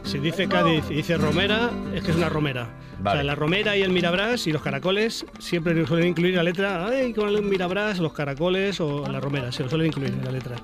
[0.04, 2.68] Si dice Cádiz y dice Romera, es que es una romera.
[3.00, 3.18] O Vale.
[3.18, 7.12] sea, la romera y el mirabrás y los caracoles siempre suelen incluir la letra, ay,
[7.14, 10.56] con el mirabrás, los caracoles o la romera, se lo suelen incluir en la letra.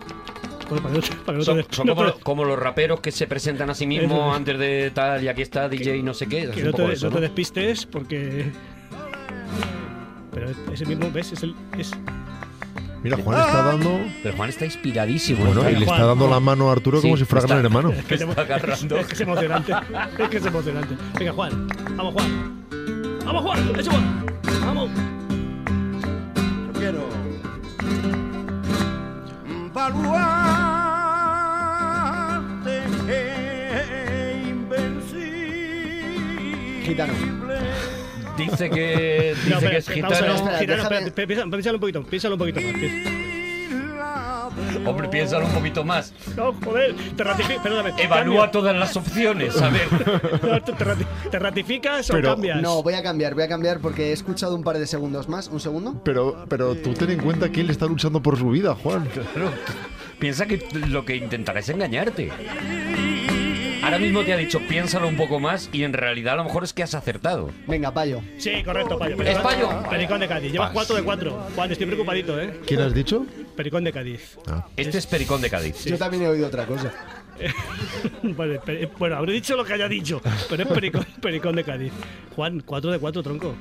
[0.68, 3.10] Para que no te- para que no Son, te- son no como, los raperos que
[3.10, 4.36] se presentan a sí mismos es.
[4.36, 6.42] antes de tal y aquí está DJ y no sé qué.
[6.42, 7.20] Es que un no poco te, eso, no te ¿no?
[7.22, 8.50] despistes porque...
[10.32, 11.32] Pero ese mismo, ¿ves?
[11.32, 11.90] Es el, es...
[13.02, 14.00] Mira, Juan está dando.
[14.22, 15.44] Pero Juan está inspiradísimo.
[15.44, 16.30] Bueno, está, y le está dando Juan.
[16.30, 17.92] la mano a Arturo como si fuera gran hermano.
[18.08, 18.98] que está emo- agarrando.
[18.98, 19.72] Es que es emocionante.
[20.18, 20.96] Es que es emocionante.
[21.18, 21.68] Venga, Juan.
[21.96, 22.66] Vamos, Juan.
[23.24, 23.72] Vamos, Juan.
[23.78, 24.26] Eso, Juan.
[24.62, 24.90] Vamos.
[26.66, 27.08] Yo quiero
[36.88, 37.12] Gitano.
[38.36, 40.14] Dice que, dice No, que espera, es gitano.
[40.14, 42.02] Espera, Piénsalo un poquito.
[42.04, 42.74] Piénsalo un poquito más.
[44.86, 46.12] Hombre, piénsalo un poquito más.
[46.36, 46.94] No, joder.
[47.16, 47.62] Te ratificas.
[47.62, 47.92] Perdóname.
[48.02, 49.60] Evalúa todas las opciones.
[49.60, 49.88] A ver.
[49.88, 50.60] cambia.
[50.64, 52.62] ¿Te, rati- te ratificas o Pero- cambias?
[52.62, 55.48] No, voy a cambiar, voy a cambiar porque he escuchado un par de segundos más.
[55.48, 56.00] ¿Un segundo?
[56.04, 59.06] Pero, pero tú ten en cuenta que él está luchando por su vida, Juan.
[59.06, 59.50] Claro.
[60.18, 62.30] Piensa que lo que intentará es engañarte.
[63.88, 66.62] Ahora mismo te ha dicho piénsalo un poco más y en realidad a lo mejor
[66.62, 67.50] es que has acertado.
[67.66, 68.20] Venga, payo.
[68.36, 69.16] Sí, correcto, Payo.
[69.22, 69.82] ¿Es Payo?
[69.88, 70.52] Pericón de Cádiz.
[70.52, 71.46] Llevas 4 de 4.
[71.54, 72.60] Juan, estoy preocupadito, ¿eh?
[72.66, 73.24] ¿Quién has dicho?
[73.56, 74.36] Pericón de Cádiz.
[74.46, 74.66] Ah.
[74.76, 75.84] Este es Pericón de Cádiz.
[75.86, 76.92] Yo también he oído otra cosa.
[78.22, 80.20] Vale, pe- bueno, habré dicho lo que haya dicho,
[80.50, 81.92] pero es pericón, pericón de Cádiz.
[82.36, 83.54] Juan, 4 de 4, tronco.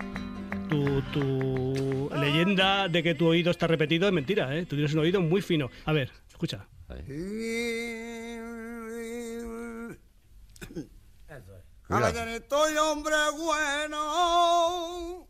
[0.70, 4.66] Tu, tu leyenda de que tu oído está repetido es mentira, ¿eh?
[4.66, 5.70] Tú tienes un oído muy fino.
[5.86, 6.66] A ver, escucha.
[11.88, 15.28] Caballerito y hombre bueno.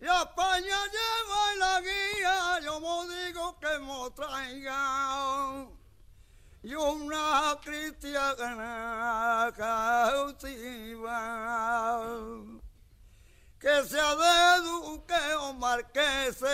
[0.00, 5.66] Y a España lleva en la guía, yo me digo que me traiga.
[6.62, 11.10] Y una cristiana cautiva.
[13.60, 16.46] Que sea de duque o marquese.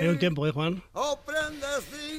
[0.00, 0.82] Hay un tiempo, ¿eh, Juan?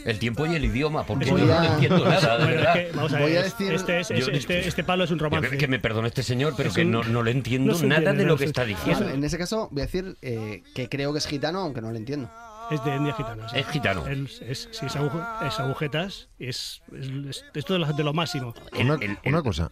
[0.05, 2.73] El tiempo y el idioma, porque Voy yo no entiendo nada, de Bueno, es verdad.
[2.73, 5.11] que, vamos a Voy ver, a decir- este, es- es- Yo- este, este palo es
[5.11, 5.49] un romance.
[5.49, 7.79] que, que me perdone este señor, pero Es que un- no, no le entiendo no
[7.79, 9.09] nada entiende, de no lo que está diciendo.
[9.09, 11.97] en ese caso voy a decir eh, que creo que es gitano, aunque no lo
[11.97, 12.31] entiendo.
[12.71, 13.49] Es de etnia gitana.
[13.49, 13.59] sí.
[13.59, 14.07] Es gitano.
[14.07, 18.13] Es, es, sí, es, agu- es agujetas, es, es, es- esto de lo, de lo
[18.13, 18.53] máximo.
[18.71, 19.69] El- Una, el- una el- cosa.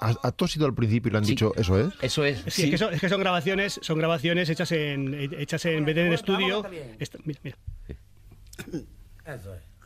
[0.00, 1.32] ¿A, has ido al principio y le han Sí.
[1.32, 1.88] dicho eso es?
[2.00, 2.38] Eso es.
[2.46, 2.62] Sí, sí.
[2.64, 6.00] Es, que son, es que son grabaciones, son grabaciones hechas en hechas en vez de
[6.02, 6.64] en el estudio.
[6.98, 7.56] Esta- mira, mira.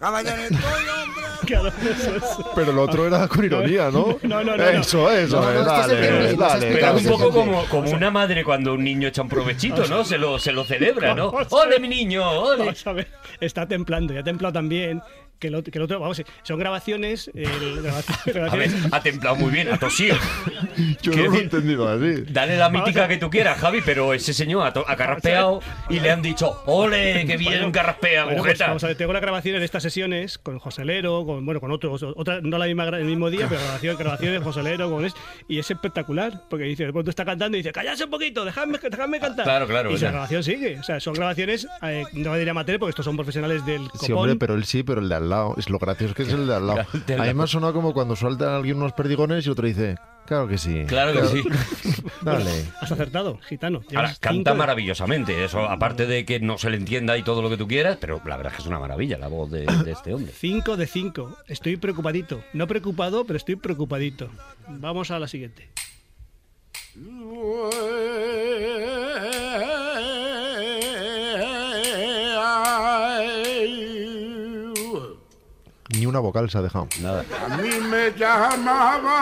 [0.00, 0.24] Hombre
[1.46, 2.22] Claro, eso es.
[2.54, 4.18] Pero lo otro era con ironía, ¿no?
[4.22, 4.64] No, no, no, no.
[4.68, 6.72] Eso, eso, No, no, es, esto es dale, dale.
[6.72, 10.04] Pero es un poco como, como una madre cuando un niño echa un provechito, ¿no?
[10.04, 11.28] Se lo, se lo celebra, ¿no?
[11.50, 12.28] ¡Ole, mi niño!
[12.30, 12.58] ¡Ole!
[12.58, 13.08] Vamos a ver,
[13.40, 15.00] está templando, ya ha templado también.
[15.43, 17.28] Que el, otro, que el otro- vamos, son grabaciones.
[17.34, 18.20] el- grabaciones,
[18.53, 20.14] A ver, grabaciones- ha templado muy bien, ha tosido.
[21.03, 22.22] Yo no lo he entendido así.
[22.28, 26.11] Dale la mítica que tú quieras, Javi, pero ese señor ha, ha carraspeado y le
[26.11, 28.66] han dicho ¡Ole, qué bien Bueno, carraspea, Bueno, pues agujeta!
[28.68, 32.03] vamos a ver, tengo la grabación en estas sesiones con Joselero, con bueno, con otros,
[32.03, 35.14] otra, no la misma el mismo día, pero grabación, grabaciones de Joselero, con es,
[35.49, 38.78] y es espectacular, porque dice, de pronto está cantando y dice, calladse un poquito, dejadme,
[38.78, 39.45] dejadme cantar.
[39.45, 42.90] Claro, claro, Y la grabación sigue, o sea, son grabaciones, eh, no diré amateur, porque
[42.90, 44.07] estos son profesionales del copón.
[44.07, 45.54] Sí, hombre, pero él sí, pero el de al lado.
[45.58, 46.80] Es lo gracioso que es el de al lado.
[47.18, 50.46] A mí me ha sonado como cuando suelta alguien unos perdigones y otro dice, claro
[50.46, 50.84] que sí.
[50.86, 51.42] Claro que sí.
[52.22, 52.50] Dale.
[52.80, 53.82] Has acertado, gitano.
[53.94, 57.56] Ahora, canta maravillosamente, eso aparte de que no se le entienda y todo lo que
[57.56, 60.14] tú quieras, pero la verdad es que es una maravilla la voz de, de este
[60.14, 60.32] hombre.
[60.32, 61.38] 5 de 5.
[61.48, 62.42] Estoy preocupadito.
[62.52, 64.30] No preocupado, pero estoy preocupadito.
[64.68, 65.68] Vamos a la siguiente.
[75.93, 76.88] Ni una vocal se ha dejado.
[77.01, 77.24] Nada.
[77.45, 79.18] A mí me llamaba.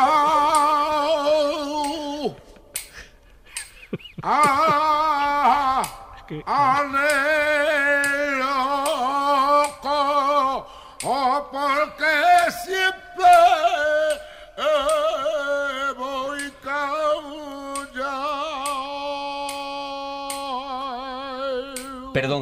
[4.23, 5.83] Ah,
[6.29, 6.43] que-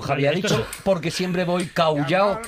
[0.09, 0.17] caullado.
[0.17, 2.41] Perdón, Javi, ha dicho porque siempre voy caullado.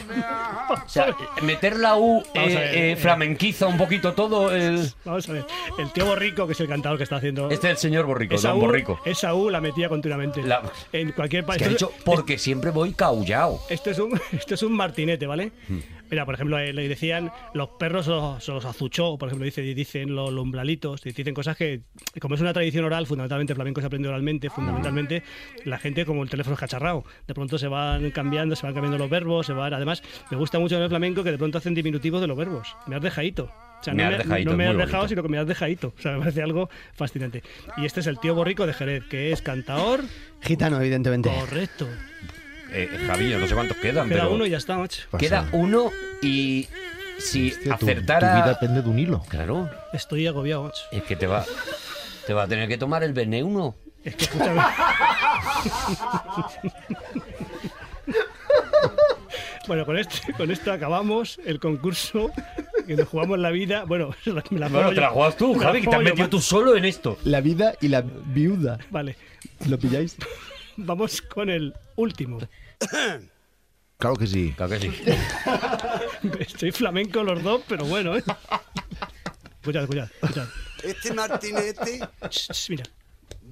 [0.71, 4.55] O sea, meter la U eh, eh, flamenquiza un poquito todo.
[4.55, 4.91] El...
[5.05, 5.45] Vamos a ver.
[5.79, 7.51] El tío Borrico, que es el cantador que está haciendo.
[7.51, 9.01] Este es el señor Borrico, esa don U, Borrico.
[9.05, 10.43] esa U la metía continuamente.
[10.43, 11.59] La- En cualquier Es país.
[11.59, 13.61] que ha dicho porque siempre voy caullado.
[13.69, 15.53] Esto es un, esto es un martinete, ¿vale?
[15.69, 15.79] Hmm.
[16.11, 19.63] Mira, por ejemplo, eh, le decían los perros se los, los azuchó, por ejemplo, dice,
[19.63, 21.83] dicen los umbralitos, dicen cosas que,
[22.21, 25.23] como es una tradición oral, fundamentalmente el flamenco se aprende oralmente, fundamentalmente
[25.65, 28.99] la gente como el teléfono es cacharrao, de pronto se van cambiando, se van cambiando
[28.99, 31.75] los verbos, se van, además, me gusta mucho en el flamenco que de pronto hacen
[31.75, 33.51] diminutivos de los verbos, me has dejadito.
[33.81, 35.09] O sea, Me no has me, dejadito, no me es has dejado, bonito.
[35.09, 35.95] sino que me has dejadito.
[35.97, 37.43] O sea, me parece algo fascinante.
[37.79, 40.01] Y este es el tío borrico de Jerez, que es cantador.
[40.43, 41.31] Gitano, evidentemente.
[41.31, 41.87] Correcto.
[42.73, 45.03] Eh, Javi, yo no sé cuántos quedan, Queda pero uno y ya está, macho.
[45.11, 45.19] Pasa.
[45.21, 45.91] queda uno
[46.23, 46.69] y
[47.19, 48.31] si Hostia, tu- acertara...
[48.31, 49.23] Tu, vida depende de un hilo.
[49.29, 50.83] Claro, Estoy agobiado, macho.
[50.93, 51.45] es que te va,
[52.27, 53.75] te va a tener que tomar el BN1.
[54.05, 54.61] Es que escúchame.
[59.67, 62.31] bueno, con, este, con esto acabamos el concurso
[62.87, 63.85] que nos jugamos la vida.
[63.85, 64.15] Bueno,
[64.51, 66.15] me la Bueno, te la juegas tú, me la Javi, que te has juego yo,
[66.15, 67.19] metido tú solo en esto.
[67.25, 68.79] La vida y la viuda.
[68.91, 69.17] Vale,
[69.69, 70.17] ¿Lo pilláis?
[70.77, 72.39] vamos con el último.
[73.99, 74.53] Claro que sí.
[74.57, 75.03] Claro que sí.
[76.41, 78.25] Estoy flamenco los dos, pero bueno, ¿eh?
[79.61, 80.49] Escuchad, escuchad, escuchad.
[80.83, 82.01] Este martinete
[82.31, 82.85] Ch, ch, mira.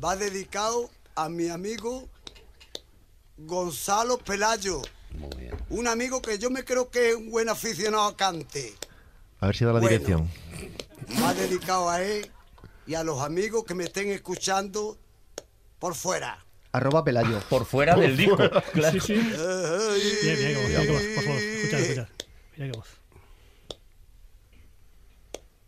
[0.02, 2.08] va dedicado a mi amigo
[3.36, 4.80] Gonzalo Pelayo.
[5.18, 5.54] Muy bien.
[5.68, 8.74] Un amigo que yo me creo que es un buen aficionado a cante.
[9.40, 9.88] A ver si da la Bueno.
[9.88, 10.30] dirección.
[11.22, 12.30] Va dedicado a él
[12.86, 14.98] y a los amigos que me estén escuchando
[15.78, 16.44] por fuera.
[16.78, 17.40] Arroba Pelayo.
[17.50, 18.36] Por fuera del disco.
[18.72, 18.92] Claro.
[18.92, 19.14] Sí, sí.
[19.14, 19.36] Mira,
[20.22, 21.40] mira qué voz, mira qué voz, por favor.
[21.40, 22.08] Escuchad, escuchad.
[22.56, 22.88] Mira qué voz.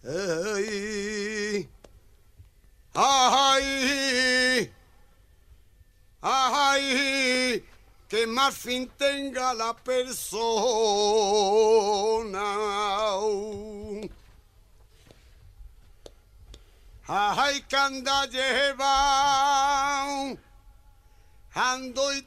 [0.02, 1.68] Ay,
[2.94, 4.72] ay,
[6.22, 7.64] ay,
[8.08, 10.30] que más fin tenga la persona.
[17.06, 18.96] Ay, que anda lleva,
[21.54, 22.22] ando y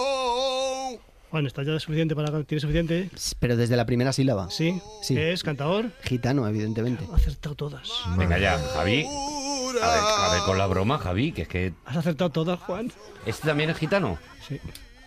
[0.00, 0.98] trayendo.
[1.30, 3.08] Juan, ¿está ya suficiente para ¿Tienes suficiente?
[3.38, 4.50] Pero desde la primera sílaba.
[4.50, 4.80] Sí.
[5.02, 5.14] Sí.
[5.14, 5.42] ¿Qué es?
[5.44, 5.90] ¿Cantador?
[6.02, 7.04] Gitano, evidentemente.
[7.12, 7.88] Ha acertado todas.
[8.16, 9.04] Venga ya, Javi.
[9.06, 12.90] A ver, a ver con la broma, Javi, que es que Has acertado todas, Juan.
[13.24, 14.18] este también es gitano.
[14.48, 14.58] Sí.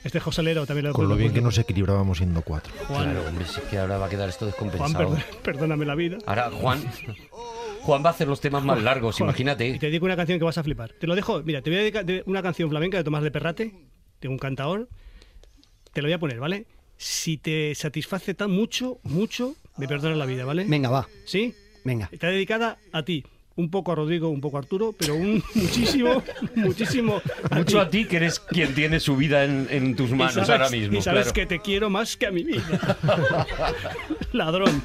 [0.05, 2.73] Este es José Lero también lo he Con lo bien que nos equilibrábamos siendo cuatro.
[2.87, 5.09] Juan, Claro, hombre, si es que ahora va a quedar esto Juan descompensado.
[5.15, 6.17] perdón- perdóname la vida.
[6.25, 6.81] Ahora, Juan.
[7.83, 9.77] Juan va a hacer los temas más largos, Juan, Y imagínate.
[9.77, 10.93] te digo una canción que vas a flipar.
[10.93, 11.43] Te lo dejo.
[11.43, 13.73] Mira, te voy a dedicar de- una canción flamenca de Tomás de Perrate,
[14.21, 14.87] de un cantador.
[15.91, 16.65] Te lo voy a poner, ¿vale?
[16.97, 20.63] Si te satisface tan mucho, mucho, me perdonas la vida, ¿vale?
[20.67, 21.07] Venga, va.
[21.25, 21.53] ¿Sí?
[21.83, 22.07] Venga.
[22.11, 23.25] Está dedicada a ti.
[23.55, 26.23] Un poco a Rodrigo, un poco a Arturo, pero un muchísimo,
[26.55, 27.21] muchísimo.
[27.51, 30.69] Mucho a ti, que eres quien tiene su vida en, en tus manos sabes- ahora
[30.69, 30.97] mismo.
[30.97, 31.33] Y sabes claro.
[31.33, 32.97] que te quiero más que a mi vida.
[34.31, 34.81] Ladrón.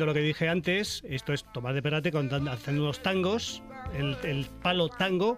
[0.00, 3.62] Lo que dije antes, esto es Tomás de Perrate contando- haciendo unos tangos,
[3.94, 5.36] el palo tango,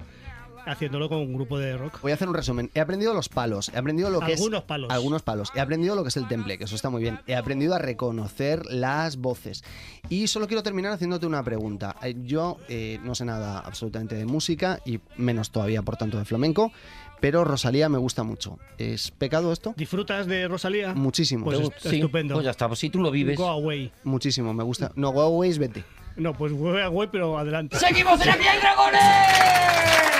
[0.67, 2.01] haciéndolo con un grupo de rock.
[2.03, 2.71] Voy a hacer un resumen.
[2.75, 4.91] He aprendido los palos, he aprendido lo que Algunos es palos.
[4.91, 5.53] algunos palos.
[5.55, 7.21] He aprendido lo que es el temple, que eso está muy bien.
[7.27, 9.65] He aprendido a reconocer las voces.
[10.09, 11.97] Y solo quiero terminar haciéndote una pregunta.
[12.03, 16.25] Eh, Yo eh, no sé nada absolutamente de música y menos todavía, por tanto, de
[16.25, 16.73] flamenco,
[17.21, 18.59] pero Rosalía me gusta mucho.
[18.79, 19.73] ¿Es pecado esto?
[19.77, 20.93] ¿Disfrutas de Rosalía?
[20.95, 21.45] Muchísimo.
[21.45, 22.35] Pues est- Sí, estupendo.
[22.35, 23.37] Pues ya está, pues si tú lo vives.
[23.39, 23.91] Go away.
[24.05, 24.93] Muchísimo, me gusta.
[24.97, 25.85] No, go away, vete.
[26.17, 27.79] No, pues go away, pero adelante.
[27.79, 30.16] ¡Seguimos en Aquí hay dragones!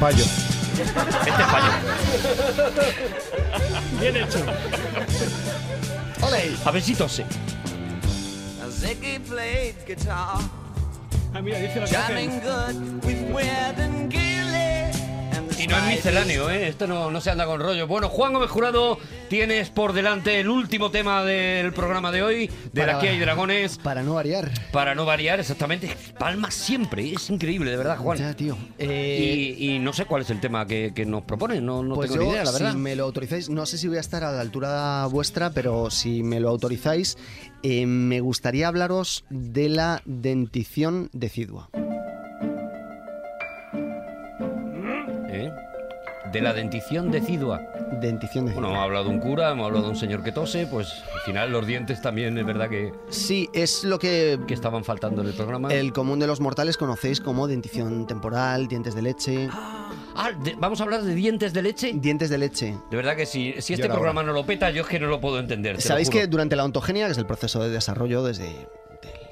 [0.00, 0.24] Payo.
[0.24, 1.72] Este es fallo.
[4.00, 4.38] Bien hecho.
[6.22, 6.56] ¡Ole!
[6.64, 7.26] A ver si tose.
[8.70, 10.38] Ziggy played guitar,
[11.34, 11.96] Ah, mira, dice lo que
[15.62, 16.68] Y no es misceláneo, ¿eh?
[16.68, 17.86] Esto no, no se anda con rollo.
[17.86, 18.98] Bueno, Juan Gómez Jurado,
[19.28, 23.78] tienes por delante el último tema del programa de hoy, de Para- Aquí hay dragones.
[23.78, 24.50] Para no variar.
[24.72, 25.94] Para no variar, exactamente.
[26.18, 28.18] Palmas siempre, es increíble, de verdad, Juan.
[28.18, 28.56] Ya, tío.
[28.78, 31.94] Eh, Y, y no sé cuál es el tema que, que nos propones, no, no
[31.94, 32.72] pues tengo yo, ni idea, la verdad.
[32.72, 35.90] si me lo autorizáis, no sé si voy a estar a la altura vuestra, pero
[35.90, 37.16] si me lo autorizáis,
[37.62, 41.68] eh, me gustaría hablaros de la dentición decidua.
[46.32, 47.60] De la dentición decidua.
[48.00, 48.62] Dentición decidua.
[48.62, 51.20] Bueno, hemos hablado de un cura, hemos hablado de un señor que tose, pues al
[51.22, 55.28] final los dientes también es verdad que, Sí, es lo que que estaban faltando en
[55.28, 55.72] el programa.
[55.74, 59.48] el común de los mortales conocéis como dentición temporal, dientes de leche.
[59.52, 61.92] Ah, de- vamos a hablar de dientes de leche.
[61.94, 62.76] Dientes de leche.
[62.90, 65.20] De verdad que si, si este programa no lo peta, yo es que no lo
[65.20, 65.76] puedo entender.
[65.76, 68.68] lo Sabéis que durante la ontogenia, que es el proceso de desarrollo desde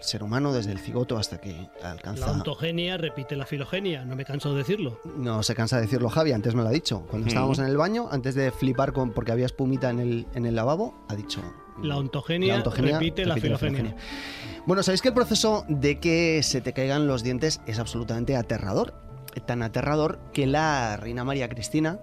[0.01, 2.31] ser humano, desde el cigoto hasta que La alcanza...
[2.31, 5.01] ontogenia repite la filogenia, no me canso de decirlo.
[5.17, 7.01] No se cansa de decirlo Javi, antes me lo ha dicho.
[7.09, 7.29] Cuando Mm.
[7.29, 10.55] estábamos en el baño, antes de flipar con porque había espumita en el, en el
[10.55, 11.41] lavabo, ha dicho...
[11.83, 13.97] La ontogenia, La ontogenia repite, la repite la filogenia.
[14.67, 18.95] Bueno, sabéis que el proceso de que se te caigan los dientes es absolutamente aterrador.
[19.47, 22.01] Tan aterrador que la reina María Cristina,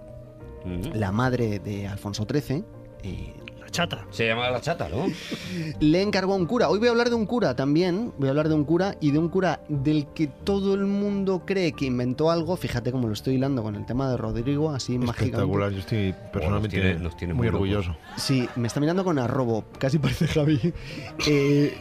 [0.94, 2.64] la madre de Alfonso XIII,
[3.02, 4.04] eh, La chata.
[4.10, 5.06] Se llama la chata, ¿no?
[5.80, 6.68] le encargó a un cura.
[6.68, 8.12] Hoy voy a hablar de un cura también.
[8.18, 11.42] Voy a hablar de un cura y de un cura del que todo el mundo
[11.44, 12.56] cree que inventó algo.
[12.56, 15.24] Fíjate cómo lo estoy hilando con el tema de Rodrigo, así mágicamente.
[15.36, 17.96] Espectacular, yo estoy personalmente tiene- nos tiene muy muy orgulloso.
[18.16, 20.72] Sí, me está mirando con arrobo, casi parece Javi.
[21.28, 21.76] Eh,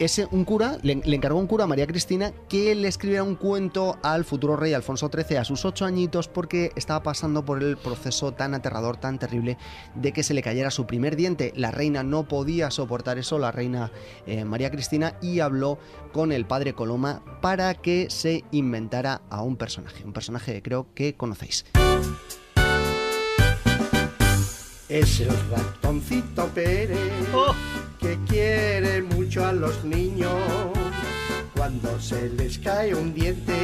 [0.00, 3.36] ese, un cura, le, le encargó un cura a María Cristina que le escribiera un
[3.36, 7.76] cuento al futuro rey Alfonso XIII a sus ocho añitos porque estaba pasando por el
[7.76, 9.58] proceso tan aterrador, tan terrible
[9.94, 11.52] de que se le cayera su primer diente.
[11.54, 13.92] La reina no podía soportar eso, la reina
[14.26, 15.78] eh, María Cristina, y habló
[16.12, 20.86] con el padre Coloma para que se inventara a un personaje, un personaje que creo
[20.94, 21.66] que conocéis.
[24.88, 26.98] Es el ratoncito Pérez
[27.32, 27.54] ¡Oh!
[28.00, 30.32] Que quiere mucho a los niños.
[31.54, 33.54] Cuando se les cae un diente,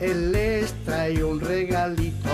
[0.00, 2.30] él les trae un regalito.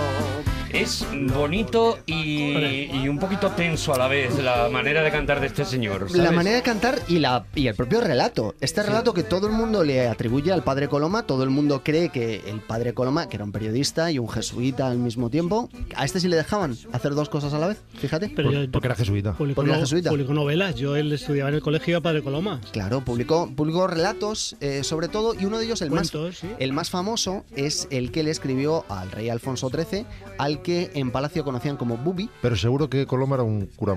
[0.73, 5.47] Es bonito y, y un poquito tenso a la vez la manera de cantar de
[5.47, 6.13] este señor.
[6.15, 8.53] La manera de cantar y, la, y el propio relato.
[8.59, 12.09] Este relato que todo el mundo le atribuye al padre Coloma, todo el mundo cree
[12.09, 16.05] que el padre Coloma, que era un periodista y un jesuita al mismo tiempo, a
[16.05, 18.31] este sí le dejaban hacer dos cosas a la vez, fíjate.
[18.35, 19.33] Pero Por- yo- porque era jesuita.
[19.33, 20.09] Publicó, Porque era jesuita.
[20.09, 20.75] publicó novelas.
[20.75, 22.61] Yo él estudiaba en el colegio de Padre Coloma.
[22.71, 26.47] Claro, publicó, publicó relatos eh, sobre todo y uno de ellos, el más, sí.
[26.59, 30.05] el más famoso, es el que le escribió al rey Alfonso XIII,
[30.37, 32.29] al que en Palacio conocían como Bubi.
[32.41, 33.95] Pero seguro que Coloma era un cura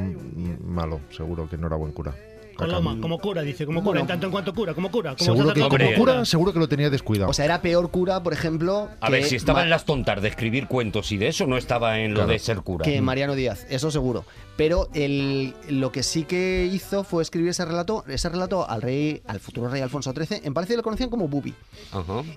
[0.65, 2.15] malo, seguro que no era buen cura.
[2.57, 4.01] Coloma, como cura, dice, como cura, Bueno.
[4.03, 5.17] en tanto en cuanto cura, como cura.
[5.17, 7.31] Como Seguro que como cura, seguro que lo tenía descuidado.
[7.31, 9.87] O sea, era peor cura, por ejemplo, A que ver, si estaba Ma- en las
[9.87, 12.33] tontas de escribir cuentos y de eso, no estaba en lo Claro.
[12.33, 12.85] de ser cura.
[12.85, 14.27] que Mariano Díaz, eso seguro.
[14.61, 19.23] Pero el, lo que sí que hizo fue escribir ese relato, ese relato al rey,
[19.27, 20.43] al futuro rey Alfonso XIII.
[20.45, 21.55] En Palacio lo conocían como Bubi.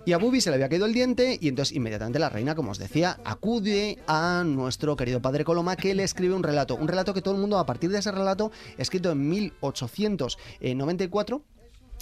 [0.05, 2.71] Y a Bubi se le había caído el diente y entonces inmediatamente la reina, como
[2.71, 6.78] os decía, acude a nuestro querido padre Coloma que le escribe un relato.
[6.78, 11.41] Un relato que todo el mundo, a partir de ese relato, escrito en 1894,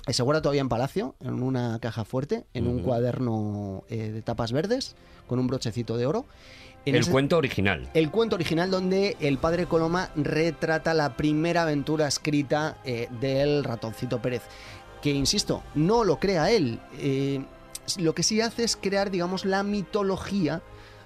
[0.06, 4.22] eh, se guarda todavía en Palacio, en una caja fuerte, en un cuaderno eh, de
[4.22, 4.96] tapas verdes,
[5.26, 6.28] con un brochecito de oro.
[6.86, 7.90] En El ese- cuento original.
[7.94, 14.20] el cuento original donde el padre Coloma retrata la primera aventura escrita eh, del ratoncito
[14.22, 14.42] Pérez.
[15.02, 16.80] Que, insisto, no lo crea él.
[17.00, 17.44] Eh,
[17.98, 20.62] lo que sí hace es crear, digamos, la mitología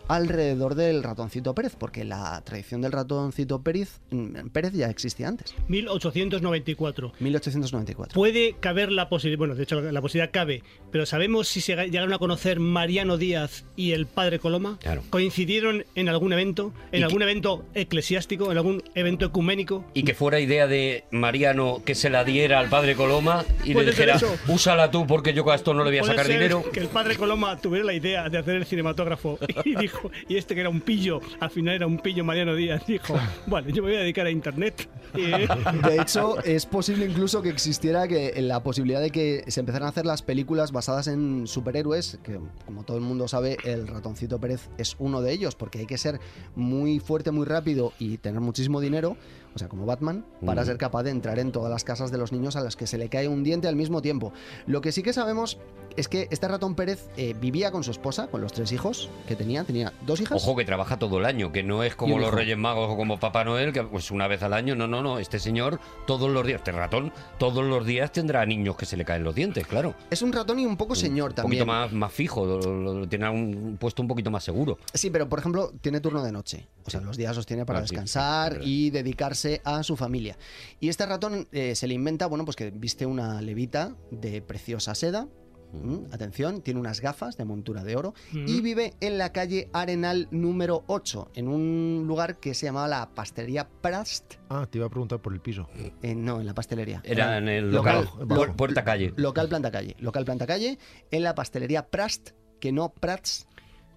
[0.08, 5.54] alrededor del ratoncito Pérez, porque la tradición del ratoncito Pérez, mm, Pérez ya existía antes,
[5.68, 7.14] 1894.
[7.20, 8.14] 1894.
[8.14, 12.14] Puede caber la posibilidad, bueno, de hecho la posibilidad cabe, pero ¿sabemos si se llegaron
[12.14, 14.78] a conocer Mariano Díaz y el padre Coloma?
[14.82, 15.04] Claro.
[15.10, 16.74] ¿Coincidieron en algún evento?
[16.92, 18.52] ¿En ¿Y algún evento eclesiástico?
[18.52, 19.86] ¿En algún evento ecuménico?
[19.94, 23.86] Y que fuera idea de Mariano que se la diera al padre Coloma y le
[23.86, 26.64] dijera, úsala tú porque yo a esto no le voy a sacar dinero.
[26.72, 29.95] que el padre Coloma tuviera la idea de hacer el cinematógrafo y dijo,
[30.28, 33.16] y este que era un pillo, al final era un pillo Mariano Díaz, dijo,
[33.48, 34.88] vale, yo me voy a dedicar a internet.
[35.16, 35.22] Y-
[35.88, 39.90] De hecho, es posible incluso que existiera que la posibilidad de que se empezaran a
[39.90, 44.70] hacer las películas basadas en superhéroes, que como todo el mundo sabe, el ratoncito Pérez
[44.78, 46.20] es uno de ellos, porque hay que ser
[46.56, 49.18] muy fuerte, muy rápido y tener muchísimo dinero,
[49.56, 50.66] o sea, como Batman, para Mm.
[50.66, 52.98] ser capaz de entrar en todas las casas de los niños a las que se
[52.98, 54.34] le cae un diente al mismo tiempo.
[54.68, 55.58] Lo que sí que sabemos
[55.96, 59.36] es que este ratón Pérez eh, vivía con su esposa, con los tres hijos que
[59.38, 60.44] tenía, tenía dos hijas.
[60.44, 62.38] Ojo que trabaja todo el año, que no es como un los hijo.
[62.38, 64.76] Reyes Magos o como Papá Noel, que pues una vez al año.
[64.76, 65.20] No, no, no.
[65.20, 69.06] Este señor todos los días, este ratón, todos los días tendrá niños que se le
[69.06, 69.96] caen los dientes, claro.
[70.10, 71.62] Es un ratón y un poco señor un también.
[71.62, 74.78] poquito más, más fijo, lo- lo- lo- tiene un puesto un poquito más seguro.
[74.94, 76.68] Sí, pero por ejemplo, tiene turno de noche.
[76.86, 79.96] O sea, los días los tiene para Ah, sí, sí, descansar y dedicarse a su
[79.96, 80.38] familia.
[80.80, 84.96] Y este ratón eh, se le inventa, bueno, pues que viste una levita de preciosa
[84.96, 85.28] seda.
[85.74, 86.04] ¿m?
[86.14, 88.62] Atención, tiene unas gafas de montura de oro y Ujú.
[88.64, 93.68] vive en la calle Arenal número 8, en un lugar que se llamaba la pastelería
[93.82, 94.36] Prast.
[94.50, 95.68] Ah, te iba a preguntar por el piso.
[96.02, 97.02] Eh, no, en la pastelería.
[97.04, 99.14] Era en el local- local, lo- puer- puerta calle.
[99.18, 99.96] Local planta calle.
[100.00, 100.80] Local planta calle
[101.12, 102.30] en la pastelería Prast,
[102.62, 103.46] que no Prats,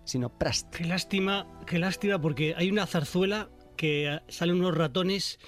[0.04, 0.74] sino Prast.
[0.74, 5.38] Qué lástima, qué lástima, porque hay una zarzuela que eh, salen unos ratones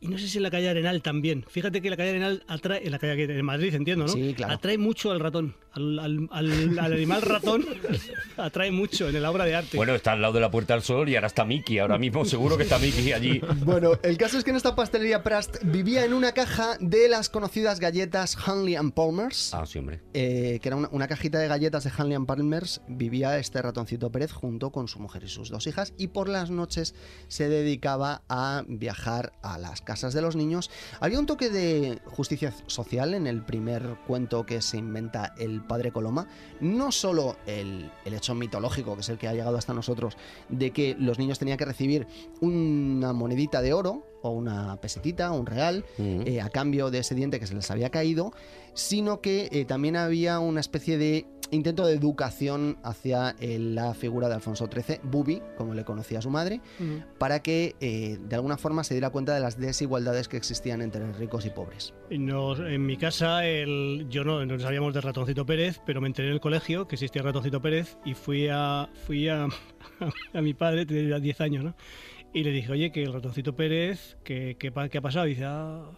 [0.00, 1.44] y no sé si en la calle Arenal también.
[1.48, 4.12] Fíjate que la calle Arenal atrae, en la calle de Madrid, entiendo, ¿no?
[4.12, 4.54] Sí, claro.
[4.54, 7.64] Atrae mucho al ratón, al, al- al- al animal ratón,
[8.36, 9.76] atrae mucho en la obra de arte.
[9.76, 11.78] Bueno, está al lado de la Puerta del Sol y ahora está Mickey.
[11.78, 13.40] Ahora mismo seguro que está Mickey allí.
[13.64, 17.28] Bueno, el caso es que en esta pastelería Prast vivía en una caja de las
[17.28, 19.52] conocidas galletas Hanley and Palmers.
[19.54, 20.00] Ah, sí, hombre.
[20.14, 24.10] eh, que era una, una cajita de galletas de Hanley and Palmers, vivía este ratoncito
[24.10, 26.94] Pérez junto con su mujer y sus dos hijas y por las noches
[27.28, 30.70] se dedicaba a viajar a las casas de los niños.
[31.00, 35.92] Había un toque de justicia social en el primer cuento que se inventa el padre
[35.92, 36.28] Coloma,
[36.60, 40.18] no solo el, el hecho mitológico, que es el que ha llegado hasta nosotros,
[40.50, 42.06] de que los niños tenían que recibir
[42.42, 46.22] una monedita de oro o una pesetita, un real, Mm.
[46.26, 48.32] eh, a cambio de ese diente que se les había caído,
[48.74, 54.28] sino que eh, también había una especie de intento de educación hacia eh, la figura
[54.28, 56.60] de Alfonso XIII, Bubi, como le conocía su madre,
[57.18, 61.10] para que eh, de alguna forma se diera cuenta de las desigualdades que existían entre
[61.12, 61.94] ricos y pobres.
[62.10, 66.28] Nos- en mi casa, el, yo no, no sabíamos del ratoncito Pérez, pero me enteré
[66.28, 69.46] en el colegio que existía el ratoncito Pérez y fui a, fui a,
[70.34, 71.74] a mi padre, tenía 10 años, ¿no?
[72.34, 75.26] Y le dije, oye, que el ratoncito Pérez, que, que ¿qué ha pasado?
[75.26, 75.90] Y dice, ah,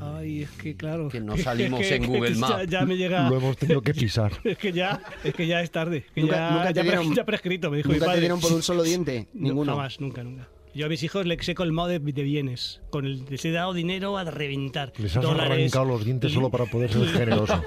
[0.00, 1.08] ay, es que claro.
[1.08, 2.66] Que no salimos en Google ya- Maps.
[2.68, 3.28] Ya, me llega.
[3.28, 4.32] Lo hemos tenido que pisar.
[4.44, 6.06] Es que ya, es que ya es tarde.
[6.14, 8.16] que Nunca- ya, nunca te ya, pre- dieron- ya prescrito, me dijo mi ¿Nunca padre.
[8.16, 9.28] te dieron por un solo diente?
[9.34, 9.72] No, Ninguno.
[9.76, 10.48] jamás, nunca, nunca.
[10.74, 12.80] Yo a mis hijos les he colmado de, de bienes.
[12.90, 14.92] Con el, les he dado dinero a reventar.
[14.98, 17.62] Les has Dólares, arrancado los dientes solo para poder ser generoso.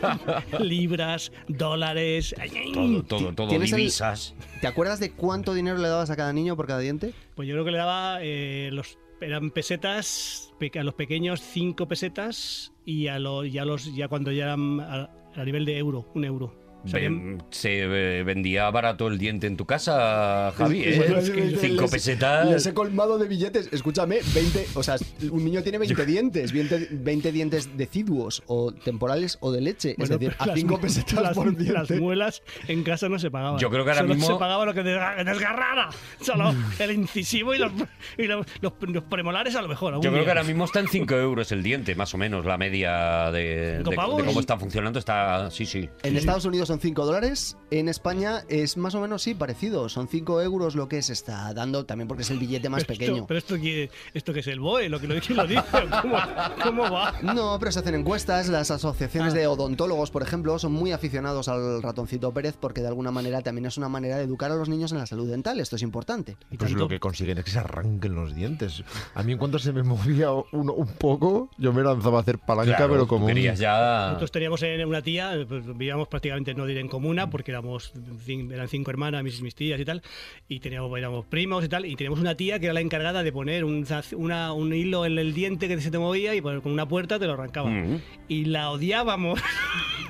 [0.59, 2.35] libras, dólares.
[2.73, 3.47] Todo, todo, todo.
[3.47, 4.35] ¿Tienes el- Divisas.
[4.61, 7.13] ¿Te acuerdas de cuánto dinero le dabas a cada niño por cada diente?
[7.35, 11.87] Pues yo creo que le daba eh, los eran pesetas pe- a los pequeños cinco
[11.87, 16.11] pesetas y a los ya los ya cuando ya eran a, a nivel de euro
[16.13, 16.66] un euro.
[16.83, 21.05] Ven- se eh, vendía barato el diente en tu casa, Javi, ¿eh?
[21.17, 22.47] es- Cinco les- pesetas.
[22.49, 23.69] Les he colmado de billetes.
[23.71, 24.65] Escúchame, 20.
[24.75, 24.95] O sea,
[25.31, 26.51] un niño tiene 20 dientes.
[26.53, 29.95] 20, 20 dientes deciduos o temporales o de leche.
[29.97, 31.57] bueno, es decir, a las- 5 pesetas las, por las
[31.87, 31.99] diente.
[31.99, 33.59] muelas en casa no se pagaban.
[33.59, 35.89] Yo creo que ahora Solo mismo- se pagaba lo que desga- desgarrara.
[36.21, 37.71] Solo el incisivo y los,
[38.17, 39.95] y los, los- los premolares a lo mejor.
[39.95, 40.23] Yo creo día.
[40.23, 43.81] que ahora mismo está en 5 euros el diente, más o menos, la media de,
[43.83, 44.99] cómo está funcionando.
[44.99, 45.89] Está, sí, sí.
[46.03, 49.89] En Estados Unidos son 5 dólares, en España es más o menos sí, parecido.
[49.89, 52.93] Son 5 euros lo que se está dando, también porque es el billete más Pero
[52.93, 53.27] esto- pequeño.
[53.27, 55.61] pero esto que, esto que es el BOE, lo que lo, quién lo dice,
[56.01, 56.17] ¿Cómo,
[56.63, 57.13] ¿cómo va?
[57.21, 58.47] No, pero se hacen encuestas.
[58.49, 63.11] Las asociaciones de odontólogos, por ejemplo, son muy aficionados al ratoncito Pérez porque de alguna
[63.11, 65.59] manera también es una manera de educar a los niños en la salud dental.
[65.59, 66.37] Esto es importante.
[66.51, 68.83] Y Pues tanto- lo que consiguen es que se arranquen los dientes.
[69.15, 72.39] A mí en cuanto se me movía uno un poco, yo me lanzaba a hacer
[72.39, 74.07] palanca, Claro, pero como un- ya...
[74.07, 77.91] Nosotros teníamos en una tía, pues, vivíamos prácticamente no diré en comuna, porque éramos
[78.27, 80.01] eran cinco hermanas, mis, mis tías y tal,
[80.47, 83.31] y teníamos, éramos primos y tal, y teníamos una tía que era la encargada de
[83.31, 86.61] poner un, zaz- una- un hilo en el diente que se te movía y poner
[86.61, 87.69] con una puerta te lo arrancaba.
[87.69, 88.01] Mm.
[88.27, 89.39] Y la odiábamos.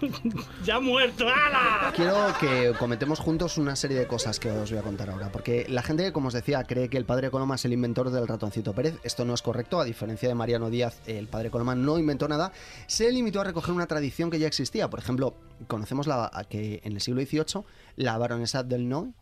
[0.63, 1.91] ya muerto, ¡hala!
[1.95, 5.65] Quiero que comentemos juntos una serie de cosas que os voy a contar ahora, porque
[5.69, 8.73] la gente, como os decía, cree que el padre Coloma es el inventor del ratoncito
[8.73, 8.99] Pérez.
[9.03, 12.51] Esto no es correcto, a diferencia de Mariano Díaz, el padre Coloma no inventó nada,
[12.87, 14.89] se limitó a recoger una tradición que ya existía.
[14.89, 15.33] Por ejemplo,
[15.67, 17.63] conocemos la, que en el siglo XVIII
[17.95, 19.13] la baronesa Delnoy,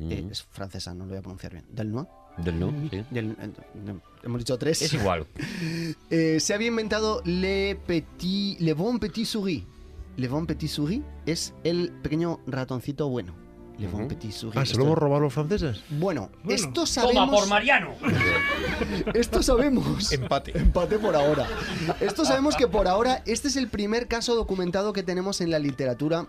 [0.00, 2.06] eh, es francesa, no lo voy a pronunciar bien, Delnoy,
[2.38, 3.04] Del no, sí.
[3.10, 4.80] Del- eh, hemos dicho tres.
[4.82, 5.26] Es igual.
[6.10, 9.64] Eh, se había inventado Le Petit, Le Bon Petit Souris.
[10.16, 13.34] Le Bon Petit Souris es el pequeño ratoncito bueno.
[13.78, 14.06] Le Bon.
[14.06, 14.56] Petit Souris.
[14.56, 15.82] Ah, ¿se lo hemos robado los franceses?
[15.90, 16.54] Bueno, Bueno.
[16.54, 17.48] esto sabemos.
[17.48, 17.94] Mariano!
[19.14, 20.12] Esto sabemos.
[20.12, 20.52] Empate.
[20.58, 21.46] Empate por ahora.
[22.00, 25.58] Esto sabemos que por ahora este es el primer caso documentado que tenemos en la
[25.58, 26.26] literatura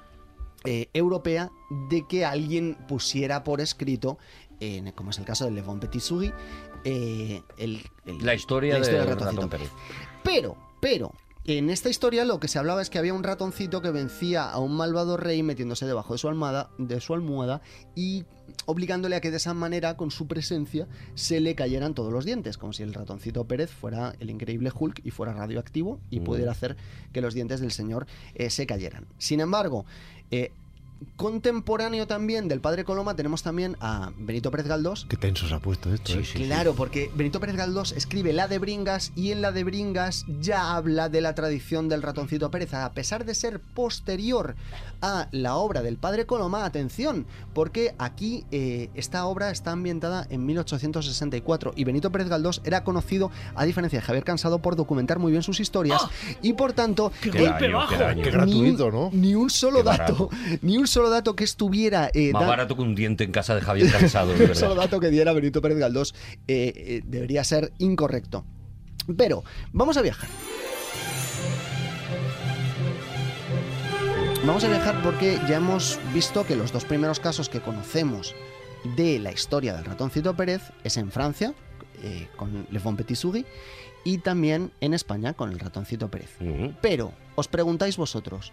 [0.66, 1.52] eh, europea
[1.90, 4.18] de que alguien pusiera por escrito,
[4.60, 6.32] en- como es el caso de Le Bon Petit Souris,
[6.86, 9.50] eh, el, el- La historia, la historia del del ratón ratoncito.
[9.58, 9.70] Pérez.
[10.24, 11.12] Pero, pero,
[11.46, 14.60] en esta historia lo que se hablaba es que había un ratoncito que vencía a
[14.60, 17.62] un malvado rey metiéndose debajo de su almohada, de su almohada
[17.96, 18.24] y
[18.66, 22.58] obligándole a que de esa manera, con su presencia, se le cayeran todos los dientes,
[22.58, 26.24] como si el ratoncito Pérez fuera el increíble Hulk y fuera radioactivo y Mm.
[26.24, 26.78] pudiera hacer
[27.12, 28.06] que los dientes del señor
[28.36, 29.08] eh, se cayeran.
[29.18, 29.86] Sin embargo,
[30.32, 30.52] eh,
[31.16, 35.60] contemporáneo también del padre Coloma tenemos también a Benito Pérez Galdós, Qué tenso se ha
[35.60, 36.24] puesto esto, ¿eh?
[36.34, 40.76] Claro, porque Benito Pérez Galdós escribe La de Bringas y en La de Bringas ya
[40.76, 44.56] habla de la tradición del ratoncito Pérez, a pesar de ser posterior
[45.02, 50.46] a la obra del padre Coloma, atención, porque aquí eh, esta obra está ambientada en
[50.46, 55.32] 1864 y Benito Pérez Galdós era conocido, a diferencia de Javier Cansado, por documentar muy
[55.32, 56.02] bien sus historias
[56.42, 57.12] y por tanto...
[57.22, 57.94] ¡Qué golpe bajo!
[57.98, 59.10] gratuito, un- ¿no?
[59.14, 60.30] Ni un solo dato,
[60.62, 62.10] ni un solo dato que estuviera...
[62.14, 65.10] eh, Más barato que un diente en casa de Javier Cansado, un solo dato que
[65.10, 66.14] diera Benito Pérez Galdós
[66.48, 68.46] eh, eh, debería ser incorrecto.
[69.18, 69.44] Pero
[69.74, 70.30] vamos a viajar.
[74.46, 78.36] Vamos a viajar porque ya hemos visto que los dos primeros casos que conocemos
[78.96, 81.54] de la historia del ratoncito Pérez es en Francia,
[82.04, 83.46] eh, con Le Bon Petit Souris,
[84.04, 86.38] y también en España con el ratoncito Pérez.
[86.82, 88.52] Pero, os preguntáis vosotros,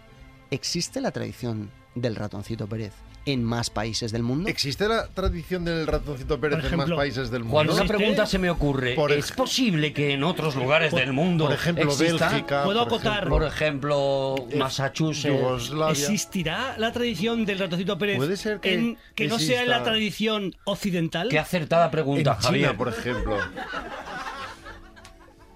[0.51, 2.93] ¿existe la tradición del ratoncito Pérez
[3.25, 4.49] en más países del mundo?
[4.49, 7.53] ¿Existe la tradición del ratoncito Pérez Por en más ejemplo, países del mundo?
[7.53, 7.97] Cuando ¿Existe?
[7.97, 11.83] pregunta se me ocurre, Por ¿es posible que en otros lugares del mundo Por ejemplo,
[11.91, 12.29] exista?
[12.29, 12.63] Bélgica.
[12.63, 13.17] ¿Puedo por acotar?
[13.17, 15.33] ejemplo, Por ejemplo, eh, Massachusetts.
[15.35, 15.91] Yugoslavia.
[15.91, 19.83] ¿Existirá la tradición del ratoncito Pérez Puede ser que en- que no sea en la
[19.83, 21.29] tradición occidental?
[21.29, 22.75] Qué acertada pregunta, En China, Javier.
[22.77, 23.37] por ejemplo.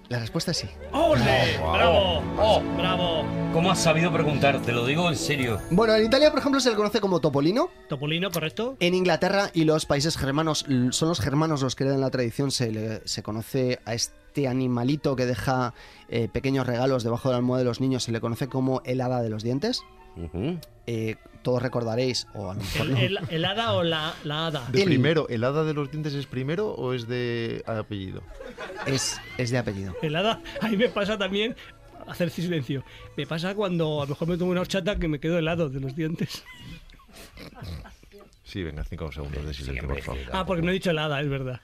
[0.10, 0.68] La respuesta es sí.
[0.92, 1.58] ¡Ole!
[1.74, 2.22] ¡Bravo!
[2.38, 2.62] Oh.
[2.78, 3.26] ¡Bravo!
[3.54, 4.62] ¿Cómo has sabido preguntar?
[4.62, 5.60] Te lo digo en serio.
[5.72, 7.70] Bueno, en Italia, por ejemplo, se le conoce como topolino.
[7.90, 8.78] Topolino, ¿correcto?
[8.80, 12.72] En Inglaterra y los países germanos, son los germanos los que en la tradición, se,
[12.72, 15.74] le- se conoce a este animalito que deja
[16.10, 19.02] eh, pequeños regalos debajo de la almohada de los niños, se le conoce como el
[19.02, 19.82] hada de los dientes.
[20.18, 20.60] Ujú.
[20.86, 21.16] Eh,
[21.46, 22.98] todos recordaréis, o a lo mejor ¿El, no.
[22.98, 24.68] el- el hada o la, la hada?
[24.72, 28.24] De El- primero, ¿el hada de los dientes es primero o es de apellido?
[28.88, 29.96] Es, es de apellido.
[30.02, 31.56] El hada, a mí me pasa también,
[32.08, 32.84] hacer silencio,
[33.16, 35.80] me pasa cuando a lo mejor me tomo una horchata que me quedo helado de
[35.80, 36.44] los dientes.
[38.44, 40.22] Sí, venga, cinco segundos de silencio, por favor.
[40.32, 41.62] Ah, porque no he dicho el hada, es verdad.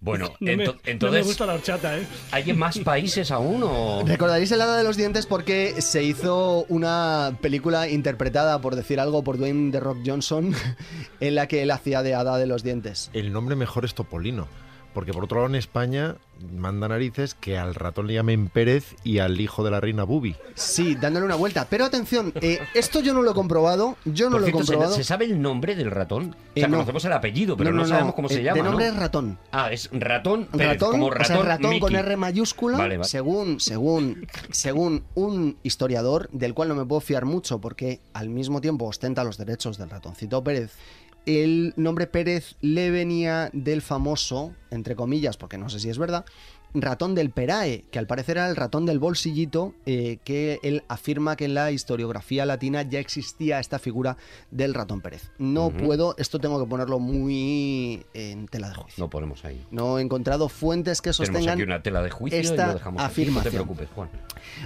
[0.00, 2.06] Bueno, No me, ento- no me entonces, gusta la horchata, ¿eh?
[2.30, 4.02] ¿hay en más países aún o...?
[4.06, 9.24] Recordaréis el hada de los dientes porque se hizo una película interpretada, por decir algo,
[9.24, 10.54] por Dwayne The Rock Johnson,
[11.20, 13.10] en la que él hacía de hada de los dientes.
[13.12, 14.48] El nombre mejor es Topolino.
[14.96, 16.16] Porque por otro lado en España
[16.54, 20.36] manda narices que al ratón le llamen Pérez y al hijo de la reina Bubi.
[20.54, 21.66] Sí, dándole una vuelta.
[21.68, 23.96] Pero atención, eh, esto yo no lo he comprobado.
[24.06, 24.96] Yo no Por lo he cierto, ¿se- comprobado.
[24.96, 26.30] ¿se, sabe el nombre del ratón?
[26.30, 26.76] O Eh, sea, no.
[26.78, 28.92] conocemos el apellido, pero no, sabemos cómo se eh, llama, De nombre ¿no?
[28.94, 29.38] es ratón.
[29.52, 31.94] Ah, es ratón Pérez, ratón, como o sea, ratón, ratón con.
[31.94, 33.08] R mayúscula, Vale, vale.
[33.10, 38.62] según según según un historiador del cual no me puedo fiar mucho porque al mismo
[38.62, 40.72] tiempo ostenta los derechos del ratoncito Pérez.
[41.26, 46.24] El nombre Pérez le venía del famoso, entre comillas, porque no sé si es verdad,
[46.72, 51.34] ratón del Perae, que al parecer era el ratón del bolsillito, eh, que él afirma
[51.36, 54.16] que en la historiografía latina ya existía esta figura
[54.50, 55.30] del ratón Pérez.
[55.38, 59.02] No puedo, esto tengo que ponerlo muy en tela de juicio.
[59.02, 59.64] No ponemos ahí.
[59.70, 61.54] No he encontrado fuentes que Tenemos sostengan.
[61.54, 63.06] aquí una tela de juicio y esta lo dejamos aquí.
[63.06, 63.44] No afirmación.
[63.44, 64.08] te preocupes, Juan.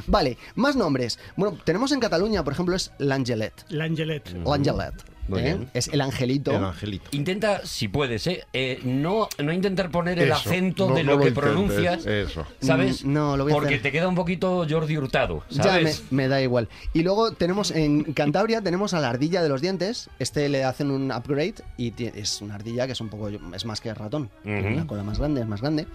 [0.07, 1.19] Vale, más nombres.
[1.37, 3.65] Bueno, tenemos en Cataluña, por ejemplo, es l'Angelet.
[3.71, 4.31] L'Angelet.
[4.45, 4.95] L'Angelet.
[5.31, 5.45] Muy ¿eh?
[5.45, 5.71] bien.
[5.75, 6.53] Es el angelito.
[6.53, 7.09] El angelito.
[7.13, 8.45] Intenta, si puedes, ¿eh?
[8.53, 11.51] Eh, no, no intentar poner el Eso, acento no- de no lo lo que intentes,
[11.53, 12.47] pronuncias, eso.
[12.61, 13.05] ¿sabes?
[13.05, 13.83] Mm, no, lo voy a Porque hacer.
[13.83, 16.05] te queda un poquito Jordi Hurtado, Ya ¿sabes?
[16.11, 16.69] me, me da igual.
[16.93, 20.11] Y luego tenemos en Cantabria tenemos a la ardilla de los dientes.
[20.19, 23.81] Este le hacen un upgrade y es una ardilla que es un poco es más
[23.81, 24.31] que ratón.
[24.43, 24.69] Tiene Ujú.
[24.75, 25.87] Una cola más grande, es más grande.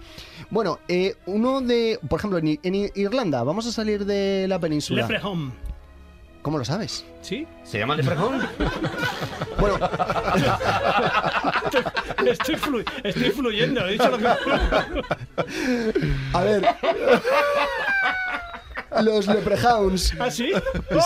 [0.50, 5.02] Bueno, eh, uno de, por ejemplo, en, en Irlanda, vamos a salir de la península.
[5.02, 5.52] Leprechaun.
[6.46, 7.04] ¿Cómo lo sabes?
[7.22, 7.44] ¿Sí?
[7.64, 8.40] ¿Se llama Leprechaun?
[9.58, 9.78] Bueno,
[12.24, 14.28] Estoy, flu- estoy fluyendo, he dicho lo que...
[16.34, 16.68] a ver.
[19.02, 20.52] Los leprechauns ¿Ah, sí?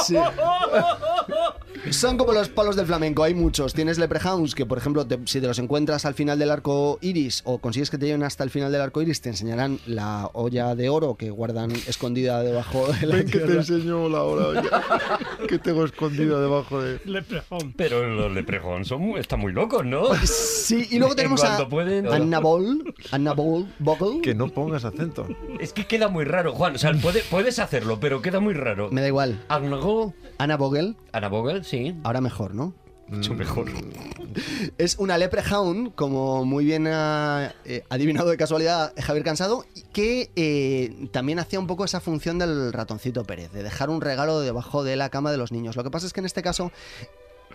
[0.04, 0.16] Sí.
[1.90, 3.73] Son como los palos del flamenco, hay muchos.
[3.74, 7.43] Tienes leprechauns que, por ejemplo, te- si te los encuentras al final del arco iris
[7.44, 10.74] o consigues que te lleven hasta el final del arco iris, te enseñarán la olla
[10.74, 13.61] de oro que guardan escondida debajo de la Ven que te tierra.
[13.61, 14.62] enseño la hora
[15.48, 17.01] que tengo escondida debajo de...
[17.05, 17.73] Leprechaun.
[17.77, 20.05] Pero los Leprechaun son muy- están muy locos, ¿no?
[20.24, 22.07] Sí, y luego En tenemos a pueden.
[22.12, 24.20] Annabol, Annabol Bogle.
[24.23, 25.27] Que no pongas acento.
[25.59, 26.74] Es que queda muy raro, Juan.
[26.77, 28.89] O sea, puede- puedes hacerlo, pero queda muy raro.
[28.90, 29.40] Me da igual.
[29.48, 31.80] Arnago, Anna Bogle, Ana Vogel, sí.
[32.05, 32.74] Ahora mejor, ¿no?
[33.09, 33.66] Mucho mejor.
[34.78, 41.09] Es una leprechaun, como muy bien ha eh, adivinado de casualidad Javier Cansado, que eh,
[41.11, 44.94] también hacía un poco esa función del ratoncito Pérez, de dejar un regalo debajo de
[44.94, 45.74] la cama de los niños.
[45.74, 46.70] Lo que pasa es que en este caso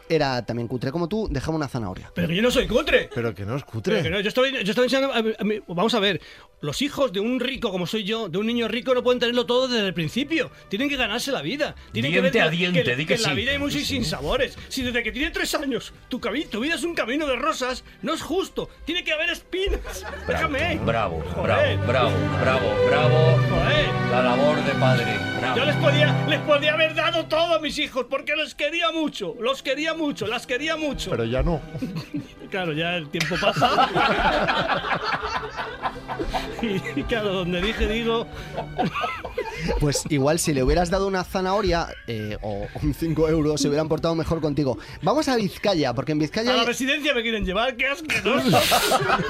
[0.10, 2.12] era también cutre como tú, dejaba una zanahoria.
[2.14, 3.10] Pero que yo no soy cutre.
[3.14, 4.04] Pero que no es Pero cutre.
[4.04, 5.14] que no, yo estaba, yo estaba enseñando.
[5.14, 6.22] a a mí- vamos a ver,
[6.62, 9.46] los hijos de un rico como soy yo, de un niño rico, no pueden tenerlo
[9.46, 10.52] todo desde el principio.
[10.70, 11.76] Tienen que ganarse la vida.
[11.92, 13.36] Tienen Diente que ver a que- diente, que, di que que en la sí.
[13.36, 14.58] vida hay muchos sinsabores.
[14.70, 18.14] Si desde que tiene tres años tu, tu vida es un camino de rosas, no
[18.14, 18.70] es justo.
[18.86, 20.06] Tiene que haber espinas.
[20.28, 20.80] Déjame.
[20.86, 21.78] Bravo, Joder.
[21.80, 22.12] bravo, bravo,
[22.42, 23.38] bravo, bravo.
[23.50, 23.86] Joder.
[24.12, 25.18] La labor de padre.
[25.40, 25.58] Bravo.
[25.58, 29.36] Yo les podía, les podía haber dado todo a mis hijos porque los quería mucho,
[29.40, 31.10] los quería mucho, las quería mucho.
[31.12, 31.62] Pero ya no.
[32.50, 33.90] Claro, ya el tiempo pasa.
[36.62, 38.28] y, y claro, donde dije digo,
[39.80, 43.88] Pues igual si le hubieras dado una zanahoria eh, o un 5 euros, se hubieran
[43.88, 44.78] portado mejor contigo.
[45.02, 48.58] Vamos a Vizcaya, porque en a la Vizcaya, residencia me quieren llevar, qué asqueroso.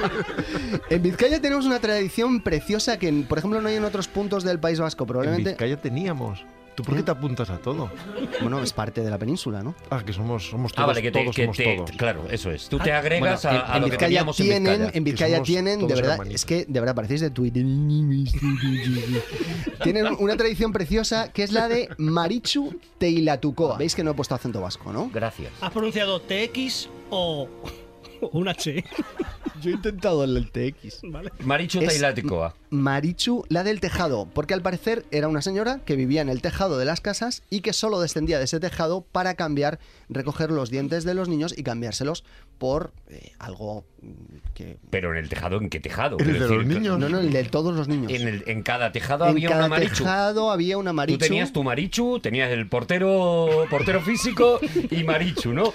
[0.90, 4.60] en Vizcaya tenemos una tradición preciosa que, por ejemplo, no hay en otros puntos del
[4.60, 5.04] País Vasco.
[5.04, 6.46] En Probablemente, Vizcaya teníamos.
[6.76, 7.90] ¿Tú por qué te apuntas a todo?
[8.42, 9.74] bueno, es parte de la península, ¿no?
[9.90, 11.92] Ah, que somos, somos todos, Ah, vale, que te, todos que somos te- todos.
[11.92, 12.68] claro, eso es.
[12.68, 14.92] Tú te agregas Bueno, a, a en, lo en que Vizcaya teníamos en tienen, Vizcaya.
[14.98, 16.36] en Vizcaya tienen, de verdad, hermanitos.
[16.42, 17.64] es que de verdad parecéis de Twitter.
[19.84, 23.78] tienen una tradición preciosa que es la de Marichu Teilatucoa.
[23.78, 25.10] Veis que no he puesto acento vasco, ¿no?
[25.14, 25.52] Gracias.
[25.62, 27.48] ¿Has pronunciado TX o
[28.32, 28.84] un H?
[29.62, 31.00] Yo he intentado el TX.
[31.04, 31.32] ¿Vale?
[31.44, 32.54] Marichu Es- Tailáticoa.
[32.76, 36.78] Marichu, la del tejado, porque al parecer era una señora que vivía en el tejado
[36.78, 39.80] de las casas y que solo descendía de ese tejado para cambiar,
[40.10, 42.24] recoger los dientes de los niños y cambiárselos
[42.58, 44.14] por eh, algo mm,
[44.54, 44.78] que...
[44.90, 46.18] Pero en el tejado, ¿en qué tejado?
[46.20, 46.98] ¿El de los niños?
[46.98, 48.12] No, no, el de todos los niños.
[48.14, 49.96] En, el- en cada tejado En había cada una Marichu.
[50.04, 51.18] tejado había una Marichu.
[51.20, 55.74] Tú tenías tu Marichu, tenías el portero portero físico y Marichu, ¿no?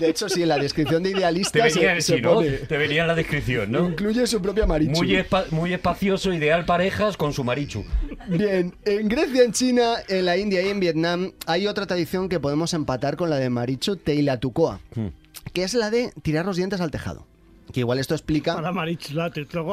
[0.00, 2.34] De hecho, sí, en la descripción de Te idealista se, venía, se sí, ¿no?
[2.34, 3.88] pone, Te venía en la descripción, ¿no?
[3.90, 4.92] Incluye su propia Marichu.
[4.92, 7.84] Muy, espa- muy espacioso, ideal parejas con su Marichu.
[8.28, 12.40] Bien, en Grecia, en China, en la India y en Vietnam hay otra tradición que
[12.40, 15.08] podemos empatar con la de Marichu Teilatucoa, Hmm.
[15.52, 17.26] que es la de tirar los dientes al tejado.
[17.72, 18.72] Que igual esto explica Para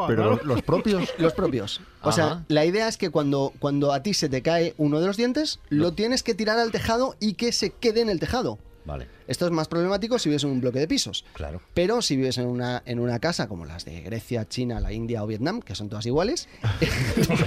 [0.07, 0.29] Pero ¿no?
[0.31, 1.09] los, los propios.
[1.19, 1.81] los propios.
[2.01, 5.07] O sea, la idea es que cuando, cuando a ti se te cae uno de
[5.07, 8.57] los dientes, lo tienes que tirar al tejado y que se quede en el tejado.
[8.85, 11.23] Vale, Esto es más problemático si vives en un bloque de pisos.
[11.33, 11.61] claro.
[11.73, 15.23] Pero si vives en una, en una casa como las de Grecia, China, la India
[15.23, 16.49] o Vietnam, que son todas iguales,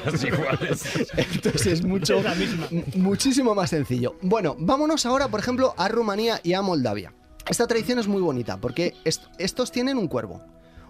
[0.04, 0.84] Todas iguales.
[1.16, 2.66] entonces es mucho, Es la misma.
[2.70, 4.16] m- muchísimo más sencillo.
[4.22, 7.12] Bueno, vámonos ahora, por ejemplo, a Rumanía y a Moldavia.
[7.48, 10.40] Esta tradición es muy bonita porque est- estos tienen un cuervo.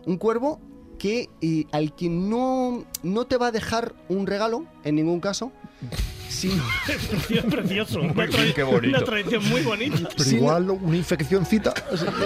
[0.06, 0.60] Un cuervo
[0.98, 5.50] que y al que no, no te va a dejar un regalo, en ningún caso,
[6.28, 8.00] sino, Es precioso.
[8.00, 8.96] Una, tra- qué bonito.
[8.96, 9.96] una tradición muy bonita.
[10.10, 11.72] Pero Sí, igual una infeccióncita.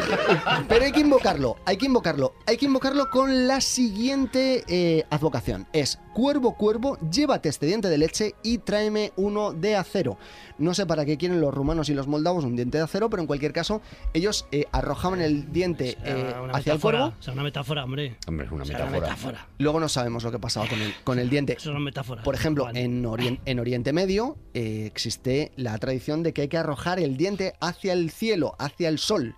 [0.69, 2.35] Pero hay que invocarlo, hay que invocarlo.
[2.47, 5.67] Hay que invocarlo con la siguiente eh, advocación.
[5.73, 10.19] Es, cuervo, cuervo, llévate este diente de leche y tráeme uno de acero.
[10.59, 13.21] No sé para qué quieren los rumanos y los moldavos un diente de acero, pero
[13.23, 13.81] en cualquier caso,
[14.13, 17.17] ellos eh, arrojaban el diente eh, hacia el metáfora, cuervo.
[17.19, 18.17] O sea, una metáfora, hombre.
[18.27, 19.01] Hombre, es una O sea, metáfora.
[19.01, 19.49] metáfora.
[19.59, 21.53] Luego no sabemos lo que pasaba con el, con el diente.
[21.53, 22.23] Eso es una metáfora.
[22.25, 26.59] Por ejemplo, en, Orien- en Oriente Medio eh, existe la tradición de que hay que
[26.59, 29.35] arrojar el diente hacia el cielo, hacia el sol,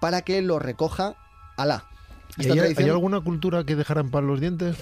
[0.00, 1.16] para que lo recoja
[1.56, 1.88] Alá.
[2.38, 4.76] ¿Y hay, tradición- hay alguna cultura que dejara en paz los dientes?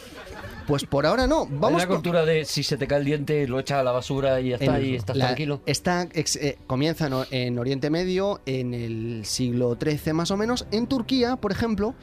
[0.68, 1.46] Pues por ahora no.
[1.50, 3.90] Vamos la con- cultura de si se te cae el diente, lo echas a la
[3.90, 5.60] basura y ya está, en- y estás la- tranquilo.
[5.66, 10.64] Está, ex- eh, comienza en, Oriente Medio, en el siglo XIII más o menos.
[10.70, 11.96] En Turquía, por ejemplo,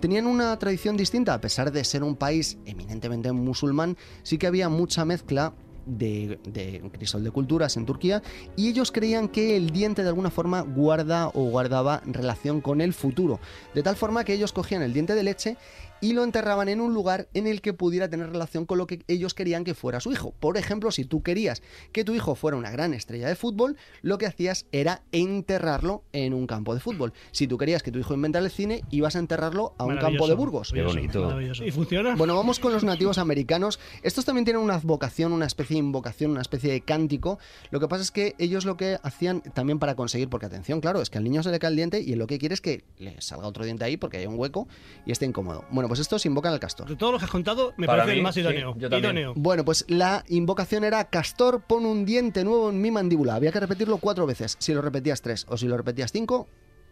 [0.00, 1.32] tenían una tradición distinta.
[1.34, 5.52] A pesar de ser un país eminentemente musulmán, sí que había mucha mezcla
[5.88, 8.22] de, de crisol de culturas en Turquía
[8.56, 12.92] y ellos creían que el diente de alguna forma guarda o guardaba relación con el
[12.92, 13.40] futuro.
[13.74, 15.56] De tal forma que ellos cogían el diente de leche
[16.00, 19.02] y lo enterraban en un lugar en el que pudiera tener relación con lo que
[19.08, 20.34] ellos querían que fuera su hijo.
[20.38, 21.62] Por ejemplo, si tú querías
[21.92, 26.34] que tu hijo fuera una gran estrella de fútbol, lo que hacías era enterrarlo en
[26.34, 27.12] un campo de fútbol.
[27.32, 30.28] Si tú querías que tu hijo inventara el cine, ibas a enterrarlo a un campo
[30.28, 30.72] de Burgos.
[30.72, 31.40] Qué bonito.
[31.40, 32.14] ¿Y funciona?
[32.16, 33.78] Bueno, vamos con los nativos americanos.
[34.02, 37.38] Estos también tienen una vocación, una especie de invocación, una especie de cántico.
[37.70, 41.00] Lo que pasa es que ellos lo que hacían también para conseguir, porque atención, claro,
[41.00, 42.60] es que al niño se le cae el diente y él lo que quiere es
[42.60, 44.68] que le salga otro diente ahí porque hay un hueco
[45.06, 45.64] y esté incómodo.
[45.70, 46.88] Bueno, pues estos invocan al castor.
[46.88, 48.74] De todos los que has contado, me Para parece mí, el más sí, idóneo.
[48.78, 49.04] yo también.
[49.04, 49.32] idóneo.
[49.36, 53.34] Bueno, pues la invocación era Castor, pon un diente nuevo en mi mandíbula.
[53.34, 54.56] Había que repetirlo cuatro veces.
[54.60, 56.48] Si lo repetías tres o si lo repetías cinco,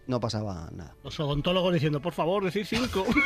[0.06, 0.94] no pasaba nada.
[1.02, 3.04] Los odontólogos diciendo, por favor, decir cinco.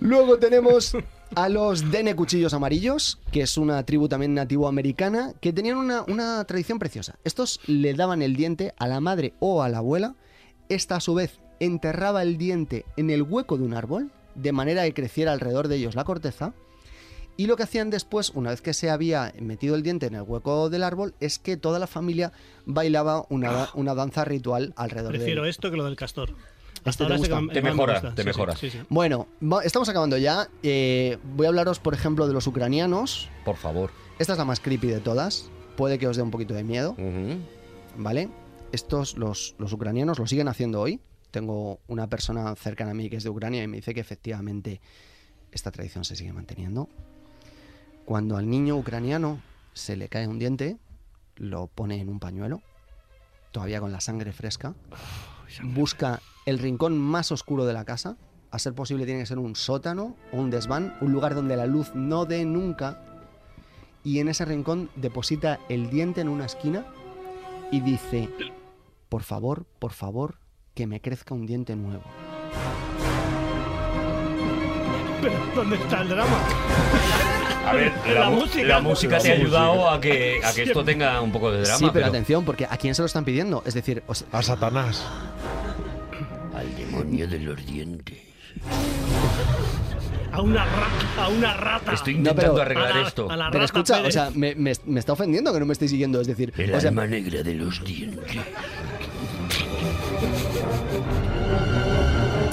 [0.00, 0.96] Luego tenemos
[1.34, 6.02] a los Dene Cuchillos Amarillos, que es una tribu también nativo americana, que tenían una,
[6.08, 7.18] una tradición preciosa.
[7.24, 10.14] Estos le daban el diente a la madre o a la abuela.
[10.68, 14.84] Esta a su vez enterraba el diente en el hueco de un árbol, de manera
[14.84, 16.52] que creciera alrededor de ellos la corteza.
[17.36, 20.22] Y lo que hacían después, una vez que se había metido el diente en el
[20.22, 22.32] hueco del árbol, es que toda la familia
[22.66, 25.50] bailaba una, da- una danza ritual alrededor de Prefiero él.
[25.50, 26.30] esto que lo del castor.
[26.84, 27.40] ¿Este te gusta?
[27.40, 28.56] mejora, te Sí, mejora.
[28.56, 28.78] sí, sí.
[28.88, 29.26] Bueno,
[29.64, 30.48] estamos acabando ya.
[30.62, 33.28] Eh, voy a hablaros, por ejemplo, de los ucranianos.
[33.44, 33.90] Por favor.
[34.18, 35.48] Esta es la más creepy de todas.
[35.76, 36.96] Puede que os dé un poquito de miedo.
[37.96, 38.28] ¿vale?
[38.72, 41.00] Estos, los, los ucranianos, lo siguen haciendo hoy.
[41.30, 44.80] Tengo una persona cercana a mí que es de Ucrania y me dice que efectivamente
[45.52, 46.88] esta tradición se sigue manteniendo.
[48.04, 49.40] Cuando al niño ucraniano
[49.74, 50.78] se le cae un diente,
[51.36, 52.62] lo pone en un pañuelo,
[53.52, 54.74] todavía con la sangre fresca,
[55.62, 58.16] busca el rincón más oscuro de la casa,
[58.50, 61.66] a ser posible tiene que ser un sótano o un desván, un lugar donde la
[61.66, 63.02] luz no dé nunca,
[64.04, 66.86] y en ese rincón deposita el diente en una esquina
[67.70, 68.30] y dice,
[69.08, 70.38] por favor, por favor,
[70.78, 72.04] que me crezca un diente nuevo.
[75.20, 76.38] Pero, ¿dónde está el drama?
[77.66, 78.64] A ver, La la, música.
[78.64, 81.78] la música te ha ayudado a que, a que esto tenga un poco de drama.
[81.78, 83.64] sí, pero, atención, porque ¿a quién se lo están pidiendo?
[83.66, 85.04] Es decir, A Satanás.
[86.54, 88.18] Al demonio de los dientes.
[90.30, 91.92] A una, ra- a una rata.
[91.94, 93.26] Estoy No, intentando pero- arreglar la- esto.
[93.26, 96.20] pero rata escucha, o sea, me, me- me está ofendiendo que no me estéis siguiendo.
[96.20, 98.36] Es decir, o sea, negra de los dientes.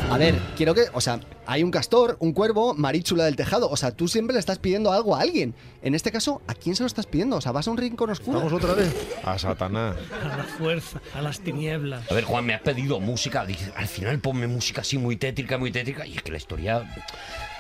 [0.10, 3.70] A ver, quiero que, o sea, hay un castor, un cuervo, Marichula del tejado.
[3.70, 5.54] O sea, tú siempre le estás pidiendo algo a alguien.
[5.82, 7.38] En este caso, ¿a quién se lo estás pidiendo?
[7.38, 8.40] O sea, vas a un rincón oscuro.
[8.40, 8.94] ¿Vamos otra vez?
[9.24, 9.96] A Satanás.
[10.24, 12.10] A la fuerza, a las tinieblas.
[12.10, 13.46] A ver, Juan, me has pedido música.
[13.76, 16.06] Al final ponme música así muy tétrica, muy tétrica.
[16.06, 16.84] Y es que la historia.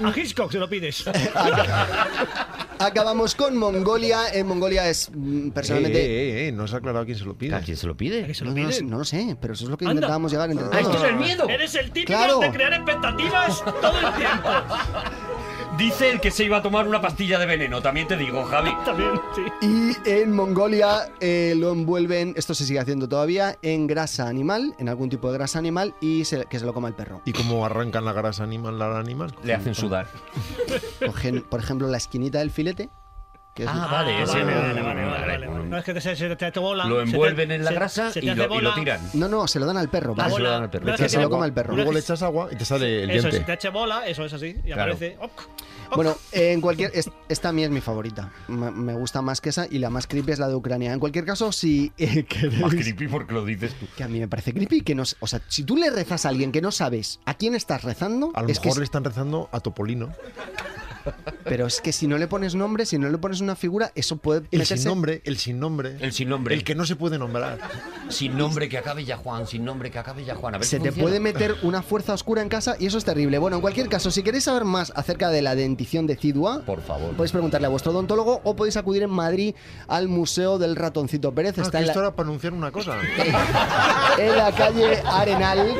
[0.03, 1.05] A Hitchcock se lo pides.
[2.79, 4.29] Acabamos con Mongolia.
[4.33, 5.99] En Mongolia es mm, Eh, personalmente.
[6.05, 7.55] eh, eh, no se ha aclarado quién se lo pide.
[7.55, 8.23] ¿A quién se lo pide?
[8.23, 9.77] ¿A qué se No, lo no lo sé- no lo sé, pero eso es lo
[9.77, 9.93] que Anda.
[9.93, 10.83] intentábamos llegar entre Ah, todos.
[10.95, 11.47] esto es el miedo.
[11.49, 12.39] Eres el típico Claro.
[12.39, 14.49] de crear expectativas todo el tiempo.
[15.77, 17.81] Dice el que se iba a tomar una pastilla de veneno.
[17.81, 18.71] También te digo, Javi.
[18.85, 19.41] También, sí.
[19.61, 24.87] Y en Mongolia eh, lo envuelven, esto se sigue haciendo todavía, en grasa animal, en
[24.89, 27.21] algún tipo de grasa animal y se- que se lo coma el perro.
[27.25, 29.35] ¿Y cómo arrancan la grasa animal al animal?
[29.43, 30.07] Le hacen sudar.
[31.05, 32.89] Cogen, por ejemplo, la esquinita del filete.
[33.55, 35.47] Que es Ah, vale, ese vale, vale, vale, vale, vale.
[35.47, 35.65] vale.
[35.69, 36.85] No es que te, se, se te, bola.
[36.87, 38.75] Lo envuelven en la se- grasa y lo, y lo bola.
[38.75, 38.99] tiran.
[39.13, 40.13] No, no, se lo dan al perro.
[40.13, 40.33] ¿vale?
[40.33, 40.93] se lo dan al perro.
[40.93, 41.73] Que se lo coma el perro.
[41.73, 43.37] Luego le echas agua y te sale el Eso, diente.
[43.39, 44.47] si te eche bola, eso es así.
[44.65, 44.81] Y Claro.
[44.93, 45.17] aparece.
[45.95, 46.91] Bueno, eh, en cualquier.
[46.93, 48.29] es- esta a mí es mi favorita.
[48.49, 50.91] Me, me gusta más que esa y la más creepy es la de Ucrania.
[50.91, 53.87] En cualquier caso, si eh, queréis- Más creepy porque lo dices tú.
[53.95, 55.03] Que a mí me parece creepy que no.
[55.21, 58.31] O sea, si tú le rezas a alguien que no sabes a quién estás rezando,
[58.35, 60.09] A lo es que mejor es- le están rezando a Topolino.
[61.43, 64.17] Pero es que si no le pones nombre, si no le pones una figura, eso
[64.17, 65.97] puede El meterse- sin nombre, el sin nombre.
[65.99, 66.55] El sin nombre.
[66.55, 67.57] El que no se puede nombrar.
[68.09, 70.55] Sin nombre que acabe ya Juan, sin nombre que acabe ya Juan.
[70.55, 71.07] A ver Se si te funciona.
[71.09, 73.37] puede meter una fuerza oscura en casa y eso es terrible.
[73.37, 76.81] Bueno, en cualquier caso, si queréis saber más acerca de la dentición de Cidua, Por
[76.81, 77.15] favor.
[77.15, 79.55] podéis preguntarle a vuestro odontólogo o podéis acudir en Madrid
[79.87, 81.55] al Museo del Ratoncito Pérez.
[81.57, 82.97] Ah, Está que en esto la, era para anunciar una cosa.
[84.17, 85.75] en la calle Arenal.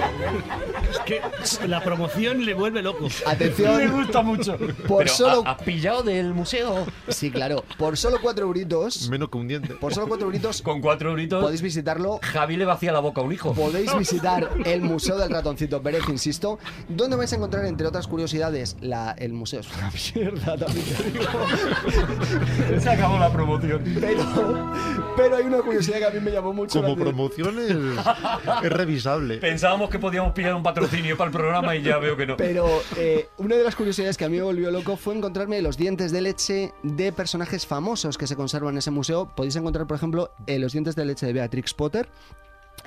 [0.91, 1.21] Es que
[1.67, 3.07] la promoción le vuelve loco.
[3.25, 4.57] Atención, gusta mucho.
[4.87, 5.43] por Pero solo...
[5.45, 6.85] ¿ha- ¿Has pillado del museo?
[7.07, 7.63] Sí, claro.
[7.77, 9.09] Por solo cuatro euritos...
[9.09, 9.73] Menos que un diente.
[9.75, 13.23] Por solo cuatro euritos Con cuatro euritos, podéis visitarlo Javi le vacía la boca a
[13.23, 13.53] un hijo.
[13.53, 16.59] Podéis visitar el Museo del Ratoncito Pérez, insisto,
[16.89, 21.03] donde vais a encontrar, entre otras curiosidades, la, el museo es una mierda, también te
[21.11, 21.25] digo.
[22.79, 23.81] Se acabó la promoción.
[23.99, 24.73] Pero,
[25.15, 27.55] pero hay una curiosidad que a mí me llamó mucho la Como atención.
[27.55, 29.37] promoción es, es revisable.
[29.37, 32.37] Pensábamos que podíamos pillar un patrocinio para el programa y ya veo que no.
[32.37, 32.67] Pero
[32.97, 36.11] eh, una de las curiosidades que a mí me volvió loco fue encontrarme los dientes
[36.11, 39.29] de leche de personajes famosos que se conservan en ese museo.
[39.35, 42.09] Podéis encontrar, por ejemplo, eh, los dientes de leche de Beatrix Potter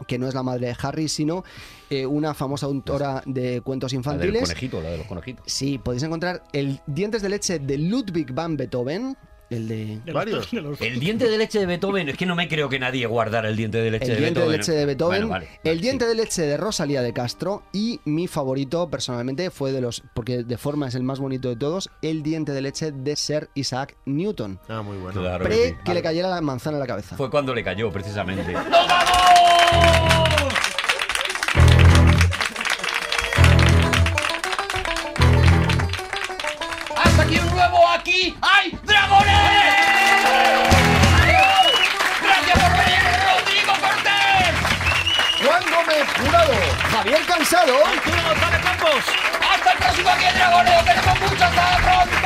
[0.09, 1.45] que no es la madre de Harry, sino
[1.91, 4.43] eh, una famosa autora de cuentos La del infantiles.
[4.43, 5.45] conejito, la de los conejitos.
[5.47, 9.17] Sí, podéis encontrar el dientes de leche de Ludwig van Beethoven,
[9.51, 9.77] el de...
[9.87, 10.51] De los- Varios.
[10.53, 13.07] de los- El diente de leche de Beethoven, es que no me creo que nadie
[13.07, 15.81] guardara el diente de leche El de diente de leche de Beethoven, Bueno, vale, el
[15.81, 16.09] diente sí.
[16.11, 20.59] de leche de Rosalía de Castro y mi favorito personalmente fue de los, porque de
[20.59, 24.59] forma es el más bonito de todos, el diente de leche de Sir Isaac Newton.
[24.69, 25.21] Ah, muy bueno.
[25.21, 25.75] Claro Pre que sí.
[25.85, 27.17] que le cayera la manzana en la cabeza.
[27.17, 28.55] Fue cuando le cayó, precisamente.
[28.55, 28.79] ¡Hasta
[47.39, 47.87] Cansado.
[47.87, 48.17] Arturo
[48.65, 49.05] Campos.
[49.49, 50.85] ¡Hasta el próximo Aquí hay Dragoneo!
[50.85, 51.45] ¡Queremos mucho!
[51.45, 52.18] ¡Hasta pronto!